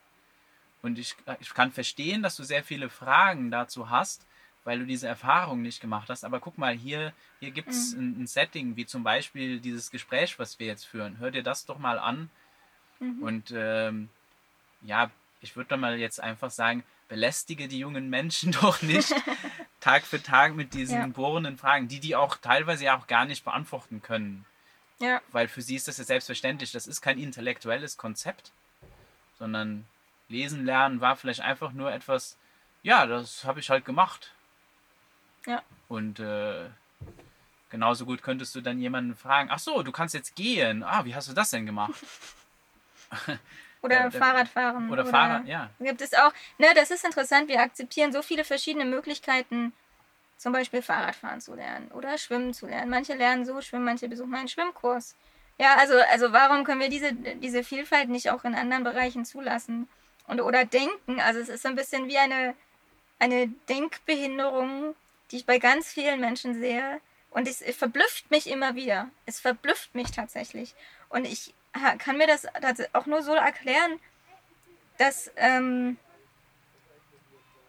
Und 0.83 0.99
ich, 0.99 1.17
ich 1.41 1.55
kann 1.55 1.73
verstehen, 1.73 2.23
dass 2.23 2.37
du 2.37 2.45
sehr 2.45 2.63
viele 2.63 2.89
Fragen 2.89 3.51
dazu 3.51 3.91
hast, 3.91 4.27
weil 4.65 4.81
du 4.81 4.87
diese 4.87 5.09
Erfahrung 5.09 5.63
nicht 5.63 5.81
gemacht 5.81 6.09
hast. 6.09 6.25
Aber 6.25 6.41
guck 6.41 6.59
mal, 6.59 6.75
hier, 6.75 7.13
hier 7.41 7.51
gibt 7.51 7.71
es 7.71 7.95
mhm. 7.95 8.01
ein, 8.01 8.23
ein, 8.23 8.27
Setting, 8.27 8.77
wie 8.77 8.87
zum 8.87 9.03
Beispiel 9.03 9.61
dieses 9.61 9.91
Gespräch, 9.91 10.39
was 10.39 10.59
wir 10.59 10.67
jetzt 10.67 10.85
führen. 10.85 11.19
Hör 11.19 11.31
dir 11.31 11.43
das 11.43 11.65
doch 11.65 11.79
mal 11.79 11.99
an. 11.99 12.31
Mhm. 13.01 13.23
Und 13.23 13.55
ähm, 13.57 14.09
ja, 14.83 15.11
ich 15.41 15.57
würde 15.57 15.71
dann 15.71 15.81
mal 15.81 15.99
jetzt 15.99 16.21
einfach 16.21 16.51
sagen, 16.51 16.85
belästige 17.09 17.69
die 17.69 17.79
jungen 17.79 18.11
Menschen 18.11 18.53
doch 18.61 18.83
nicht 18.83 19.15
Tag 19.89 20.05
für 20.05 20.23
Tag 20.23 20.55
mit 20.55 20.75
diesen 20.75 20.99
ja. 20.99 21.07
bohrenden 21.07 21.57
Fragen, 21.57 21.89
die 21.89 21.99
die 21.99 22.15
auch 22.15 22.37
teilweise 22.37 22.85
ja 22.85 22.99
auch 22.99 23.07
gar 23.07 23.25
nicht 23.25 23.43
beantworten 23.43 24.03
können. 24.03 24.45
Ja. 24.99 25.23
Weil 25.33 25.49
für 25.49 25.63
sie 25.63 25.77
ist 25.77 25.89
das 25.89 25.97
ja 25.97 26.05
selbstverständlich. 26.05 26.73
Das 26.73 26.87
ist 26.87 27.01
kein 27.01 27.19
intellektuelles 27.19 27.97
Konzept, 27.97 28.53
sondern 29.39 29.87
lesen 30.29 30.67
lernen 30.67 31.01
war 31.01 31.17
vielleicht 31.17 31.41
einfach 31.41 31.73
nur 31.73 31.91
etwas, 31.91 32.37
ja, 32.83 33.07
das 33.07 33.45
habe 33.45 33.61
ich 33.61 33.71
halt 33.71 33.87
gemacht. 33.87 34.33
Ja. 35.47 35.63
Und 35.89 36.21
äh, 36.21 36.69
genauso 37.71 38.05
gut 38.05 38.23
könntest 38.23 38.55
du 38.55 38.61
dann 38.61 38.81
jemanden 38.81 39.17
fragen, 39.17 39.49
ach 39.51 39.59
so, 39.59 39.83
du 39.83 39.91
kannst 39.91 40.13
jetzt 40.13 40.37
gehen. 40.37 40.83
Ah, 40.83 41.07
wie 41.07 41.15
hast 41.15 41.31
du 41.31 41.33
das 41.33 41.49
denn 41.49 41.65
gemacht? 41.65 41.95
Oder 43.83 44.11
Fahrradfahren. 44.11 44.91
Oder, 44.91 45.03
oder 45.03 45.11
Fahrrad, 45.11 45.47
ja. 45.47 45.71
Gibt 45.79 46.01
es 46.01 46.15
auch, 46.15 46.33
ne, 46.59 46.67
das 46.75 46.91
ist 46.91 47.05
interessant, 47.05 47.49
wir 47.49 47.61
akzeptieren 47.61 48.13
so 48.13 48.23
viele 48.23 48.45
verschiedene 48.45 48.85
Möglichkeiten, 48.85 49.73
zum 50.37 50.53
Beispiel 50.53 50.83
Fahrradfahren 50.83 51.41
zu 51.41 51.55
lernen 51.55 51.89
oder 51.93 52.17
Schwimmen 52.19 52.55
zu 52.55 52.67
lernen. 52.67 52.91
Manche 52.91 53.15
lernen 53.15 53.45
so 53.45 53.61
schwimmen, 53.61 53.85
manche 53.85 54.09
besuchen 54.09 54.35
einen 54.35 54.49
Schwimmkurs. 54.49 55.17
Ja, 55.59 55.77
also, 55.77 55.95
also 56.13 56.33
warum 56.33 56.65
können 56.65 56.81
wir 56.81 56.89
diese, 56.89 57.13
diese 57.13 57.65
Vielfalt 57.65 58.09
nicht 58.09 58.31
auch 58.31 58.45
in 58.45 58.55
anderen 58.55 58.85
Bereichen 58.85 59.25
zulassen? 59.25 59.89
Und, 60.29 60.41
oder 60.41 60.65
denken, 60.65 61.21
also 61.21 61.41
es 61.41 61.49
ist 61.49 61.63
so 61.63 61.69
ein 61.69 61.75
bisschen 61.75 62.07
wie 62.07 62.19
eine, 62.19 62.55
eine 63.19 63.49
Denkbehinderung, 63.69 64.95
die 65.31 65.39
ich 65.39 65.47
bei 65.47 65.59
ganz 65.59 65.89
vielen 65.89 66.21
Menschen 66.21 66.55
sehe. 66.55 67.01
Und 67.31 67.49
es, 67.49 67.61
es 67.61 67.77
verblüfft 67.77 68.31
mich 68.31 68.49
immer 68.49 68.75
wieder. 68.75 69.11
Es 69.27 69.41
verblüfft 69.41 69.95
mich 69.95 70.11
tatsächlich. 70.11 70.75
Und 71.09 71.27
ich 71.27 71.55
kann 71.99 72.19
mir 72.19 72.27
das 72.27 72.47
auch 72.93 73.07
nur 73.07 73.23
so 73.23 73.35
erklären, 73.35 73.99
dass 74.99 75.31
ähm, 75.37 75.97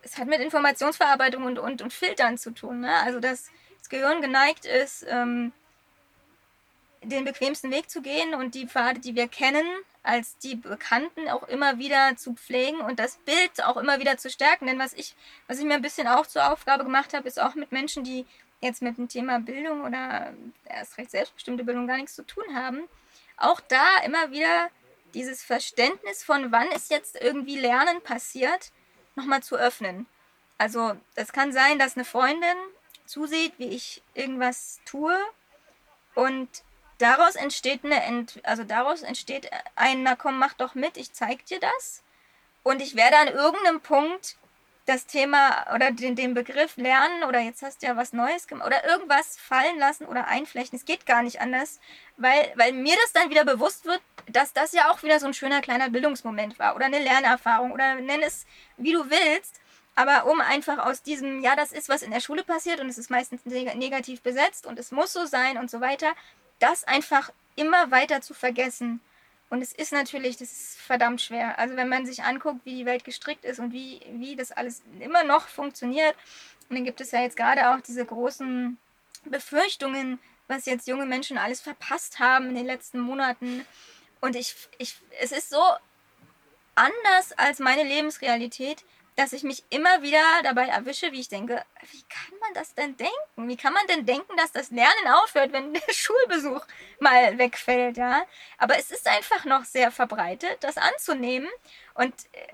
es 0.02 0.18
hat 0.18 0.28
mit 0.28 0.40
Informationsverarbeitung 0.40 1.44
und, 1.44 1.60
und, 1.60 1.82
und 1.82 1.94
Filtern 1.94 2.38
zu 2.38 2.52
tun. 2.52 2.82
Ne? 2.82 2.94
Also, 3.04 3.20
dass 3.20 3.50
das 3.80 3.90
Gehirn 3.90 4.22
geneigt 4.22 4.66
ist, 4.66 5.06
ähm, 5.08 5.52
den 7.04 7.24
bequemsten 7.24 7.72
Weg 7.72 7.90
zu 7.90 8.02
gehen 8.02 8.34
und 8.34 8.56
die 8.56 8.68
Pfade, 8.68 9.00
die 9.00 9.16
wir 9.16 9.28
kennen, 9.28 9.66
als 10.04 10.38
die 10.38 10.56
Bekannten 10.56 11.30
auch 11.30 11.44
immer 11.48 11.78
wieder 11.78 12.16
zu 12.18 12.34
pflegen 12.34 12.80
und 12.82 13.00
das 13.00 13.18
Bild 13.18 13.64
auch 13.64 13.78
immer 13.78 14.00
wieder 14.00 14.18
zu 14.18 14.30
stärken. 14.30 14.68
Denn 14.68 14.80
was 14.80 14.94
ich, 14.94 15.16
was 15.48 15.60
ich 15.60 15.66
mir 15.66 15.76
ein 15.76 15.82
bisschen 15.82 16.08
auch 16.08 16.26
zur 16.26 16.52
Aufgabe 16.52 16.84
gemacht 16.84 17.14
habe, 17.14 17.28
ist 17.28 17.40
auch 17.40 17.56
mit 17.56 17.72
Menschen, 17.72 18.04
die 18.04 18.26
jetzt 18.62 18.82
mit 18.82 18.98
dem 18.98 19.08
Thema 19.08 19.40
Bildung 19.40 19.84
oder 19.84 20.34
erst 20.66 20.98
recht 20.98 21.12
selbstbestimmte 21.12 21.64
Bildung 21.64 21.88
gar 21.88 21.98
nichts 21.98 22.16
zu 22.16 22.24
tun 22.24 22.44
haben, 22.54 22.84
auch 23.40 23.60
da 23.62 24.00
immer 24.06 24.32
wieder 24.32 24.70
dieses 25.14 25.44
Verständnis 25.44 26.24
von 26.24 26.52
wann 26.52 26.72
ist 26.72 26.92
jetzt 26.92 27.16
irgendwie 27.20 27.60
Lernen 27.60 28.02
passiert, 28.02 28.72
nochmal 29.16 29.42
zu 29.42 29.56
öffnen. 29.56 30.06
Also 30.58 30.96
es 31.16 31.32
kann 31.32 31.52
sein, 31.52 31.80
dass 31.80 31.96
eine 31.96 32.06
Freundin 32.06 32.58
zusieht, 33.06 33.54
wie 33.58 33.70
ich 33.70 34.04
irgendwas 34.14 34.80
tue 34.86 35.18
und 36.16 36.48
daraus 37.00 37.36
entsteht 37.36 37.84
eine 37.84 38.04
Ent 38.04 38.40
also 38.44 38.64
daraus 38.64 39.02
entsteht 39.02 39.50
ein 39.76 40.04
na 40.04 40.16
komm 40.16 40.38
mach 40.38 40.54
doch 40.54 40.76
mit 40.76 40.98
ich 40.98 41.14
zeig 41.14 41.46
dir 41.46 41.60
das 41.60 42.04
und 42.64 42.82
ich 42.82 42.96
werde 42.96 43.18
an 43.18 43.30
irgendeinem 43.30 43.80
Punkt 43.80 44.38
das 44.90 45.06
Thema 45.06 45.68
oder 45.76 45.92
den, 45.92 46.16
den 46.16 46.34
Begriff 46.34 46.76
lernen 46.76 47.24
oder 47.24 47.40
jetzt 47.40 47.62
hast 47.62 47.82
du 47.82 47.86
ja 47.86 47.96
was 47.96 48.12
Neues 48.12 48.48
gemacht 48.48 48.66
oder 48.66 48.84
irgendwas 48.90 49.38
fallen 49.38 49.78
lassen 49.78 50.06
oder 50.06 50.28
einflechten. 50.28 50.78
Es 50.80 50.86
geht 50.86 51.06
gar 51.06 51.22
nicht 51.22 51.42
anders, 51.42 51.80
weil, 52.18 52.52
weil 52.56 52.74
mir 52.74 52.96
das 53.04 53.14
dann 53.14 53.30
wieder 53.30 53.46
bewusst 53.46 53.86
wird, 53.86 54.02
dass 54.28 54.52
das 54.52 54.74
ja 54.74 54.90
auch 54.90 55.04
wieder 55.04 55.20
so 55.20 55.28
ein 55.28 55.36
schöner 55.36 55.62
kleiner 55.62 55.92
Bildungsmoment 55.92 56.58
war 56.58 56.76
oder 56.76 56.86
eine 56.86 56.98
Lernerfahrung 56.98 57.72
oder 57.72 57.96
nenn 57.96 58.24
es 58.24 58.48
wie 58.78 58.92
du 58.92 59.08
willst. 59.12 59.62
Aber 59.94 60.26
um 60.26 60.42
einfach 60.42 60.80
aus 60.80 61.04
diesem, 61.04 61.42
ja, 61.42 61.56
das 61.56 61.72
ist 61.72 61.90
was 61.90 62.02
in 62.02 62.12
der 62.12 62.20
Schule 62.20 62.44
passiert 62.44 62.80
und 62.80 62.90
es 62.90 62.98
ist 62.98 63.12
meistens 63.12 63.46
negativ 63.46 64.22
besetzt 64.22 64.66
und 64.66 64.80
es 64.80 64.92
muss 64.92 65.14
so 65.14 65.26
sein 65.26 65.58
und 65.58 65.70
so 65.70 65.82
weiter, 65.82 66.14
das 66.58 66.84
einfach 66.84 67.32
immer 67.56 67.92
weiter 67.92 68.22
zu 68.22 68.34
vergessen 68.34 69.02
und 69.50 69.62
es 69.62 69.74
ist 69.74 69.92
natürlich, 69.92 70.38
das 70.38 70.52
ist 70.52 70.80
verdammt 70.80 71.22
schwer. 71.22 71.58
Also 71.58 71.76
wenn 71.76 71.90
man 71.90 72.06
sich 72.06 72.24
anguckt, 72.24 72.66
wie 72.66 72.76
die 72.76 72.86
Welt 72.86 73.04
gestrickt 73.04 73.46
ist 73.46 73.60
und 73.60 73.74
wie, 73.74 74.00
wie 74.12 74.36
das 74.36 74.52
alles 74.52 74.84
immer 75.00 75.24
noch 75.24 75.48
funktioniert. 75.48 76.16
Und 76.70 76.76
dann 76.76 76.86
gibt 76.86 77.02
es 77.02 77.12
ja 77.12 77.22
jetzt 77.22 77.36
gerade 77.36 77.72
auch 77.72 77.82
diese 77.82 78.06
großen 78.06 78.78
Befürchtungen, 79.26 80.20
was 80.48 80.66
jetzt 80.66 80.88
junge 80.88 81.08
Menschen 81.08 81.40
alles 81.40 81.62
verpasst 81.62 82.20
haben 82.20 82.50
in 82.50 82.56
den 82.56 82.66
letzten 82.66 83.00
Monaten. 83.00 83.66
Und 84.22 84.36
ich, 84.36 84.56
ich, 84.78 84.98
es 85.20 85.32
ist 85.32 85.50
so 85.50 85.62
anders 86.76 87.32
als 87.38 87.60
meine 87.60 87.84
Lebensrealität, 87.84 88.84
dass 89.20 89.34
ich 89.34 89.44
mich 89.44 89.66
immer 89.70 90.02
wieder 90.02 90.22
dabei 90.44 90.68
erwische, 90.68 91.12
wie 91.12 91.20
ich 91.20 91.28
denke, 91.28 91.62
wie 91.92 92.04
kann 92.04 92.40
man 92.40 92.54
das 92.54 92.74
denn 92.74 92.96
denken? 92.96 93.50
Wie 93.50 93.58
kann 93.58 93.74
man 93.74 93.86
denn 93.88 94.06
denken, 94.06 94.38
dass 94.38 94.54
das 94.54 94.72
Lernen 94.72 95.08
aufhört, 95.22 95.52
wenn 95.52 95.74
der 95.88 95.94
Schulbesuch 95.94 96.66
mal 97.02 97.38
wegfällt, 97.38 97.98
ja? 97.98 98.24
Aber 98.58 98.80
es 98.80 98.92
ist 98.92 99.06
einfach 99.08 99.44
noch 99.44 99.66
sehr 99.66 99.92
verbreitet, 99.92 100.58
das 100.62 100.78
anzunehmen. 100.78 101.50
Und, 101.96 102.14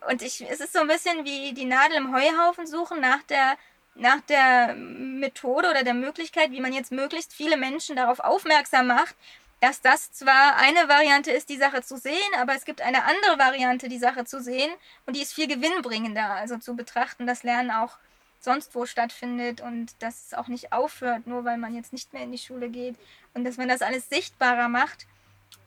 und 0.10 0.24
ich, 0.24 0.42
es 0.42 0.60
ist 0.60 0.74
so 0.74 0.80
ein 0.80 0.88
bisschen 0.88 1.24
wie 1.24 1.54
die 1.54 1.66
Nadel 1.66 1.98
im 1.98 2.16
Heuhaufen 2.16 2.66
suchen 2.66 3.00
nach 3.00 3.22
der, 3.30 3.58
nach 3.94 4.22
der 4.22 4.74
Methode 4.74 5.70
oder 5.70 5.84
der 5.84 5.94
Möglichkeit, 5.94 6.50
wie 6.50 6.62
man 6.62 6.74
jetzt 6.74 6.92
möglichst 6.92 7.32
viele 7.32 7.58
Menschen 7.58 7.96
darauf 7.96 8.20
aufmerksam 8.20 8.88
macht, 8.88 9.16
dass 9.62 9.82
das 9.82 10.12
zwar 10.12 10.58
eine 10.58 10.88
Variante 10.88 11.32
ist, 11.32 11.50
die 11.50 11.58
Sache 11.58 11.82
zu 11.82 11.98
sehen, 11.98 12.16
aber 12.38 12.56
es 12.56 12.66
gibt 12.66 12.82
eine 12.82 13.04
andere 13.04 13.40
Variante, 13.40 13.90
die 13.90 13.98
Sache 13.98 14.26
zu 14.26 14.42
sehen 14.42 14.72
und 15.06 15.16
die 15.16 15.22
ist 15.22 15.34
viel 15.34 15.48
gewinnbringender. 15.48 16.32
Also 16.32 16.58
zu 16.58 16.76
betrachten, 16.76 17.26
dass 17.26 17.44
Lernen 17.44 17.72
auch 17.72 17.98
sonst 18.40 18.76
wo 18.76 18.86
stattfindet 18.86 19.62
und 19.62 20.02
dass 20.02 20.28
es 20.28 20.34
auch 20.34 20.48
nicht 20.48 20.72
aufhört, 20.72 21.26
nur 21.26 21.46
weil 21.46 21.58
man 21.58 21.76
jetzt 21.76 21.94
nicht 21.94 22.14
mehr 22.14 22.24
in 22.24 22.32
die 22.32 22.38
Schule 22.38 22.70
geht 22.70 22.96
und 23.34 23.44
dass 23.44 23.58
man 23.58 23.68
das 23.68 23.82
alles 23.82 24.08
sichtbarer 24.08 24.70
macht, 24.70 25.08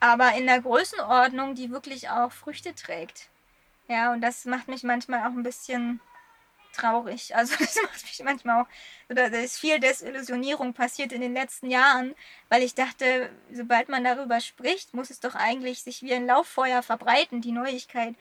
aber 0.00 0.34
in 0.34 0.46
der 0.46 0.60
Größenordnung, 0.60 1.54
die 1.54 1.70
wirklich 1.70 2.08
auch 2.08 2.30
Früchte 2.30 2.74
trägt. 2.74 3.28
Ja, 3.88 4.12
und 4.12 4.20
das 4.20 4.44
macht 4.44 4.68
mich 4.68 4.82
manchmal 4.82 5.20
auch 5.20 5.32
ein 5.32 5.42
bisschen 5.42 6.00
traurig. 6.78 7.34
Also 7.34 7.54
das 7.58 7.76
macht 7.82 8.02
mich 8.04 8.22
manchmal 8.24 8.62
auch, 8.62 8.66
oder 9.08 9.30
da 9.30 9.38
ist 9.38 9.58
viel 9.58 9.78
Desillusionierung 9.80 10.74
passiert 10.74 11.12
in 11.12 11.20
den 11.20 11.34
letzten 11.34 11.70
Jahren, 11.70 12.14
weil 12.48 12.62
ich 12.62 12.74
dachte, 12.74 13.30
sobald 13.52 13.88
man 13.88 14.04
darüber 14.04 14.40
spricht, 14.40 14.94
muss 14.94 15.10
es 15.10 15.20
doch 15.20 15.34
eigentlich 15.34 15.82
sich 15.82 16.02
wie 16.02 16.14
ein 16.14 16.26
Lauffeuer 16.26 16.82
verbreiten, 16.82 17.40
die 17.40 17.52
Neuigkeit. 17.52 18.14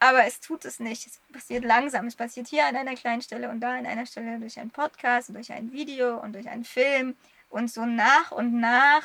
aber 0.00 0.26
es 0.26 0.40
tut 0.40 0.64
es 0.64 0.80
nicht. 0.80 1.06
Es 1.06 1.20
passiert 1.32 1.64
langsam. 1.64 2.06
Es 2.08 2.16
passiert 2.16 2.48
hier 2.48 2.66
an 2.66 2.76
einer 2.76 2.96
kleinen 2.96 3.22
Stelle 3.22 3.48
und 3.50 3.60
da 3.60 3.74
an 3.74 3.86
einer 3.86 4.06
Stelle 4.06 4.38
durch 4.40 4.58
einen 4.58 4.70
Podcast, 4.70 5.34
durch 5.34 5.52
ein 5.52 5.72
Video 5.72 6.18
und 6.20 6.32
durch 6.32 6.48
einen 6.48 6.64
Film. 6.64 7.14
Und 7.50 7.70
so 7.70 7.86
nach 7.86 8.32
und 8.32 8.58
nach 8.58 9.04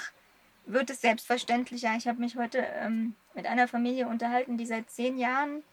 wird 0.65 0.89
es 0.89 1.01
selbstverständlicher. 1.01 1.95
Ich 1.97 2.07
habe 2.07 2.19
mich 2.19 2.35
heute 2.35 2.59
ähm, 2.79 3.15
mit 3.35 3.45
einer 3.45 3.67
Familie 3.67 4.07
unterhalten, 4.07 4.57
die 4.57 4.65
seit 4.65 4.89
zehn 4.89 5.17
Jahren 5.17 5.63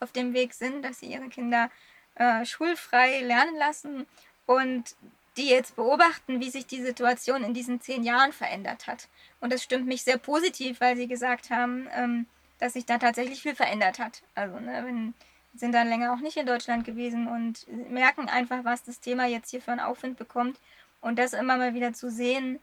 auf 0.00 0.12
dem 0.12 0.32
Weg 0.34 0.54
sind, 0.54 0.82
dass 0.82 1.00
sie 1.00 1.06
ihre 1.06 1.28
Kinder 1.28 1.70
äh, 2.18 2.44
schulfrei 2.44 3.20
lernen 3.20 3.56
lassen 3.56 4.06
und 4.46 4.94
die 5.36 5.48
jetzt 5.48 5.76
beobachten, 5.76 6.40
wie 6.40 6.50
sich 6.50 6.66
die 6.66 6.82
Situation 6.82 7.44
in 7.44 7.54
diesen 7.54 7.80
zehn 7.80 8.02
Jahren 8.02 8.32
verändert 8.32 8.86
hat. 8.86 9.08
Und 9.40 9.52
das 9.52 9.62
stimmt 9.62 9.86
mich 9.86 10.02
sehr 10.02 10.18
positiv, 10.18 10.80
weil 10.80 10.96
sie 10.96 11.06
gesagt 11.06 11.50
haben, 11.50 11.88
ähm, 11.94 12.26
dass 12.58 12.72
sich 12.72 12.86
da 12.86 12.98
tatsächlich 12.98 13.40
viel 13.40 13.54
verändert 13.54 14.00
hat. 14.00 14.22
Also, 14.34 14.58
ne, 14.58 14.82
wenn, 14.84 15.14
sind 15.54 15.72
dann 15.72 15.88
länger 15.88 16.12
auch 16.12 16.18
nicht 16.18 16.36
in 16.36 16.46
Deutschland 16.46 16.84
gewesen 16.84 17.28
und 17.28 17.66
merken 17.90 18.28
einfach, 18.28 18.64
was 18.64 18.82
das 18.82 19.00
Thema 19.00 19.26
jetzt 19.26 19.50
hier 19.50 19.62
für 19.62 19.70
einen 19.70 19.80
Aufwind 19.80 20.18
bekommt. 20.18 20.58
Und 21.00 21.18
das 21.20 21.32
immer 21.32 21.56
mal 21.56 21.74
wieder 21.74 21.92
zu 21.92 22.10
sehen, 22.10 22.58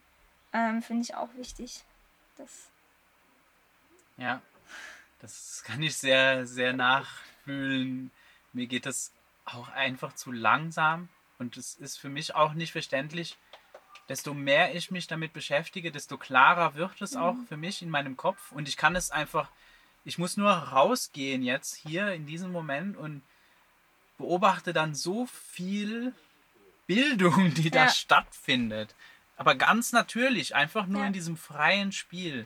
ähm, 0.51 0.81
finde 0.81 1.03
ich 1.03 1.15
auch 1.15 1.29
wichtig. 1.37 1.85
Das 2.37 2.69
ja, 4.17 4.41
das 5.19 5.63
kann 5.65 5.81
ich 5.83 5.95
sehr, 5.95 6.45
sehr 6.45 6.73
nachfühlen. 6.73 8.11
Mir 8.53 8.67
geht 8.67 8.85
das 8.85 9.11
auch 9.45 9.69
einfach 9.69 10.13
zu 10.13 10.31
langsam 10.31 11.09
und 11.37 11.57
es 11.57 11.75
ist 11.75 11.97
für 11.97 12.09
mich 12.09 12.35
auch 12.35 12.53
nicht 12.53 12.71
verständlich. 12.71 13.37
Desto 14.09 14.33
mehr 14.33 14.75
ich 14.75 14.91
mich 14.91 15.07
damit 15.07 15.33
beschäftige, 15.33 15.91
desto 15.91 16.17
klarer 16.17 16.75
wird 16.75 17.01
es 17.01 17.15
auch 17.15 17.33
mhm. 17.33 17.47
für 17.47 17.57
mich 17.57 17.81
in 17.81 17.89
meinem 17.89 18.17
Kopf 18.17 18.51
und 18.51 18.67
ich 18.67 18.77
kann 18.77 18.95
es 18.95 19.11
einfach 19.11 19.49
ich 20.05 20.19
muss 20.19 20.37
nur 20.37 20.51
rausgehen 20.51 21.41
jetzt 21.41 21.75
hier 21.75 22.13
in 22.13 22.27
diesem 22.27 22.51
Moment 22.51 22.95
und 22.95 23.23
beobachte 24.17 24.71
dann 24.71 24.93
so 24.93 25.25
viel 25.25 26.13
Bildung, 26.85 27.53
die 27.55 27.69
ja. 27.69 27.85
da 27.85 27.89
stattfindet. 27.89 28.95
Aber 29.35 29.55
ganz 29.55 29.91
natürlich, 29.91 30.55
einfach 30.55 30.85
nur 30.85 31.01
ja. 31.01 31.07
in 31.07 31.13
diesem 31.13 31.35
freien 31.35 31.91
Spiel. 31.91 32.45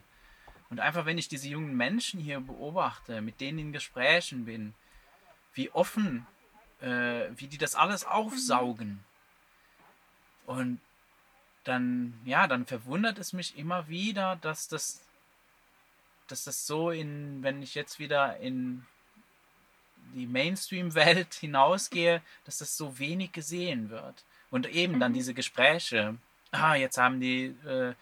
Und 0.70 0.80
einfach, 0.80 1.06
wenn 1.06 1.18
ich 1.18 1.28
diese 1.28 1.50
jungen 1.50 1.76
Menschen 1.76 2.20
hier 2.20 2.40
beobachte, 2.40 3.22
mit 3.22 3.42
denen 3.42 3.60
in 3.60 3.74
Gesprächen 3.74 4.46
bin, 4.46 4.74
wie 5.54 5.70
offen, 5.72 6.26
äh, 6.82 7.30
wie 7.36 7.48
die 7.48 7.58
das 7.58 7.76
alles 7.76 8.06
aufsaugen. 8.06 9.04
Und 10.46 10.80
dann, 11.64 12.20
ja, 12.26 12.48
dann 12.48 12.66
verwundert 12.66 13.20
es 13.20 13.34
mich 13.34 13.58
immer 13.58 13.88
wieder, 13.88 14.38
dass 14.38 14.68
das 14.68 15.02
dass 16.32 16.44
das 16.44 16.68
so 16.68 16.92
in, 16.92 17.44
wenn 17.44 17.62
ich 17.62 17.76
jetzt 17.76 18.00
wieder 18.00 18.38
in 18.38 18.86
die 20.14 20.28
Mainstream-Welt 20.28 21.34
hinausgehe, 21.40 22.22
dass 22.46 22.60
das 22.60 22.78
so 22.78 23.00
wenig 23.00 23.32
gesehen 23.32 23.90
wird. 23.90 24.24
Und 24.52 24.68
eben 24.68 25.00
dann 25.00 25.12
mhm. 25.12 25.16
diese 25.16 25.34
Gespräche, 25.34 26.16
ah, 26.52 26.76
jetzt 26.76 26.98
haben 26.98 27.20
die 27.20 27.46
äh, 27.66 27.94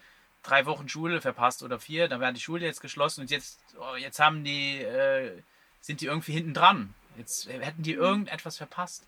drei 0.42 0.66
Wochen 0.66 0.88
Schule 0.88 1.20
verpasst 1.20 1.62
oder 1.62 1.78
vier, 1.78 2.08
dann 2.08 2.20
wäre 2.20 2.32
die 2.32 2.40
Schule 2.40 2.64
jetzt 2.64 2.80
geschlossen 2.80 3.22
und 3.22 3.30
jetzt, 3.30 3.60
oh, 3.78 3.96
jetzt 3.96 4.20
haben 4.20 4.44
die, 4.44 4.78
äh, 4.78 5.42
sind 5.80 6.00
die 6.00 6.06
irgendwie 6.06 6.32
hinten 6.32 6.54
dran. 6.54 6.94
Jetzt 7.18 7.48
hätten 7.48 7.82
die 7.82 7.92
irgendetwas 7.92 8.56
verpasst. 8.56 9.06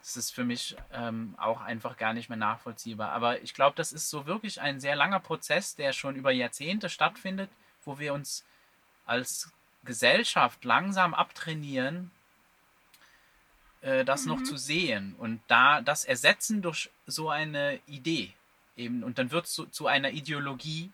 Das 0.00 0.16
ist 0.16 0.30
für 0.30 0.44
mich 0.44 0.76
ähm, 0.92 1.34
auch 1.36 1.60
einfach 1.60 1.96
gar 1.96 2.14
nicht 2.14 2.28
mehr 2.28 2.38
nachvollziehbar. 2.38 3.10
Aber 3.10 3.42
ich 3.42 3.52
glaube, 3.52 3.76
das 3.76 3.92
ist 3.92 4.08
so 4.08 4.26
wirklich 4.26 4.60
ein 4.60 4.80
sehr 4.80 4.96
langer 4.96 5.20
Prozess, 5.20 5.74
der 5.74 5.92
schon 5.92 6.16
über 6.16 6.30
Jahrzehnte 6.30 6.88
stattfindet, 6.88 7.50
wo 7.84 7.98
wir 7.98 8.14
uns 8.14 8.44
als 9.04 9.52
Gesellschaft 9.84 10.64
langsam 10.64 11.12
abtrainieren, 11.12 12.10
äh, 13.80 14.04
das 14.04 14.22
mhm. 14.22 14.28
noch 14.28 14.42
zu 14.44 14.56
sehen 14.56 15.14
und 15.18 15.40
da 15.48 15.80
das 15.80 16.04
ersetzen 16.04 16.62
durch 16.62 16.90
so 17.06 17.28
eine 17.28 17.80
Idee 17.86 18.32
eben 18.76 19.02
und 19.02 19.18
dann 19.18 19.30
wird 19.30 19.46
es 19.46 19.52
zu, 19.52 19.66
zu 19.66 19.86
einer 19.86 20.10
Ideologie, 20.10 20.90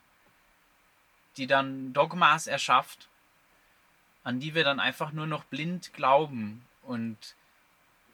die 1.37 1.47
dann 1.47 1.93
Dogmas 1.93 2.47
erschafft, 2.47 3.09
an 4.25 4.41
die 4.41 4.55
wir 4.55 4.65
dann 4.65 4.81
einfach 4.81 5.13
nur 5.13 5.27
noch 5.27 5.45
blind 5.45 5.93
glauben 5.95 6.67
und 6.83 7.17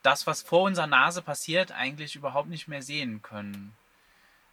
das, 0.02 0.26
was 0.26 0.42
vor 0.42 0.62
unserer 0.62 0.86
Nase 0.86 1.22
passiert, 1.22 1.72
eigentlich 1.72 2.16
überhaupt 2.16 2.48
nicht 2.48 2.68
mehr 2.68 2.82
sehen 2.82 3.22
können. 3.22 3.74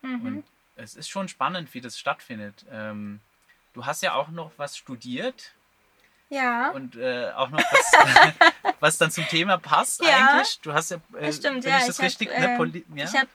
Mhm. 0.02 0.26
Und 0.26 0.44
es 0.76 0.96
ist 0.96 1.10
schon 1.10 1.28
spannend, 1.28 1.74
wie 1.74 1.82
das 1.82 1.98
stattfindet. 2.00 2.66
Ähm, 2.72 3.20
Du 3.78 3.86
hast 3.86 4.02
ja 4.02 4.16
auch 4.16 4.30
noch 4.30 4.50
was 4.58 4.76
studiert. 4.76 5.52
Ja. 6.30 6.72
Und 6.72 6.96
äh, 6.96 7.30
auch 7.36 7.52
noch 7.52 7.60
was, 7.60 8.74
was 8.80 8.98
dann 8.98 9.12
zum 9.12 9.28
Thema 9.28 9.60
passt 9.60 10.02
ja, 10.02 10.32
eigentlich. 10.32 10.60
Du 10.62 10.74
hast 10.74 10.90
ja, 10.90 10.98
äh, 11.16 11.32
stimmt, 11.32 11.64
ja. 11.64 11.78
Ich, 11.78 11.90
ich 11.90 12.00
richtig, 12.00 12.30
hab, 12.30 12.58
ne, 12.60 12.84
ja? 12.96 13.06
ich 13.06 13.14
habe 13.14 13.30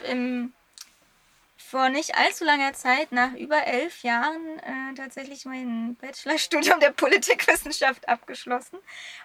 vor 1.72 1.88
nicht 1.88 2.14
allzu 2.16 2.44
langer 2.44 2.74
Zeit, 2.74 3.12
nach 3.12 3.32
über 3.32 3.64
elf 3.64 4.02
Jahren, 4.02 4.58
äh, 4.58 4.94
tatsächlich 4.94 5.46
mein 5.46 5.96
Bachelorstudium 5.96 6.80
der 6.80 6.90
Politikwissenschaft 6.90 8.06
abgeschlossen. 8.10 8.78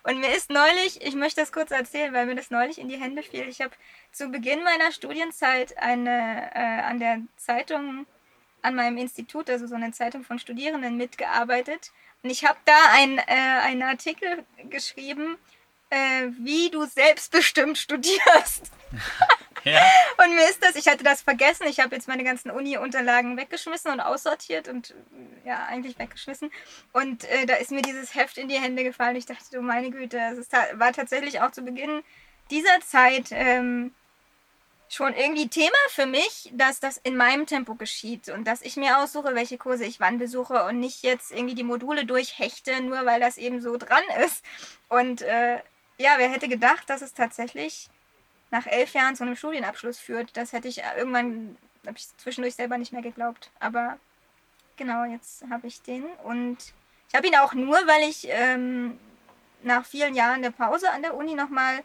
Und 0.03 0.21
mir 0.21 0.33
ist 0.33 0.49
neulich, 0.49 1.01
ich 1.01 1.13
möchte 1.13 1.41
das 1.41 1.51
kurz 1.51 1.71
erzählen, 1.71 2.13
weil 2.13 2.25
mir 2.25 2.35
das 2.35 2.49
neulich 2.49 2.79
in 2.79 2.87
die 2.87 2.95
Hände 2.95 3.21
fiel. 3.21 3.49
Ich 3.49 3.59
habe 3.59 3.73
zu 4.13 4.29
Beginn 4.29 4.63
meiner 4.63 4.93
Studienzeit 4.93 5.77
eine 5.77 6.49
äh, 6.55 6.81
an 6.83 7.01
der 7.01 7.19
Zeitung 7.35 8.07
an 8.61 8.75
meinem 8.75 8.97
Institut, 8.97 9.49
also 9.49 9.67
so 9.67 9.75
eine 9.75 9.91
Zeitung 9.91 10.23
von 10.23 10.39
Studierenden, 10.39 10.95
mitgearbeitet. 10.95 11.91
Und 12.23 12.29
ich 12.29 12.45
habe 12.45 12.59
da 12.63 12.77
ein, 12.93 13.17
äh, 13.17 13.23
einen 13.27 13.83
Artikel 13.83 14.45
geschrieben, 14.69 15.37
äh, 15.89 16.27
wie 16.39 16.69
du 16.69 16.85
selbstbestimmt 16.85 17.77
studierst. 17.77 18.71
Und 20.23 20.35
mir 20.35 20.49
ist 20.49 20.63
das, 20.63 20.75
ich 20.75 20.87
hatte 20.87 21.03
das 21.03 21.21
vergessen, 21.21 21.67
ich 21.67 21.79
habe 21.79 21.95
jetzt 21.95 22.07
meine 22.07 22.23
ganzen 22.23 22.51
Uni-Unterlagen 22.51 23.37
weggeschmissen 23.37 23.91
und 23.91 23.99
aussortiert 23.99 24.67
und 24.67 24.93
ja, 25.45 25.65
eigentlich 25.65 25.97
weggeschmissen. 25.99 26.51
Und 26.93 27.23
äh, 27.25 27.45
da 27.45 27.55
ist 27.55 27.71
mir 27.71 27.81
dieses 27.81 28.15
Heft 28.15 28.37
in 28.37 28.47
die 28.47 28.59
Hände 28.59 28.83
gefallen. 28.83 29.15
Ich 29.15 29.25
dachte, 29.25 29.45
du 29.51 29.61
meine 29.61 29.91
Güte, 29.91 30.19
es 30.39 30.49
war 30.73 30.93
tatsächlich 30.93 31.41
auch 31.41 31.51
zu 31.51 31.61
Beginn 31.63 32.03
dieser 32.49 32.79
Zeit 32.81 33.27
ähm, 33.31 33.93
schon 34.89 35.13
irgendwie 35.13 35.49
Thema 35.49 35.75
für 35.89 36.05
mich, 36.05 36.49
dass 36.53 36.79
das 36.79 36.97
in 36.97 37.17
meinem 37.17 37.45
Tempo 37.45 37.75
geschieht 37.75 38.29
und 38.29 38.45
dass 38.45 38.61
ich 38.61 38.77
mir 38.77 38.99
aussuche, 38.99 39.35
welche 39.35 39.57
Kurse 39.57 39.85
ich 39.85 39.99
wann 39.99 40.17
besuche 40.17 40.63
und 40.65 40.79
nicht 40.79 41.03
jetzt 41.03 41.31
irgendwie 41.31 41.55
die 41.55 41.63
Module 41.63 42.05
durchhechte, 42.05 42.81
nur 42.81 43.05
weil 43.05 43.19
das 43.19 43.37
eben 43.37 43.61
so 43.61 43.77
dran 43.77 44.03
ist. 44.25 44.43
Und 44.87 45.21
äh, 45.21 45.57
ja, 45.97 46.13
wer 46.17 46.29
hätte 46.29 46.47
gedacht, 46.47 46.89
dass 46.89 47.01
es 47.01 47.13
tatsächlich 47.13 47.89
nach 48.51 48.67
elf 48.67 48.93
Jahren 48.93 49.15
zu 49.15 49.23
einem 49.23 49.35
Studienabschluss 49.35 49.99
führt? 49.99 50.35
Das 50.37 50.53
hätte 50.53 50.67
ich 50.67 50.81
irgendwann, 50.97 51.57
habe 51.85 51.97
ich 51.97 52.07
zwischendurch 52.17 52.55
selber 52.55 52.77
nicht 52.77 52.93
mehr 52.93 53.01
geglaubt. 53.01 53.51
Aber 53.59 53.97
genau, 54.77 55.05
jetzt 55.05 55.43
habe 55.49 55.67
ich 55.67 55.81
den 55.81 56.05
und 56.23 56.57
ich 57.09 57.15
habe 57.15 57.27
ihn 57.27 57.35
auch 57.35 57.53
nur, 57.53 57.75
weil 57.75 58.09
ich 58.09 58.27
ähm, 58.29 58.99
nach 59.63 59.85
vielen 59.85 60.15
Jahren 60.15 60.41
der 60.41 60.51
Pause 60.51 60.91
an 60.91 61.01
der 61.01 61.15
Uni 61.15 61.35
nochmal 61.35 61.83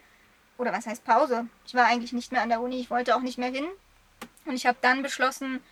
oder 0.57 0.71
was 0.71 0.85
heißt 0.85 1.03
Pause? 1.03 1.47
Ich 1.65 1.73
war 1.73 1.85
eigentlich 1.85 2.13
nicht 2.13 2.31
mehr 2.31 2.41
an 2.41 2.49
der 2.49 2.61
Uni, 2.61 2.79
ich 2.79 2.89
wollte 2.89 3.15
auch 3.15 3.21
nicht 3.21 3.37
mehr 3.37 3.51
hin. 3.51 3.67
Und 4.45 4.55
ich 4.55 4.65
habe 4.65 4.77
dann 4.81 5.01
beschlossen, 5.01 5.63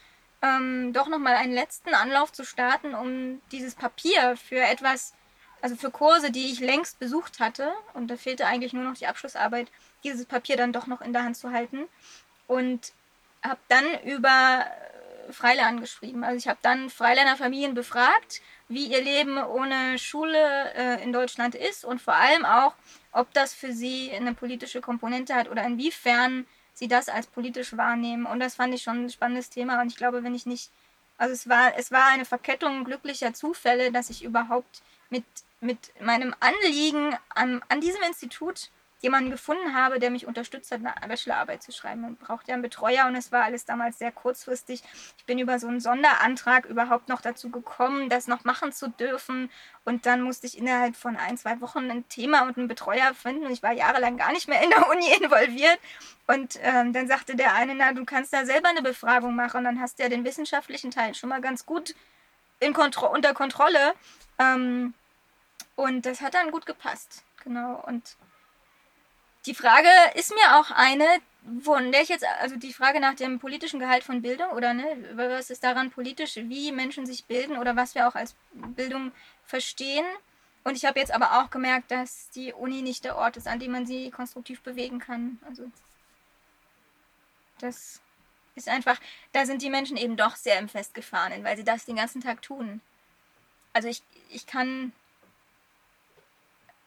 ähm, 0.42 0.94
doch 0.94 1.08
nochmal 1.08 1.36
einen 1.36 1.54
letzten 1.54 1.94
Anlauf 1.94 2.32
zu 2.32 2.44
starten, 2.44 2.96
um 2.96 3.42
dieses 3.52 3.76
Papier 3.76 4.36
für 4.38 4.60
etwas, 4.60 5.14
also 5.62 5.76
für 5.76 5.92
Kurse, 5.92 6.32
die 6.32 6.52
ich 6.52 6.60
längst 6.60 7.00
besucht 7.00 7.40
hatte, 7.40 7.74
und 7.94 8.08
da 8.08 8.18
fehlte 8.18 8.48
eigentlich 8.48 8.74
nur 8.74 8.84
noch 8.84 8.96
die 8.96 9.08
Abschlussarbeit, 9.08 9.68
dieses 10.04 10.26
Papier 10.26 10.58
dann 10.58 10.74
doch 10.74 10.88
noch 10.88 11.02
in 11.02 11.14
der 11.14 11.24
Hand 11.24 11.38
zu 11.38 11.52
halten. 11.52 11.88
Und 12.48 12.94
habe 13.44 13.60
dann 13.70 13.86
über 14.06 14.66
Freilernen 15.32 15.82
geschrieben. 15.82 16.24
Also 16.24 16.38
ich 16.38 16.48
habe 16.48 16.60
dann 16.62 16.90
Freilernerfamilien 16.90 17.74
befragt, 17.74 18.42
wie 18.68 18.86
ihr 18.86 19.02
Leben 19.02 19.38
ohne 19.38 19.98
Schule 19.98 20.74
äh, 20.74 21.04
in 21.04 21.14
Deutschland 21.14 21.56
ist 21.56 21.86
und 21.86 22.02
vor 22.02 22.16
allem 22.16 22.46
auch, 22.46 22.74
ob 23.12 23.32
das 23.34 23.54
für 23.54 23.74
sie 23.74 24.12
eine 24.12 24.34
politische 24.34 24.82
Komponente 24.82 25.36
hat 25.36 25.50
oder 25.50 25.64
inwiefern 25.64 26.46
sie 26.74 26.88
das 26.88 27.10
als 27.10 27.28
politisch 27.28 27.76
wahrnehmen. 27.76 28.26
Und 28.26 28.40
das 28.40 28.56
fand 28.56 28.74
ich 28.74 28.84
schon 28.84 29.06
ein 29.06 29.10
spannendes 29.10 29.50
Thema. 29.50 29.82
Und 29.82 29.88
ich 29.88 29.98
glaube, 29.98 30.24
wenn 30.24 30.36
ich 30.36 30.46
nicht, 30.46 30.72
also 31.18 31.34
es 31.34 31.50
war, 31.50 31.78
es 31.78 31.92
war 31.92 32.08
eine 32.08 32.26
Verkettung 32.26 32.86
glücklicher 32.86 33.34
Zufälle, 33.34 33.92
dass 33.92 34.10
ich 34.10 34.24
überhaupt 34.24 34.82
mit, 35.10 35.26
mit 35.60 35.92
meinem 36.02 36.34
Anliegen 36.40 37.16
an, 37.30 37.62
an 37.68 37.82
diesem 37.82 38.02
Institut 38.04 38.70
jemanden 39.02 39.32
gefunden 39.32 39.76
habe, 39.76 40.00
der 40.00 40.12
mich 40.12 40.28
unterstützt 40.28 40.72
hat, 40.72 40.82
eine 40.86 41.08
Bachelorarbeit 41.08 41.64
zu 41.64 41.72
schreiben. 41.72 42.02
Man 42.02 42.16
braucht 42.16 42.48
ja 42.48 42.54
einen 42.54 42.62
Betreuer 42.62 43.08
und 43.08 43.16
es 43.16 43.32
war 43.32 43.44
alles 43.44 43.66
damals 43.66 43.98
sehr 43.98 44.12
kurzfristig. 44.12 44.84
Ich 45.18 45.26
bin 45.26 45.40
über 45.40 45.60
so 45.60 45.68
einen 45.68 45.80
Sonderantrag 45.80 46.66
überhaupt 46.66 47.10
noch 47.10 47.22
dazu 47.22 47.50
gekommen, 47.50 48.10
das 48.10 48.28
noch 48.28 48.44
machen 48.44 48.72
zu 48.72 48.90
dürfen. 48.90 49.50
Und 49.84 50.06
dann 50.06 50.22
musste 50.22 50.46
ich 50.46 50.58
innerhalb 50.58 50.96
von 50.96 51.18
ein, 51.18 51.38
zwei 51.38 51.60
Wochen 51.62 51.90
ein 51.90 52.08
Thema 52.10 52.44
und 52.44 52.58
einen 52.58 52.68
Betreuer 52.68 53.14
finden. 53.16 53.48
Und 53.48 53.52
ich 53.52 53.64
war 53.64 53.72
jahrelang 53.72 54.18
gar 54.18 54.32
nicht 54.32 54.48
mehr 54.48 54.62
in 54.62 54.70
der 54.70 54.88
Uni 54.90 55.12
involviert. 55.22 55.80
Und 56.28 56.60
ähm, 56.62 56.94
dann 56.94 57.08
sagte 57.08 57.36
der 57.36 57.56
eine, 57.56 57.74
na, 57.74 57.94
du 57.94 58.06
kannst 58.06 58.32
da 58.32 58.46
selber 58.46 58.70
eine 58.70 58.84
Befragung 58.84 59.36
machen. 59.36 59.64
Dann 59.64 59.82
hast 59.82 59.98
du 59.98 60.04
ja 60.04 60.10
den 60.10 60.24
wissenschaftlichen 60.24 60.92
Teil 60.92 61.16
schon 61.16 61.30
mal 61.30 61.42
ganz 61.42 61.66
gut 61.66 61.96
in 62.60 62.74
Kontro 62.74 63.08
unter 63.08 63.34
Kontrolle. 63.34 63.96
Ähm, 64.38 64.94
und 65.76 66.06
das 66.06 66.22
hat 66.22 66.36
dann 66.36 66.52
gut 66.52 66.68
gepasst. 66.68 67.24
Genau. 67.44 67.84
Und 67.88 68.16
die 69.46 69.56
Frage 69.56 69.90
ist 70.16 70.32
mir 70.32 70.60
auch 70.60 70.72
eine, 70.72 71.06
von 71.62 71.92
der 71.92 72.02
ich 72.02 72.10
jetzt, 72.10 72.26
also 72.40 72.56
die 72.56 72.74
Frage 72.74 73.00
nach 73.00 73.16
dem 73.16 73.40
politischen 73.40 73.80
Gehalt 73.80 74.04
von 74.04 74.22
Bildung 74.22 74.50
oder 74.52 74.74
ne, 74.74 74.86
was 75.14 75.50
ist 75.50 75.64
daran 75.64 75.90
politisch, 75.90 76.36
wie 76.36 76.72
Menschen 76.72 77.06
sich 77.06 77.26
bilden 77.26 77.58
oder 77.58 77.76
was 77.76 77.96
wir 77.96 78.08
auch 78.08 78.16
als 78.16 78.36
Bildung 78.54 79.12
verstehen. 79.46 80.06
Und 80.64 80.78
ich 80.78 80.86
habe 80.86 81.00
jetzt 81.00 81.12
aber 81.12 81.42
auch 81.42 81.50
gemerkt, 81.50 81.90
dass 81.90 82.30
die 82.30 82.54
Uni 82.54 82.84
nicht 82.84 83.04
der 83.04 83.18
Ort 83.18 83.36
ist, 83.38 83.48
an 83.48 83.60
dem 83.60 83.72
man 83.72 83.88
sie 83.88 84.12
konstruktiv 84.12 84.62
bewegen 84.62 85.00
kann. 85.00 85.40
Also 85.48 85.64
das 87.60 88.00
ist 88.54 88.70
einfach, 88.70 89.00
da 89.32 89.46
sind 89.46 89.64
die 89.64 89.72
Menschen 89.72 89.98
eben 89.98 90.18
doch 90.18 90.36
sehr 90.36 90.60
im 90.60 90.70
Festgefahrenen, 90.70 91.44
weil 91.44 91.58
sie 91.58 91.64
das 91.64 91.86
den 91.86 91.96
ganzen 91.96 92.22
Tag 92.22 92.44
tun. 92.44 92.82
Also 93.74 93.88
ich, 93.88 94.04
ich 94.30 94.46
kann 94.46 94.92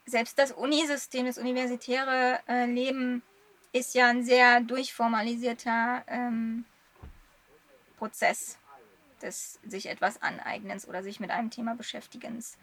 selbst 0.07 0.38
das 0.38 0.52
Unisystem, 0.52 1.26
das 1.26 1.38
universitäre 1.38 2.40
äh, 2.46 2.66
Leben 2.66 3.22
ist 3.72 3.94
ja 3.94 4.09
ein 4.09 4.22
sehr 4.22 4.61
durchformalisierter 4.61 6.05
ähm, 6.07 6.64
Prozess 7.96 8.59
des 9.22 9.59
sich 9.66 9.86
etwas 9.86 10.22
aneignens 10.22 10.86
oder 10.86 11.02
sich 11.02 11.20
mit 11.20 11.30
einem 11.30 11.50
Thema 11.50 11.74
beschäftigens. 11.74 12.57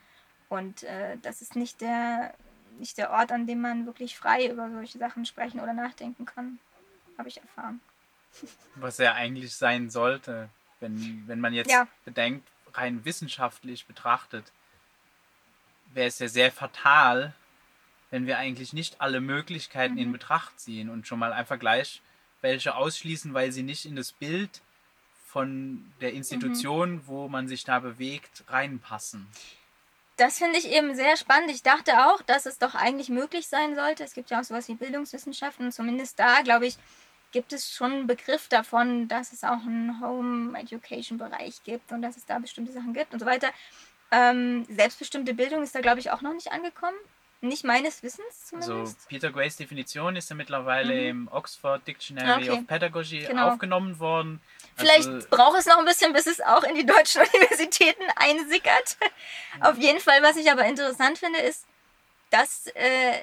Und 0.49 0.83
äh, 0.83 1.17
das 1.21 1.41
ist 1.41 1.55
nicht 1.55 1.81
der, 1.81 2.33
nicht 2.77 2.97
der 2.97 3.11
Ort, 3.11 3.31
an 3.31 3.47
dem 3.47 3.61
man 3.61 3.85
wirklich 3.85 4.17
frei 4.17 4.47
über 4.49 4.69
solche 4.69 4.97
Sachen 4.97 5.25
sprechen 5.25 5.59
oder 5.59 5.73
nachdenken 5.73 6.25
kann, 6.25 6.59
habe 7.17 7.29
ich 7.29 7.41
erfahren. 7.41 7.81
Was 8.75 8.99
er 8.99 9.15
eigentlich 9.15 9.55
sein 9.55 9.89
sollte, 9.89 10.49
wenn, 10.79 11.23
wenn 11.27 11.39
man 11.39 11.53
jetzt 11.53 11.71
ja. 11.71 11.87
bedenkt, 12.05 12.47
rein 12.73 13.03
wissenschaftlich 13.03 13.85
betrachtet, 13.85 14.51
wäre 15.93 16.07
es 16.07 16.19
ja 16.19 16.27
sehr 16.27 16.51
fatal, 16.51 17.33
wenn 18.09 18.27
wir 18.27 18.37
eigentlich 18.37 18.73
nicht 18.73 19.01
alle 19.01 19.21
Möglichkeiten 19.21 19.95
mhm. 19.95 20.01
in 20.01 20.11
Betracht 20.11 20.59
ziehen 20.59 20.89
und 20.89 21.07
schon 21.07 21.19
mal 21.19 21.33
einfach 21.33 21.59
gleich 21.59 22.01
welche 22.41 22.75
ausschließen, 22.75 23.33
weil 23.33 23.51
sie 23.51 23.63
nicht 23.63 23.85
in 23.85 23.95
das 23.95 24.11
Bild 24.11 24.61
von 25.27 25.85
der 26.01 26.13
Institution, 26.13 26.93
mhm. 26.93 27.07
wo 27.07 27.27
man 27.27 27.47
sich 27.47 27.63
da 27.63 27.79
bewegt, 27.79 28.43
reinpassen. 28.47 29.27
Das 30.17 30.37
finde 30.37 30.59
ich 30.59 30.69
eben 30.69 30.93
sehr 30.95 31.15
spannend. 31.17 31.49
Ich 31.51 31.63
dachte 31.63 32.05
auch, 32.07 32.21
dass 32.21 32.45
es 32.45 32.57
doch 32.57 32.75
eigentlich 32.75 33.09
möglich 33.09 33.47
sein 33.47 33.75
sollte. 33.75 34.03
Es 34.03 34.13
gibt 34.13 34.29
ja 34.29 34.39
auch 34.39 34.43
sowas 34.43 34.67
wie 34.67 34.75
Bildungswissenschaften 34.75 35.71
zumindest 35.71 36.19
da, 36.19 36.41
glaube 36.41 36.67
ich, 36.67 36.77
gibt 37.31 37.53
es 37.53 37.73
schon 37.73 37.91
einen 37.91 38.07
Begriff 38.07 38.47
davon, 38.49 39.07
dass 39.07 39.31
es 39.31 39.43
auch 39.43 39.65
einen 39.65 40.01
Home 40.01 40.59
Education 40.59 41.17
Bereich 41.17 41.63
gibt 41.63 41.91
und 41.91 42.01
dass 42.01 42.17
es 42.17 42.25
da 42.25 42.39
bestimmte 42.39 42.73
Sachen 42.73 42.93
gibt 42.93 43.13
und 43.13 43.19
so 43.19 43.25
weiter. 43.25 43.49
Ähm, 44.11 44.65
selbstbestimmte 44.69 45.33
Bildung 45.33 45.63
ist 45.63 45.73
da, 45.73 45.81
glaube 45.81 45.99
ich, 45.99 46.11
auch 46.11 46.21
noch 46.21 46.33
nicht 46.33 46.51
angekommen. 46.51 46.97
Nicht 47.43 47.63
meines 47.63 48.03
Wissens 48.03 48.45
zumindest. 48.45 48.71
Also 48.71 48.95
Peter 49.09 49.31
Grays 49.31 49.55
Definition 49.55 50.15
ist 50.15 50.29
ja 50.29 50.35
mittlerweile 50.35 50.93
mhm. 50.93 51.09
im 51.09 51.27
Oxford 51.31 51.85
Dictionary 51.87 52.49
okay. 52.49 52.59
of 52.59 52.67
Pedagogy 52.67 53.19
genau. 53.21 53.49
aufgenommen 53.49 53.99
worden. 53.99 54.39
Vielleicht 54.75 55.07
also, 55.07 55.27
braucht 55.27 55.57
es 55.57 55.65
noch 55.65 55.79
ein 55.79 55.85
bisschen, 55.85 56.13
bis 56.13 56.27
es 56.27 56.39
auch 56.39 56.63
in 56.63 56.75
die 56.75 56.85
deutschen 56.85 57.21
Universitäten 57.33 58.03
einsickert. 58.15 58.97
Mhm. 59.55 59.63
Auf 59.63 59.77
jeden 59.77 59.99
Fall, 59.99 60.21
was 60.21 60.37
ich 60.37 60.51
aber 60.51 60.65
interessant 60.65 61.17
finde, 61.17 61.39
ist, 61.39 61.65
dass 62.29 62.67
äh, 62.75 63.13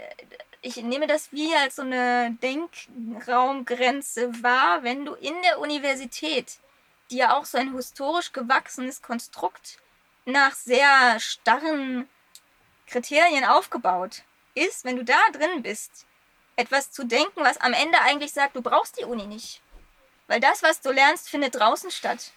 ich 0.63 0.77
nehme 0.77 1.07
das 1.07 1.31
wie 1.33 1.55
als 1.55 1.77
so 1.77 1.83
eine 1.83 2.37
Denkraumgrenze 2.43 4.43
wahr, 4.43 4.83
wenn 4.83 5.05
du 5.05 5.15
in 5.15 5.35
der 5.43 5.61
Universität, 5.61 6.59
die 7.11 7.19
ja 7.19 7.37
auch 7.37 7.45
so 7.45 7.59
ein 7.59 7.75
historisch 7.75 8.33
gewachsenes 8.33 9.01
Konstrukt 9.01 9.79
nach 10.29 10.55
sehr 10.55 11.19
starren 11.21 12.09
Kriterien 12.87 13.45
aufgebaut 13.45 14.23
ist, 14.55 14.85
wenn 14.85 14.97
du 14.97 15.05
da 15.05 15.19
drin 15.33 15.63
bist, 15.63 16.07
etwas 16.57 16.91
zu 16.91 17.05
denken, 17.05 17.41
was 17.41 17.59
am 17.59 17.73
Ende 17.73 18.01
eigentlich 18.01 18.33
sagt, 18.33 18.57
du 18.57 18.63
brauchst 18.63 18.99
die 18.99 19.05
Uni 19.05 19.27
nicht. 19.27 19.61
Weil 20.27 20.41
das, 20.41 20.63
was 20.63 20.81
du 20.81 20.91
lernst, 20.91 21.31
findet 21.31 21.55
draußen 21.55 21.91
statt. 21.91 22.33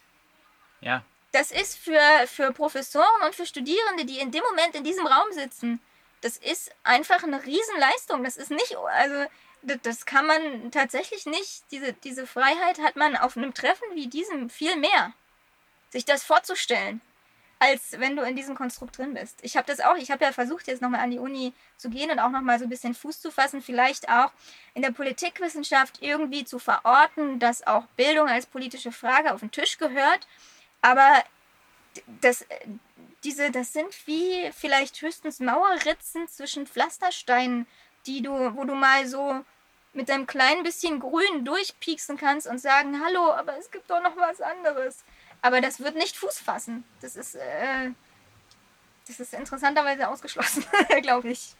Ja. 0.80 1.04
Das 1.32 1.52
ist 1.52 1.78
für, 1.78 2.28
für 2.28 2.52
Professoren 2.52 3.24
und 3.26 3.36
für 3.36 3.46
Studierende, 3.46 4.06
die 4.06 4.20
in 4.20 4.32
dem 4.32 4.44
Moment 4.44 4.76
in 4.76 4.84
diesem 4.84 5.06
Raum 5.06 5.32
sitzen, 5.32 5.82
das 6.22 6.38
ist 6.38 6.72
einfach 6.84 7.24
eine 7.24 7.44
Riesenleistung. 7.44 8.24
Das 8.24 8.38
ist 8.38 8.52
nicht, 8.52 8.76
also 8.78 9.26
das 9.64 10.06
kann 10.06 10.28
man 10.28 10.72
tatsächlich 10.72 11.26
nicht, 11.26 11.64
diese, 11.72 11.94
diese 11.94 12.28
Freiheit 12.28 12.80
hat 12.80 12.96
man 12.96 13.16
auf 13.16 13.38
einem 13.38 13.54
Treffen 13.54 13.96
wie 13.96 14.08
diesem 14.08 14.50
viel 14.50 14.76
mehr. 14.76 15.14
Sich 15.90 16.06
das 16.06 16.24
vorzustellen, 16.24 17.02
als 17.62 18.00
wenn 18.00 18.16
du 18.16 18.24
in 18.24 18.36
diesem 18.36 18.56
Konstrukt 18.56 18.98
drin 18.98 19.14
bist. 19.14 19.38
Ich 19.44 19.56
habe 19.56 19.68
das 19.68 19.82
auch, 19.82 19.96
ich 19.96 20.10
habe 20.10 20.26
ja 20.26 20.32
versucht, 20.32 20.66
jetzt 20.66 20.82
nochmal 20.82 21.02
an 21.02 21.12
die 21.12 21.20
Uni 21.20 21.54
zu 21.78 21.92
gehen 21.92 22.10
und 22.10 22.18
auch 22.18 22.32
nochmal 22.32 22.58
so 22.58 22.66
ein 22.66 22.70
bisschen 22.70 22.96
Fuß 22.96 23.22
zu 23.22 23.30
fassen, 23.30 23.62
vielleicht 23.62 24.10
auch 24.10 24.32
in 24.74 24.82
der 24.82 24.90
Politikwissenschaft 24.90 26.02
irgendwie 26.02 26.44
zu 26.44 26.58
verorten, 26.58 27.38
dass 27.38 27.68
auch 27.68 27.86
Bildung 27.96 28.28
als 28.28 28.48
politische 28.48 28.92
Frage 28.92 29.32
auf 29.32 29.42
den 29.42 29.52
Tisch 29.52 29.78
gehört. 29.78 30.28
Aber 30.82 31.24
das, 32.20 32.48
diese, 33.24 33.52
das 33.52 33.74
sind 33.74 33.96
wie 34.08 34.52
vielleicht 34.58 35.00
höchstens 35.00 35.40
Mauerritzen 35.40 36.28
zwischen 36.30 36.66
Pflastersteinen, 36.66 37.68
die 38.08 38.24
du, 38.24 38.56
wo 38.56 38.64
du 38.64 38.74
mal 38.74 39.06
so 39.06 39.46
mit 39.94 40.10
deinem 40.10 40.26
kleinen 40.26 40.64
bisschen 40.64 41.00
Grün 41.00 41.46
durchpieksen 41.46 42.18
kannst 42.18 42.48
und 42.48 42.58
sagen, 42.58 43.04
hallo, 43.06 43.34
aber 43.34 43.56
es 43.60 43.70
gibt 43.70 43.88
doch 43.92 44.02
noch 44.02 44.18
was 44.18 44.42
anderes. 44.42 45.04
Aber 45.42 45.62
das 45.62 45.80
wird 45.80 45.96
nicht 45.96 46.16
Fuß 46.18 46.40
fassen. 46.40 46.84
Das 47.02 47.16
ist, 47.16 47.36
äh, 47.36 47.92
das 49.08 49.20
ist 49.20 49.34
interessanterweise 49.34 50.08
ausgeschlossen, 50.08 50.64
glaube 51.02 51.32
ich. 51.32 51.56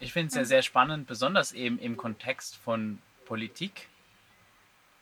Ich 0.00 0.12
finde 0.12 0.28
es 0.28 0.34
ja 0.34 0.44
sehr 0.44 0.62
spannend, 0.62 1.06
besonders 1.06 1.52
eben 1.52 1.78
im 1.78 1.96
Kontext 1.96 2.56
von 2.56 3.00
Politik, 3.24 3.88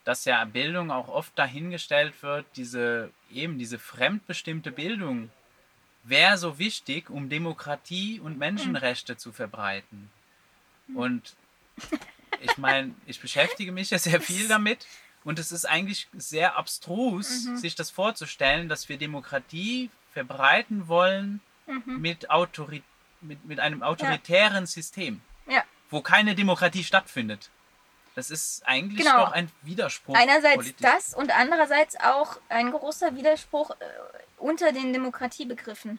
dass 0.04 0.24
ja 0.24 0.44
Bildung 0.44 0.90
auch 0.90 1.08
oft 1.08 1.38
dahingestellt 1.38 2.22
wird, 2.22 2.46
diese 2.56 3.10
eben 3.30 3.58
diese 3.58 3.78
fremdbestimmte 3.78 4.70
Bildung 4.70 5.30
wäre 6.02 6.38
so 6.38 6.58
wichtig, 6.58 7.10
um 7.10 7.28
Demokratie 7.28 8.20
und 8.20 8.38
Menschenrechte 8.38 9.16
zu 9.16 9.32
verbreiten. 9.32 10.10
Und 10.94 11.34
ich 12.40 12.56
meine, 12.58 12.94
ich 13.06 13.20
beschäftige 13.20 13.72
mich 13.72 13.90
ja 13.90 13.98
sehr 13.98 14.20
viel 14.20 14.48
damit 14.48 14.86
und 15.24 15.38
es 15.38 15.52
ist 15.52 15.64
eigentlich 15.64 16.08
sehr 16.12 16.56
abstrus, 16.56 17.44
mhm. 17.44 17.56
sich 17.56 17.74
das 17.74 17.90
vorzustellen, 17.90 18.68
dass 18.68 18.88
wir 18.88 18.96
Demokratie 18.96 19.90
verbreiten 20.12 20.88
wollen 20.88 21.40
mhm. 21.66 22.00
mit, 22.00 22.30
Autori 22.30 22.82
mit, 23.20 23.44
mit 23.44 23.60
einem 23.60 23.82
autoritären 23.82 24.64
ja. 24.64 24.66
System, 24.66 25.20
ja. 25.46 25.62
wo 25.90 26.00
keine 26.00 26.34
Demokratie 26.34 26.84
stattfindet. 26.84 27.50
Das 28.14 28.30
ist 28.30 28.66
eigentlich 28.66 29.06
genau. 29.06 29.26
doch 29.26 29.32
ein 29.32 29.50
Widerspruch. 29.62 30.16
Einerseits 30.16 30.56
politisch. 30.56 30.80
das 30.80 31.14
und 31.14 31.30
andererseits 31.30 31.96
auch 32.00 32.40
ein 32.48 32.70
großer 32.72 33.14
Widerspruch 33.14 33.70
äh, 33.70 33.74
unter 34.38 34.72
den 34.72 34.92
Demokratiebegriffen. 34.92 35.98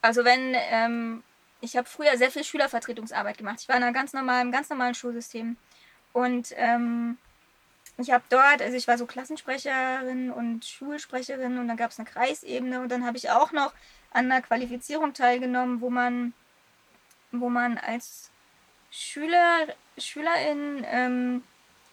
Also 0.00 0.24
wenn, 0.24 0.54
ähm, 0.54 1.22
ich 1.60 1.76
habe 1.76 1.88
früher 1.88 2.16
sehr 2.16 2.30
viel 2.30 2.44
Schülervertretungsarbeit 2.44 3.38
gemacht. 3.38 3.58
Ich 3.60 3.68
war 3.68 3.76
in 3.76 3.82
einem 3.82 3.94
ganz 3.94 4.12
normalen, 4.12 4.50
ganz 4.50 4.70
normalen 4.70 4.94
Schulsystem. 4.94 5.56
Und 6.12 6.52
ähm, 6.56 7.18
ich 7.98 8.10
habe 8.10 8.24
dort, 8.28 8.60
also 8.60 8.76
ich 8.76 8.86
war 8.88 8.98
so 8.98 9.06
Klassensprecherin 9.06 10.30
und 10.30 10.64
Schulsprecherin 10.64 11.58
und 11.58 11.68
dann 11.68 11.76
gab 11.76 11.90
es 11.90 11.98
eine 11.98 12.08
Kreisebene 12.08 12.80
und 12.80 12.90
dann 12.90 13.06
habe 13.06 13.16
ich 13.16 13.30
auch 13.30 13.52
noch 13.52 13.72
an 14.10 14.30
einer 14.30 14.42
Qualifizierung 14.42 15.14
teilgenommen, 15.14 15.80
wo 15.80 15.90
man, 15.90 16.34
wo 17.32 17.48
man 17.48 17.78
als 17.78 18.30
Schüler, 18.90 19.66
Schülerin 19.98 20.84
ähm, 20.88 21.42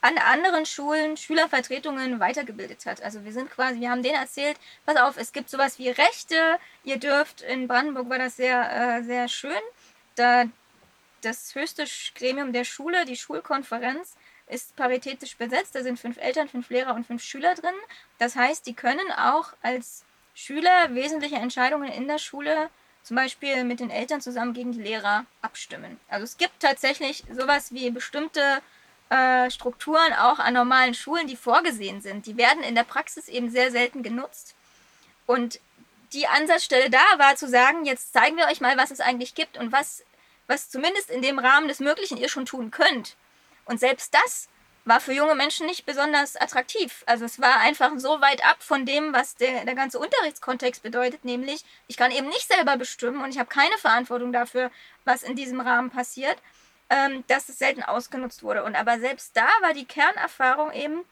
an 0.01 0.17
anderen 0.17 0.65
Schulen 0.65 1.15
Schülervertretungen 1.15 2.19
weitergebildet 2.19 2.85
hat. 2.85 3.01
Also 3.01 3.23
wir 3.23 3.31
sind 3.31 3.49
quasi, 3.49 3.79
wir 3.79 3.89
haben 3.89 4.03
denen 4.03 4.15
erzählt, 4.15 4.57
pass 4.85 4.97
auf, 4.97 5.15
es 5.17 5.31
gibt 5.31 5.49
sowas 5.49 5.79
wie 5.79 5.89
Rechte, 5.89 6.59
ihr 6.83 6.97
dürft, 6.97 7.41
in 7.41 7.69
Brandenburg 7.69 8.09
war 8.09 8.17
das 8.17 8.35
sehr, 8.35 8.97
äh, 8.97 9.03
sehr 9.03 9.29
schön, 9.29 9.61
da 10.15 10.43
das 11.21 11.55
höchste 11.55 11.85
Gremium 12.15 12.51
der 12.51 12.65
Schule, 12.65 13.05
die 13.05 13.15
Schulkonferenz, 13.15 14.17
ist 14.47 14.75
paritätisch 14.75 15.37
besetzt. 15.37 15.75
Da 15.75 15.83
sind 15.83 15.99
fünf 15.99 16.17
Eltern, 16.17 16.49
fünf 16.49 16.69
Lehrer 16.69 16.93
und 16.93 17.07
fünf 17.07 17.23
Schüler 17.23 17.55
drin. 17.55 17.75
Das 18.19 18.35
heißt, 18.35 18.65
die 18.65 18.73
können 18.73 19.11
auch 19.11 19.53
als 19.61 20.03
Schüler 20.35 20.93
wesentliche 20.95 21.35
Entscheidungen 21.35 21.91
in 21.91 22.07
der 22.07 22.17
Schule, 22.17 22.69
zum 23.03 23.15
Beispiel 23.15 23.63
mit 23.63 23.79
den 23.79 23.89
Eltern 23.89 24.21
zusammen 24.21 24.53
gegen 24.53 24.71
die 24.71 24.81
Lehrer, 24.81 25.25
abstimmen. 25.41 25.99
Also 26.07 26.23
es 26.23 26.37
gibt 26.37 26.59
tatsächlich 26.59 27.23
sowas 27.31 27.73
wie 27.73 27.91
bestimmte 27.91 28.61
äh, 29.09 29.51
Strukturen 29.51 30.13
auch 30.13 30.39
an 30.39 30.53
normalen 30.53 30.93
Schulen, 30.93 31.27
die 31.27 31.35
vorgesehen 31.35 32.01
sind. 32.01 32.25
Die 32.25 32.37
werden 32.37 32.63
in 32.63 32.75
der 32.75 32.83
Praxis 32.83 33.27
eben 33.27 33.49
sehr 33.49 33.71
selten 33.71 34.03
genutzt. 34.03 34.55
Und 35.25 35.59
die 36.13 36.27
Ansatzstelle 36.27 36.89
da 36.89 37.03
war 37.17 37.35
zu 37.35 37.47
sagen, 37.47 37.85
jetzt 37.85 38.13
zeigen 38.13 38.37
wir 38.37 38.47
euch 38.47 38.61
mal, 38.61 38.77
was 38.77 38.91
es 38.91 38.99
eigentlich 38.99 39.35
gibt 39.35 39.57
und 39.57 39.71
was, 39.71 40.03
was 40.47 40.69
zumindest 40.69 41.09
in 41.09 41.21
dem 41.21 41.39
Rahmen 41.39 41.67
des 41.67 41.79
Möglichen 41.79 42.17
ihr 42.17 42.29
schon 42.29 42.45
tun 42.45 42.71
könnt. 42.71 43.15
Und 43.65 43.79
selbst 43.79 44.13
das 44.13 44.47
war 44.85 44.99
für 44.99 45.13
junge 45.13 45.35
Menschen 45.35 45.65
nicht 45.65 45.85
besonders 45.85 46.35
attraktiv. 46.35 47.03
Also 47.05 47.25
es 47.25 47.39
war 47.39 47.59
einfach 47.59 47.91
so 47.97 48.19
weit 48.21 48.45
ab 48.45 48.57
von 48.59 48.85
dem, 48.85 49.13
was 49.13 49.35
der, 49.35 49.63
der 49.63 49.75
ganze 49.75 49.97
Unterrichtskontext 49.97 50.83
bedeutet, 50.83 51.23
nämlich 51.23 51.63
ich 51.87 51.95
kann 51.95 52.11
eben 52.11 52.27
nicht 52.27 52.47
selber 52.47 52.75
bestimmen 52.75 53.23
und 53.23 53.29
ich 53.29 53.39
habe 53.39 53.49
keine 53.49 53.77
Verantwortung 53.77 54.33
dafür, 54.33 54.71
was 55.05 55.23
in 55.23 55.35
diesem 55.35 55.61
Rahmen 55.61 55.89
passiert, 55.89 56.37
ähm, 56.89 57.23
dass 57.27 57.47
es 57.47 57.59
selten 57.59 57.83
ausgenutzt 57.83 58.43
wurde. 58.43 58.63
Und 58.63 58.75
aber 58.75 58.99
selbst 58.99 59.37
da 59.37 59.47
war 59.61 59.73
die 59.73 59.85
Kernerfahrung 59.85 60.73
eben, 60.73 61.05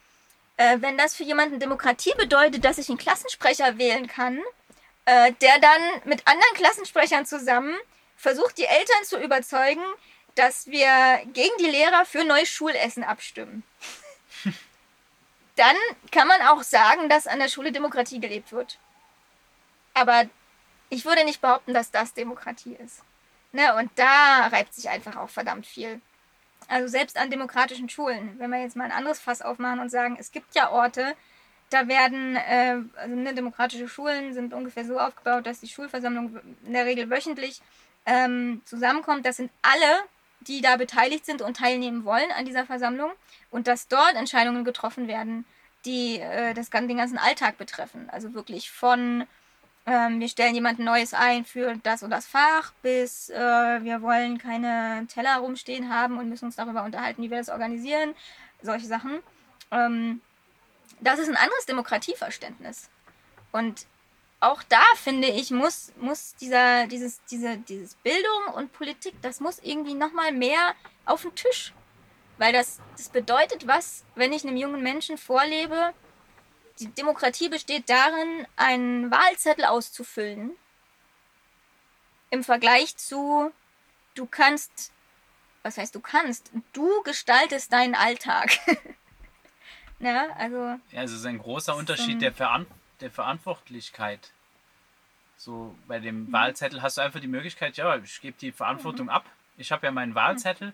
äh, 0.58 0.78
wenn 0.82 0.98
das 0.98 1.16
für 1.16 1.24
jemanden 1.24 1.60
Demokratie 1.60 2.14
bedeutet, 2.18 2.66
dass 2.66 2.78
ich 2.78 2.90
einen 2.90 2.98
Klassensprecher 2.98 3.78
wählen 3.78 4.08
kann, 4.08 4.42
äh, 5.06 5.32
der 5.42 5.60
dann 5.60 5.82
mit 6.04 6.28
anderen 6.28 6.54
Klassensprechern 6.56 7.26
zusammen 7.26 7.76
versucht, 8.18 8.58
die 8.58 8.66
Eltern 8.66 9.04
zu 9.06 9.18
überzeugen, 9.18 9.82
dass 10.36 10.68
wir 10.68 11.22
gegen 11.34 11.56
die 11.60 11.70
Lehrer 11.70 12.06
für 12.06 12.24
neues 12.24 12.50
Schulessen 12.50 13.04
abstimmen. 13.04 13.64
Dann 15.56 15.76
kann 16.12 16.28
man 16.28 16.42
auch 16.44 16.64
sagen, 16.64 17.10
dass 17.10 17.28
an 17.28 17.40
der 17.40 17.50
Schule 17.50 17.72
Demokratie 17.72 18.20
gelebt 18.20 18.52
wird. 18.52 18.80
Aber 19.94 20.26
ich 20.90 21.06
würde 21.06 21.26
nicht 21.26 21.42
behaupten, 21.42 21.74
dass 21.74 21.92
das 21.92 22.14
Demokratie 22.14 22.76
ist. 22.76 23.04
Ne? 23.52 23.76
Und 23.76 23.92
da 23.96 24.48
reibt 24.48 24.74
sich 24.74 24.90
einfach 24.90 25.18
auch 25.18 25.30
verdammt 25.30 25.68
viel. 25.68 26.02
Also 26.68 26.88
selbst 26.88 27.18
an 27.18 27.30
demokratischen 27.30 27.90
Schulen, 27.90 28.40
wenn 28.40 28.50
wir 28.50 28.62
jetzt 28.62 28.76
mal 28.76 28.86
ein 28.86 28.92
anderes 28.92 29.20
Fass 29.20 29.42
aufmachen 29.42 29.80
und 29.80 29.90
sagen, 29.90 30.16
es 30.20 30.32
gibt 30.32 30.56
ja 30.56 30.72
Orte, 30.72 31.16
da 31.70 31.88
werden, 31.88 32.36
äh, 32.36 32.78
also 32.96 33.16
ne, 33.16 33.34
demokratische 33.34 33.88
Schulen 33.88 34.34
sind 34.34 34.54
ungefähr 34.54 34.86
so 34.86 35.00
aufgebaut, 35.00 35.46
dass 35.46 35.62
die 35.62 35.68
Schulversammlung 35.68 36.40
in 36.66 36.74
der 36.74 36.86
Regel 36.86 37.10
wöchentlich 37.10 37.62
ähm, 38.06 38.62
zusammenkommt. 38.66 39.26
Das 39.26 39.38
sind 39.38 39.52
alle 39.62 40.04
die 40.42 40.62
da 40.62 40.78
beteiligt 40.78 41.26
sind 41.26 41.42
und 41.42 41.58
teilnehmen 41.58 42.06
wollen 42.06 42.32
an 42.32 42.46
dieser 42.46 42.66
Versammlung 42.66 43.12
und 43.50 43.68
dass 43.68 43.88
dort 43.88 44.16
Entscheidungen 44.16 44.64
getroffen 44.64 45.08
werden, 45.08 45.46
die 45.86 46.20
äh, 46.20 46.54
das, 46.54 46.70
den 46.70 46.98
ganzen 46.98 47.18
Alltag 47.18 47.58
betreffen. 47.58 48.10
Also 48.10 48.34
wirklich 48.34 48.72
von 48.72 49.26
ähm, 49.86 50.20
wir 50.20 50.30
stellen 50.30 50.54
jemanden 50.54 50.84
Neues 50.84 51.14
ein 51.14 51.44
für 51.44 51.76
das 51.82 52.04
und 52.04 52.12
das 52.12 52.28
Fach, 52.28 52.72
bis 52.84 53.30
äh, 53.30 53.36
wir 53.36 54.02
wollen 54.02 54.38
keine 54.38 55.08
Teller 55.08 55.38
rumstehen 55.38 55.94
haben 55.94 56.20
und 56.20 56.30
müssen 56.30 56.46
uns 56.46 56.56
darüber 56.56 56.84
unterhalten, 56.84 57.24
wie 57.24 57.32
wir 57.32 57.38
das 57.38 57.50
organisieren. 57.50 58.14
Solche 58.62 58.86
Sachen. 58.86 59.24
Ähm, 59.72 60.22
das 61.00 61.18
ist 61.18 61.30
ein 61.30 61.36
anderes 61.36 61.66
Demokratieverständnis. 61.66 62.90
Und 63.52 63.88
auch 64.42 64.64
da 64.64 64.84
finde 64.96 65.28
ich, 65.28 65.52
muss, 65.52 65.94
muss 65.98 66.36
dieser, 66.36 66.88
dieses, 66.88 67.24
diese, 67.26 67.58
dieses 67.58 67.94
Bildung 67.96 68.56
und 68.56 68.74
Politik, 68.74 69.14
das 69.22 69.40
muss 69.40 69.60
irgendwie 69.60 69.94
nochmal 69.94 70.32
mehr 70.32 70.74
auf 71.06 71.22
den 71.22 71.36
Tisch. 71.36 71.74
Weil 72.40 72.52
das, 72.52 72.82
das 72.98 73.10
bedeutet 73.10 73.68
was, 73.68 74.04
wenn 74.16 74.34
ich 74.34 74.44
einem 74.44 74.58
jungen 74.58 74.82
Menschen 74.82 75.20
vorlebe, 75.20 75.94
die 76.80 76.88
Demokratie 76.88 77.50
besteht 77.50 77.88
darin, 77.88 78.48
einen 78.56 79.12
Wahlzettel 79.12 79.66
auszufüllen. 79.66 80.58
Im 82.32 82.44
Vergleich 82.44 82.98
zu, 82.98 83.52
du 84.16 84.26
kannst, 84.26 84.92
was 85.62 85.78
heißt 85.78 85.94
du 85.94 86.00
kannst, 86.00 86.52
du 86.74 87.04
gestaltest 87.04 87.72
deinen 87.72 87.94
Alltag. 87.94 88.58
Na, 90.00 90.14
ne, 90.26 90.36
also. 90.36 90.80
Ja, 90.92 91.04
es 91.04 91.12
ist 91.12 91.28
ein 91.28 91.38
großer 91.38 91.76
Unterschied 91.76 92.24
der 92.24 92.34
Verantwortung 92.34 92.81
der 93.02 93.12
Verantwortlichkeit. 93.12 94.32
So 95.38 95.76
bei 95.88 96.00
dem 96.00 96.26
mhm. 96.26 96.32
Wahlzettel 96.32 96.82
hast 96.82 96.98
du 96.98 97.02
einfach 97.02 97.20
die 97.20 97.28
Möglichkeit, 97.28 97.78
ja, 97.78 97.96
ich 97.98 98.22
gebe 98.22 98.38
die 98.40 98.52
Verantwortung 98.52 99.08
mhm. 99.08 99.14
ab. 99.14 99.26
Ich 99.58 99.72
habe 99.72 99.86
ja 99.86 99.92
meinen 99.92 100.16
Wahlzettel 100.16 100.74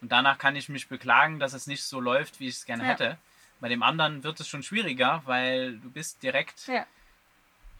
und 0.00 0.12
danach 0.12 0.38
kann 0.38 0.56
ich 0.56 0.68
mich 0.68 0.88
beklagen, 0.88 1.38
dass 1.38 1.52
es 1.52 1.66
nicht 1.66 1.82
so 1.84 2.00
läuft, 2.00 2.40
wie 2.40 2.48
ich 2.48 2.56
es 2.56 2.66
gerne 2.66 2.82
ja. 2.82 2.90
hätte. 2.90 3.18
Bei 3.60 3.68
dem 3.68 3.82
anderen 3.82 4.24
wird 4.24 4.40
es 4.40 4.48
schon 4.48 4.62
schwieriger, 4.62 5.22
weil 5.24 5.78
du 5.78 5.88
bist 5.88 6.22
direkt 6.22 6.66
ja. 6.66 6.84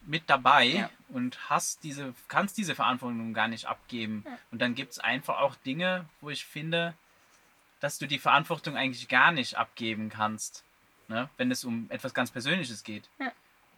mit 0.05 0.23
dabei 0.27 0.63
ja. 0.63 0.89
und 1.09 1.49
hast 1.49 1.83
diese, 1.83 2.13
kannst 2.29 2.57
diese 2.57 2.73
Verantwortung 2.73 3.33
gar 3.33 3.49
nicht 3.49 3.65
abgeben. 3.65 4.23
Und 4.51 4.61
dann 4.61 4.75
gibt 4.75 4.93
es 4.93 4.99
einfach 4.99 5.39
auch 5.39 5.55
Dinge, 5.55 6.05
wo 6.21 6.29
ich 6.29 6.45
finde, 6.45 6.93
dass 7.81 7.97
du 7.99 8.07
die 8.07 8.19
Verantwortung 8.19 8.77
eigentlich 8.77 9.09
gar 9.09 9.33
nicht 9.33 9.57
abgeben 9.57 10.09
kannst, 10.09 10.63
ne? 11.09 11.29
wenn 11.35 11.51
es 11.51 11.65
um 11.65 11.87
etwas 11.89 12.13
ganz 12.13 12.31
Persönliches 12.31 12.85
geht. 12.85 13.09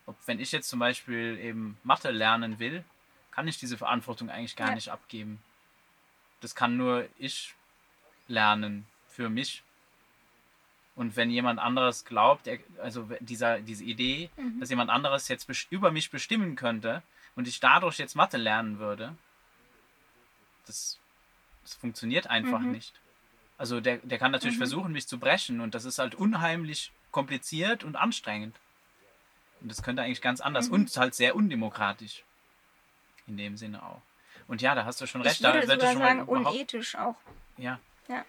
Ob, 0.05 0.15
wenn 0.25 0.39
ich 0.39 0.51
jetzt 0.51 0.69
zum 0.69 0.79
Beispiel 0.79 1.37
eben 1.39 1.77
Mathe 1.83 2.11
lernen 2.11 2.59
will, 2.59 2.83
kann 3.31 3.47
ich 3.47 3.57
diese 3.57 3.77
Verantwortung 3.77 4.29
eigentlich 4.29 4.55
gar 4.55 4.69
ja. 4.69 4.75
nicht 4.75 4.89
abgeben. 4.89 5.41
Das 6.41 6.55
kann 6.55 6.77
nur 6.77 7.07
ich 7.17 7.53
lernen 8.27 8.85
für 9.09 9.29
mich. 9.29 9.63
Und 10.95 11.17
wenn 11.17 11.29
jemand 11.29 11.59
anderes 11.59 12.05
glaubt, 12.05 12.49
also 12.81 13.09
dieser, 13.19 13.59
diese 13.59 13.83
Idee, 13.83 14.29
mhm. 14.37 14.59
dass 14.59 14.69
jemand 14.69 14.89
anderes 14.89 15.27
jetzt 15.27 15.49
über 15.69 15.91
mich 15.91 16.09
bestimmen 16.09 16.55
könnte 16.55 17.03
und 17.35 17.47
ich 17.47 17.59
dadurch 17.59 17.97
jetzt 17.97 18.15
Mathe 18.15 18.37
lernen 18.37 18.79
würde, 18.79 19.15
das, 20.65 20.97
das 21.63 21.73
funktioniert 21.73 22.27
einfach 22.27 22.61
mhm. 22.61 22.71
nicht. 22.71 22.93
Also 23.57 23.81
der, 23.81 23.97
der 23.97 24.17
kann 24.17 24.31
natürlich 24.31 24.55
mhm. 24.55 24.61
versuchen, 24.61 24.91
mich 24.93 25.07
zu 25.07 25.19
brechen 25.19 25.59
und 25.59 25.75
das 25.75 25.83
ist 25.83 25.99
halt 25.99 26.15
unheimlich 26.15 26.91
kompliziert 27.11 27.83
und 27.83 27.95
anstrengend. 27.97 28.55
Und 29.61 29.71
das 29.71 29.83
könnte 29.83 30.01
eigentlich 30.01 30.21
ganz 30.21 30.41
anders 30.41 30.67
mhm. 30.67 30.73
und 30.73 30.97
halt 30.97 31.15
sehr 31.15 31.35
undemokratisch. 31.35 32.23
In 33.27 33.37
dem 33.37 33.57
Sinne 33.57 33.81
auch. 33.83 34.01
Und 34.47 34.61
ja, 34.61 34.75
da 34.75 34.85
hast 34.85 35.01
du 35.01 35.07
schon 35.07 35.21
recht. 35.21 35.37
Ich 35.37 35.43
würde 35.43 35.65
da 35.65 35.73
sogar 35.73 35.91
schon 35.93 36.01
sagen, 36.01 36.23
unethisch 36.23 36.95
auch. 36.95 37.15
Ja. 37.57 37.79
ja. 38.07 38.23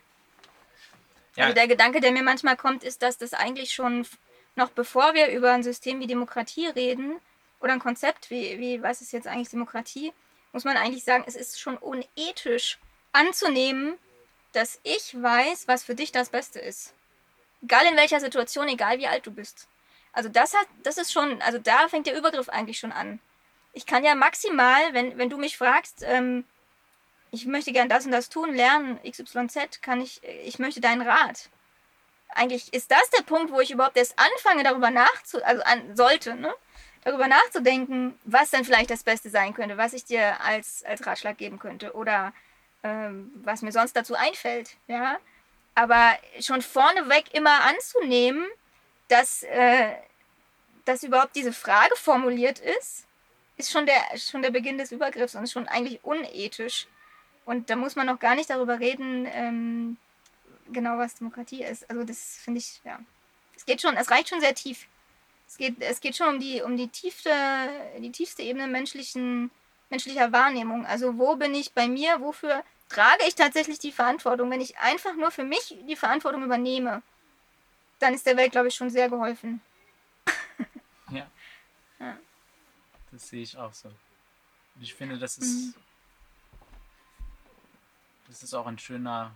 Ja. 1.37 1.45
Also 1.45 1.55
der 1.55 1.69
Gedanke, 1.69 2.01
der 2.01 2.13
mir 2.13 2.23
manchmal 2.23 2.57
kommt, 2.57 2.83
ist, 2.83 3.03
dass 3.03 3.19
das 3.19 3.35
eigentlich 3.35 3.75
schon 3.75 4.07
noch 4.55 4.71
bevor 4.71 5.15
wir 5.15 5.29
über 5.29 5.53
ein 5.53 5.63
System 5.63 6.01
wie 6.01 6.07
Demokratie 6.07 6.67
reden 6.67 7.21
oder 7.61 7.75
ein 7.75 7.79
Konzept 7.79 8.31
wie, 8.31 8.59
wie 8.59 8.83
was 8.83 9.03
ist 9.03 9.13
jetzt 9.13 9.27
eigentlich 9.27 9.51
Demokratie, 9.51 10.13
muss 10.53 10.65
man 10.65 10.79
eigentlich 10.79 11.05
sagen, 11.05 11.25
es 11.27 11.37
ist 11.37 11.61
schon 11.61 11.77
unethisch 11.77 12.79
anzunehmen, 13.13 13.99
dass 14.53 14.81
ich 14.83 15.15
weiß, 15.21 15.69
was 15.69 15.85
für 15.85 15.95
dich 15.95 16.13
das 16.13 16.31
Beste 16.31 16.59
ist. 16.59 16.95
Egal 17.63 17.85
in 17.87 17.97
welcher 17.97 18.21
Situation, 18.21 18.69
egal 18.69 18.99
wie 18.99 19.07
alt 19.07 19.27
du 19.27 19.31
bist. 19.31 19.69
Also 20.17 20.31
das 20.31 20.55
hat, 20.55 20.67
das 20.83 20.97
ist 20.97 21.13
schon, 21.13 21.43
also 21.43 21.59
da 21.59 21.89
fängt 21.89 22.07
der 22.07 22.17
Übergriff 22.17 22.49
eigentlich 22.49 22.79
schon 22.79 22.91
an. 22.91 23.21
Ich 23.75 23.85
kann 23.85 24.03
ja 24.03 24.15
maximal, 24.15 24.95
wenn, 24.95 25.19
wenn 25.19 25.29
du 25.29 25.37
mich 25.37 25.59
fragst, 25.59 26.03
ähm, 26.07 26.47
ich 27.33 27.45
möchte 27.45 27.71
gern 27.71 27.91
das 27.91 28.07
und 28.07 28.13
das 28.13 28.31
tun, 28.31 28.55
lernen, 28.55 28.99
XYZ, 29.03 29.83
kann 29.83 30.01
ich, 30.01 30.23
ich 30.25 30.59
möchte 30.59 30.81
deinen 30.81 31.03
Rat. 31.03 31.51
Eigentlich 32.29 32.73
ist 32.73 32.91
das 32.91 33.11
der 33.11 33.25
Punkt, 33.25 33.53
wo 33.53 33.61
ich 33.61 33.71
überhaupt 33.71 33.99
erst 33.99 34.19
anfange, 34.19 34.65
darüber 34.65 34.91
nachzudenken, 34.91 35.51
also 35.51 35.63
an, 35.65 35.95
sollte, 35.95 36.35
ne? 36.35 36.55
Darüber 37.05 37.29
nachzudenken, 37.29 38.19
was 38.25 38.49
denn 38.49 38.65
vielleicht 38.65 38.89
das 38.89 39.03
Beste 39.03 39.29
sein 39.29 39.53
könnte, 39.53 39.77
was 39.77 39.93
ich 39.93 40.07
dir 40.07 40.41
als, 40.41 40.83
als 40.85 41.07
Ratschlag 41.07 41.37
geben 41.37 41.59
könnte 41.59 41.93
oder 41.93 42.33
ähm, 42.83 43.33
was 43.45 43.61
mir 43.61 43.71
sonst 43.71 43.95
dazu 43.95 44.15
einfällt, 44.15 44.79
ja. 44.87 45.19
Aber 45.75 46.17
schon 46.41 46.63
vorneweg 46.63 47.35
immer 47.35 47.61
anzunehmen, 47.65 48.47
dass, 49.09 49.43
äh, 49.45 49.95
dass 50.85 51.03
überhaupt 51.03 51.37
diese 51.37 51.53
Frage 51.53 51.95
formuliert 51.97 52.59
ist, 52.59 53.05
ist 53.57 53.71
schon 53.71 53.87
der, 53.87 54.03
schon 54.17 54.43
der 54.43 54.51
Beginn 54.51 54.79
des 54.79 54.93
Übergriffs 54.93 55.35
und 55.35 55.45
ist 55.45 55.53
schon 55.53 55.69
eigentlich 55.69 56.05
unethisch. 56.05 56.87
Und 57.45 57.71
da 57.71 57.77
muss 57.77 57.97
man 57.97 58.07
noch 58.07 58.19
gar 58.19 58.35
nicht 58.35 58.51
darüber 58.51 58.81
reden, 58.81 59.27
ähm, 59.33 59.97
genau 60.73 60.99
was 60.99 61.15
Demokratie 61.15 61.63
ist. 61.63 61.89
Also 61.89 62.05
das 62.05 62.39
finde 62.43 62.59
ich, 62.59 62.81
ja. 62.85 62.99
Es 63.57 63.65
geht 63.65 63.81
schon, 63.81 63.97
es 63.97 64.11
reicht 64.11 64.29
schon 64.29 64.41
sehr 64.41 64.55
tief. 64.55 64.87
Es 65.49 65.57
geht, 65.57 65.81
es 65.81 66.01
geht 66.01 66.17
schon 66.17 66.29
um 66.29 66.41
die, 66.41 66.61
um 66.61 66.77
die 66.77 66.89
tiefste, 66.89 67.31
die 67.99 68.11
tiefste 68.11 68.43
Ebene 68.43 68.67
menschlichen, 68.67 69.51
menschlicher 69.91 70.33
Wahrnehmung. 70.33 70.85
Also 70.87 71.19
wo 71.19 71.37
bin 71.37 71.55
ich 71.55 71.73
bei 71.73 71.89
mir, 71.89 72.21
wofür 72.21 72.65
trage 72.89 73.25
ich 73.27 73.37
tatsächlich 73.37 73.79
die 73.79 73.93
Verantwortung, 73.93 74.51
wenn 74.51 74.61
ich 74.61 74.79
einfach 74.79 75.15
nur 75.15 75.31
für 75.31 75.45
mich 75.45 75.77
die 75.89 75.97
Verantwortung 75.97 76.45
übernehme 76.45 77.03
dann 77.99 78.15
ist 78.15 78.27
der 78.27 78.37
Welt, 78.37 78.53
glaube 78.53 78.69
ich, 78.69 78.75
schon 78.75 78.91
sehr 78.91 79.09
geholfen. 79.09 79.61
ja. 81.11 81.27
ja. 81.99 82.19
Das 83.11 83.29
sehe 83.29 83.43
ich 83.43 83.57
auch 83.57 83.73
so. 83.73 83.89
Und 83.89 84.83
ich 84.83 84.95
finde, 84.95 85.19
das 85.19 85.39
ist, 85.39 85.75
mhm. 85.77 85.81
das 88.29 88.43
ist 88.43 88.55
auch 88.55 88.67
ein 88.67 88.79
schöner 88.79 89.35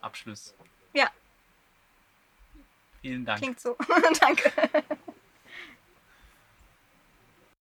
Abschluss. 0.00 0.54
Ja. 0.92 1.10
Vielen 3.00 3.24
Dank. 3.24 3.40
Klingt 3.40 3.60
so. 3.60 3.76
Danke. 4.20 4.52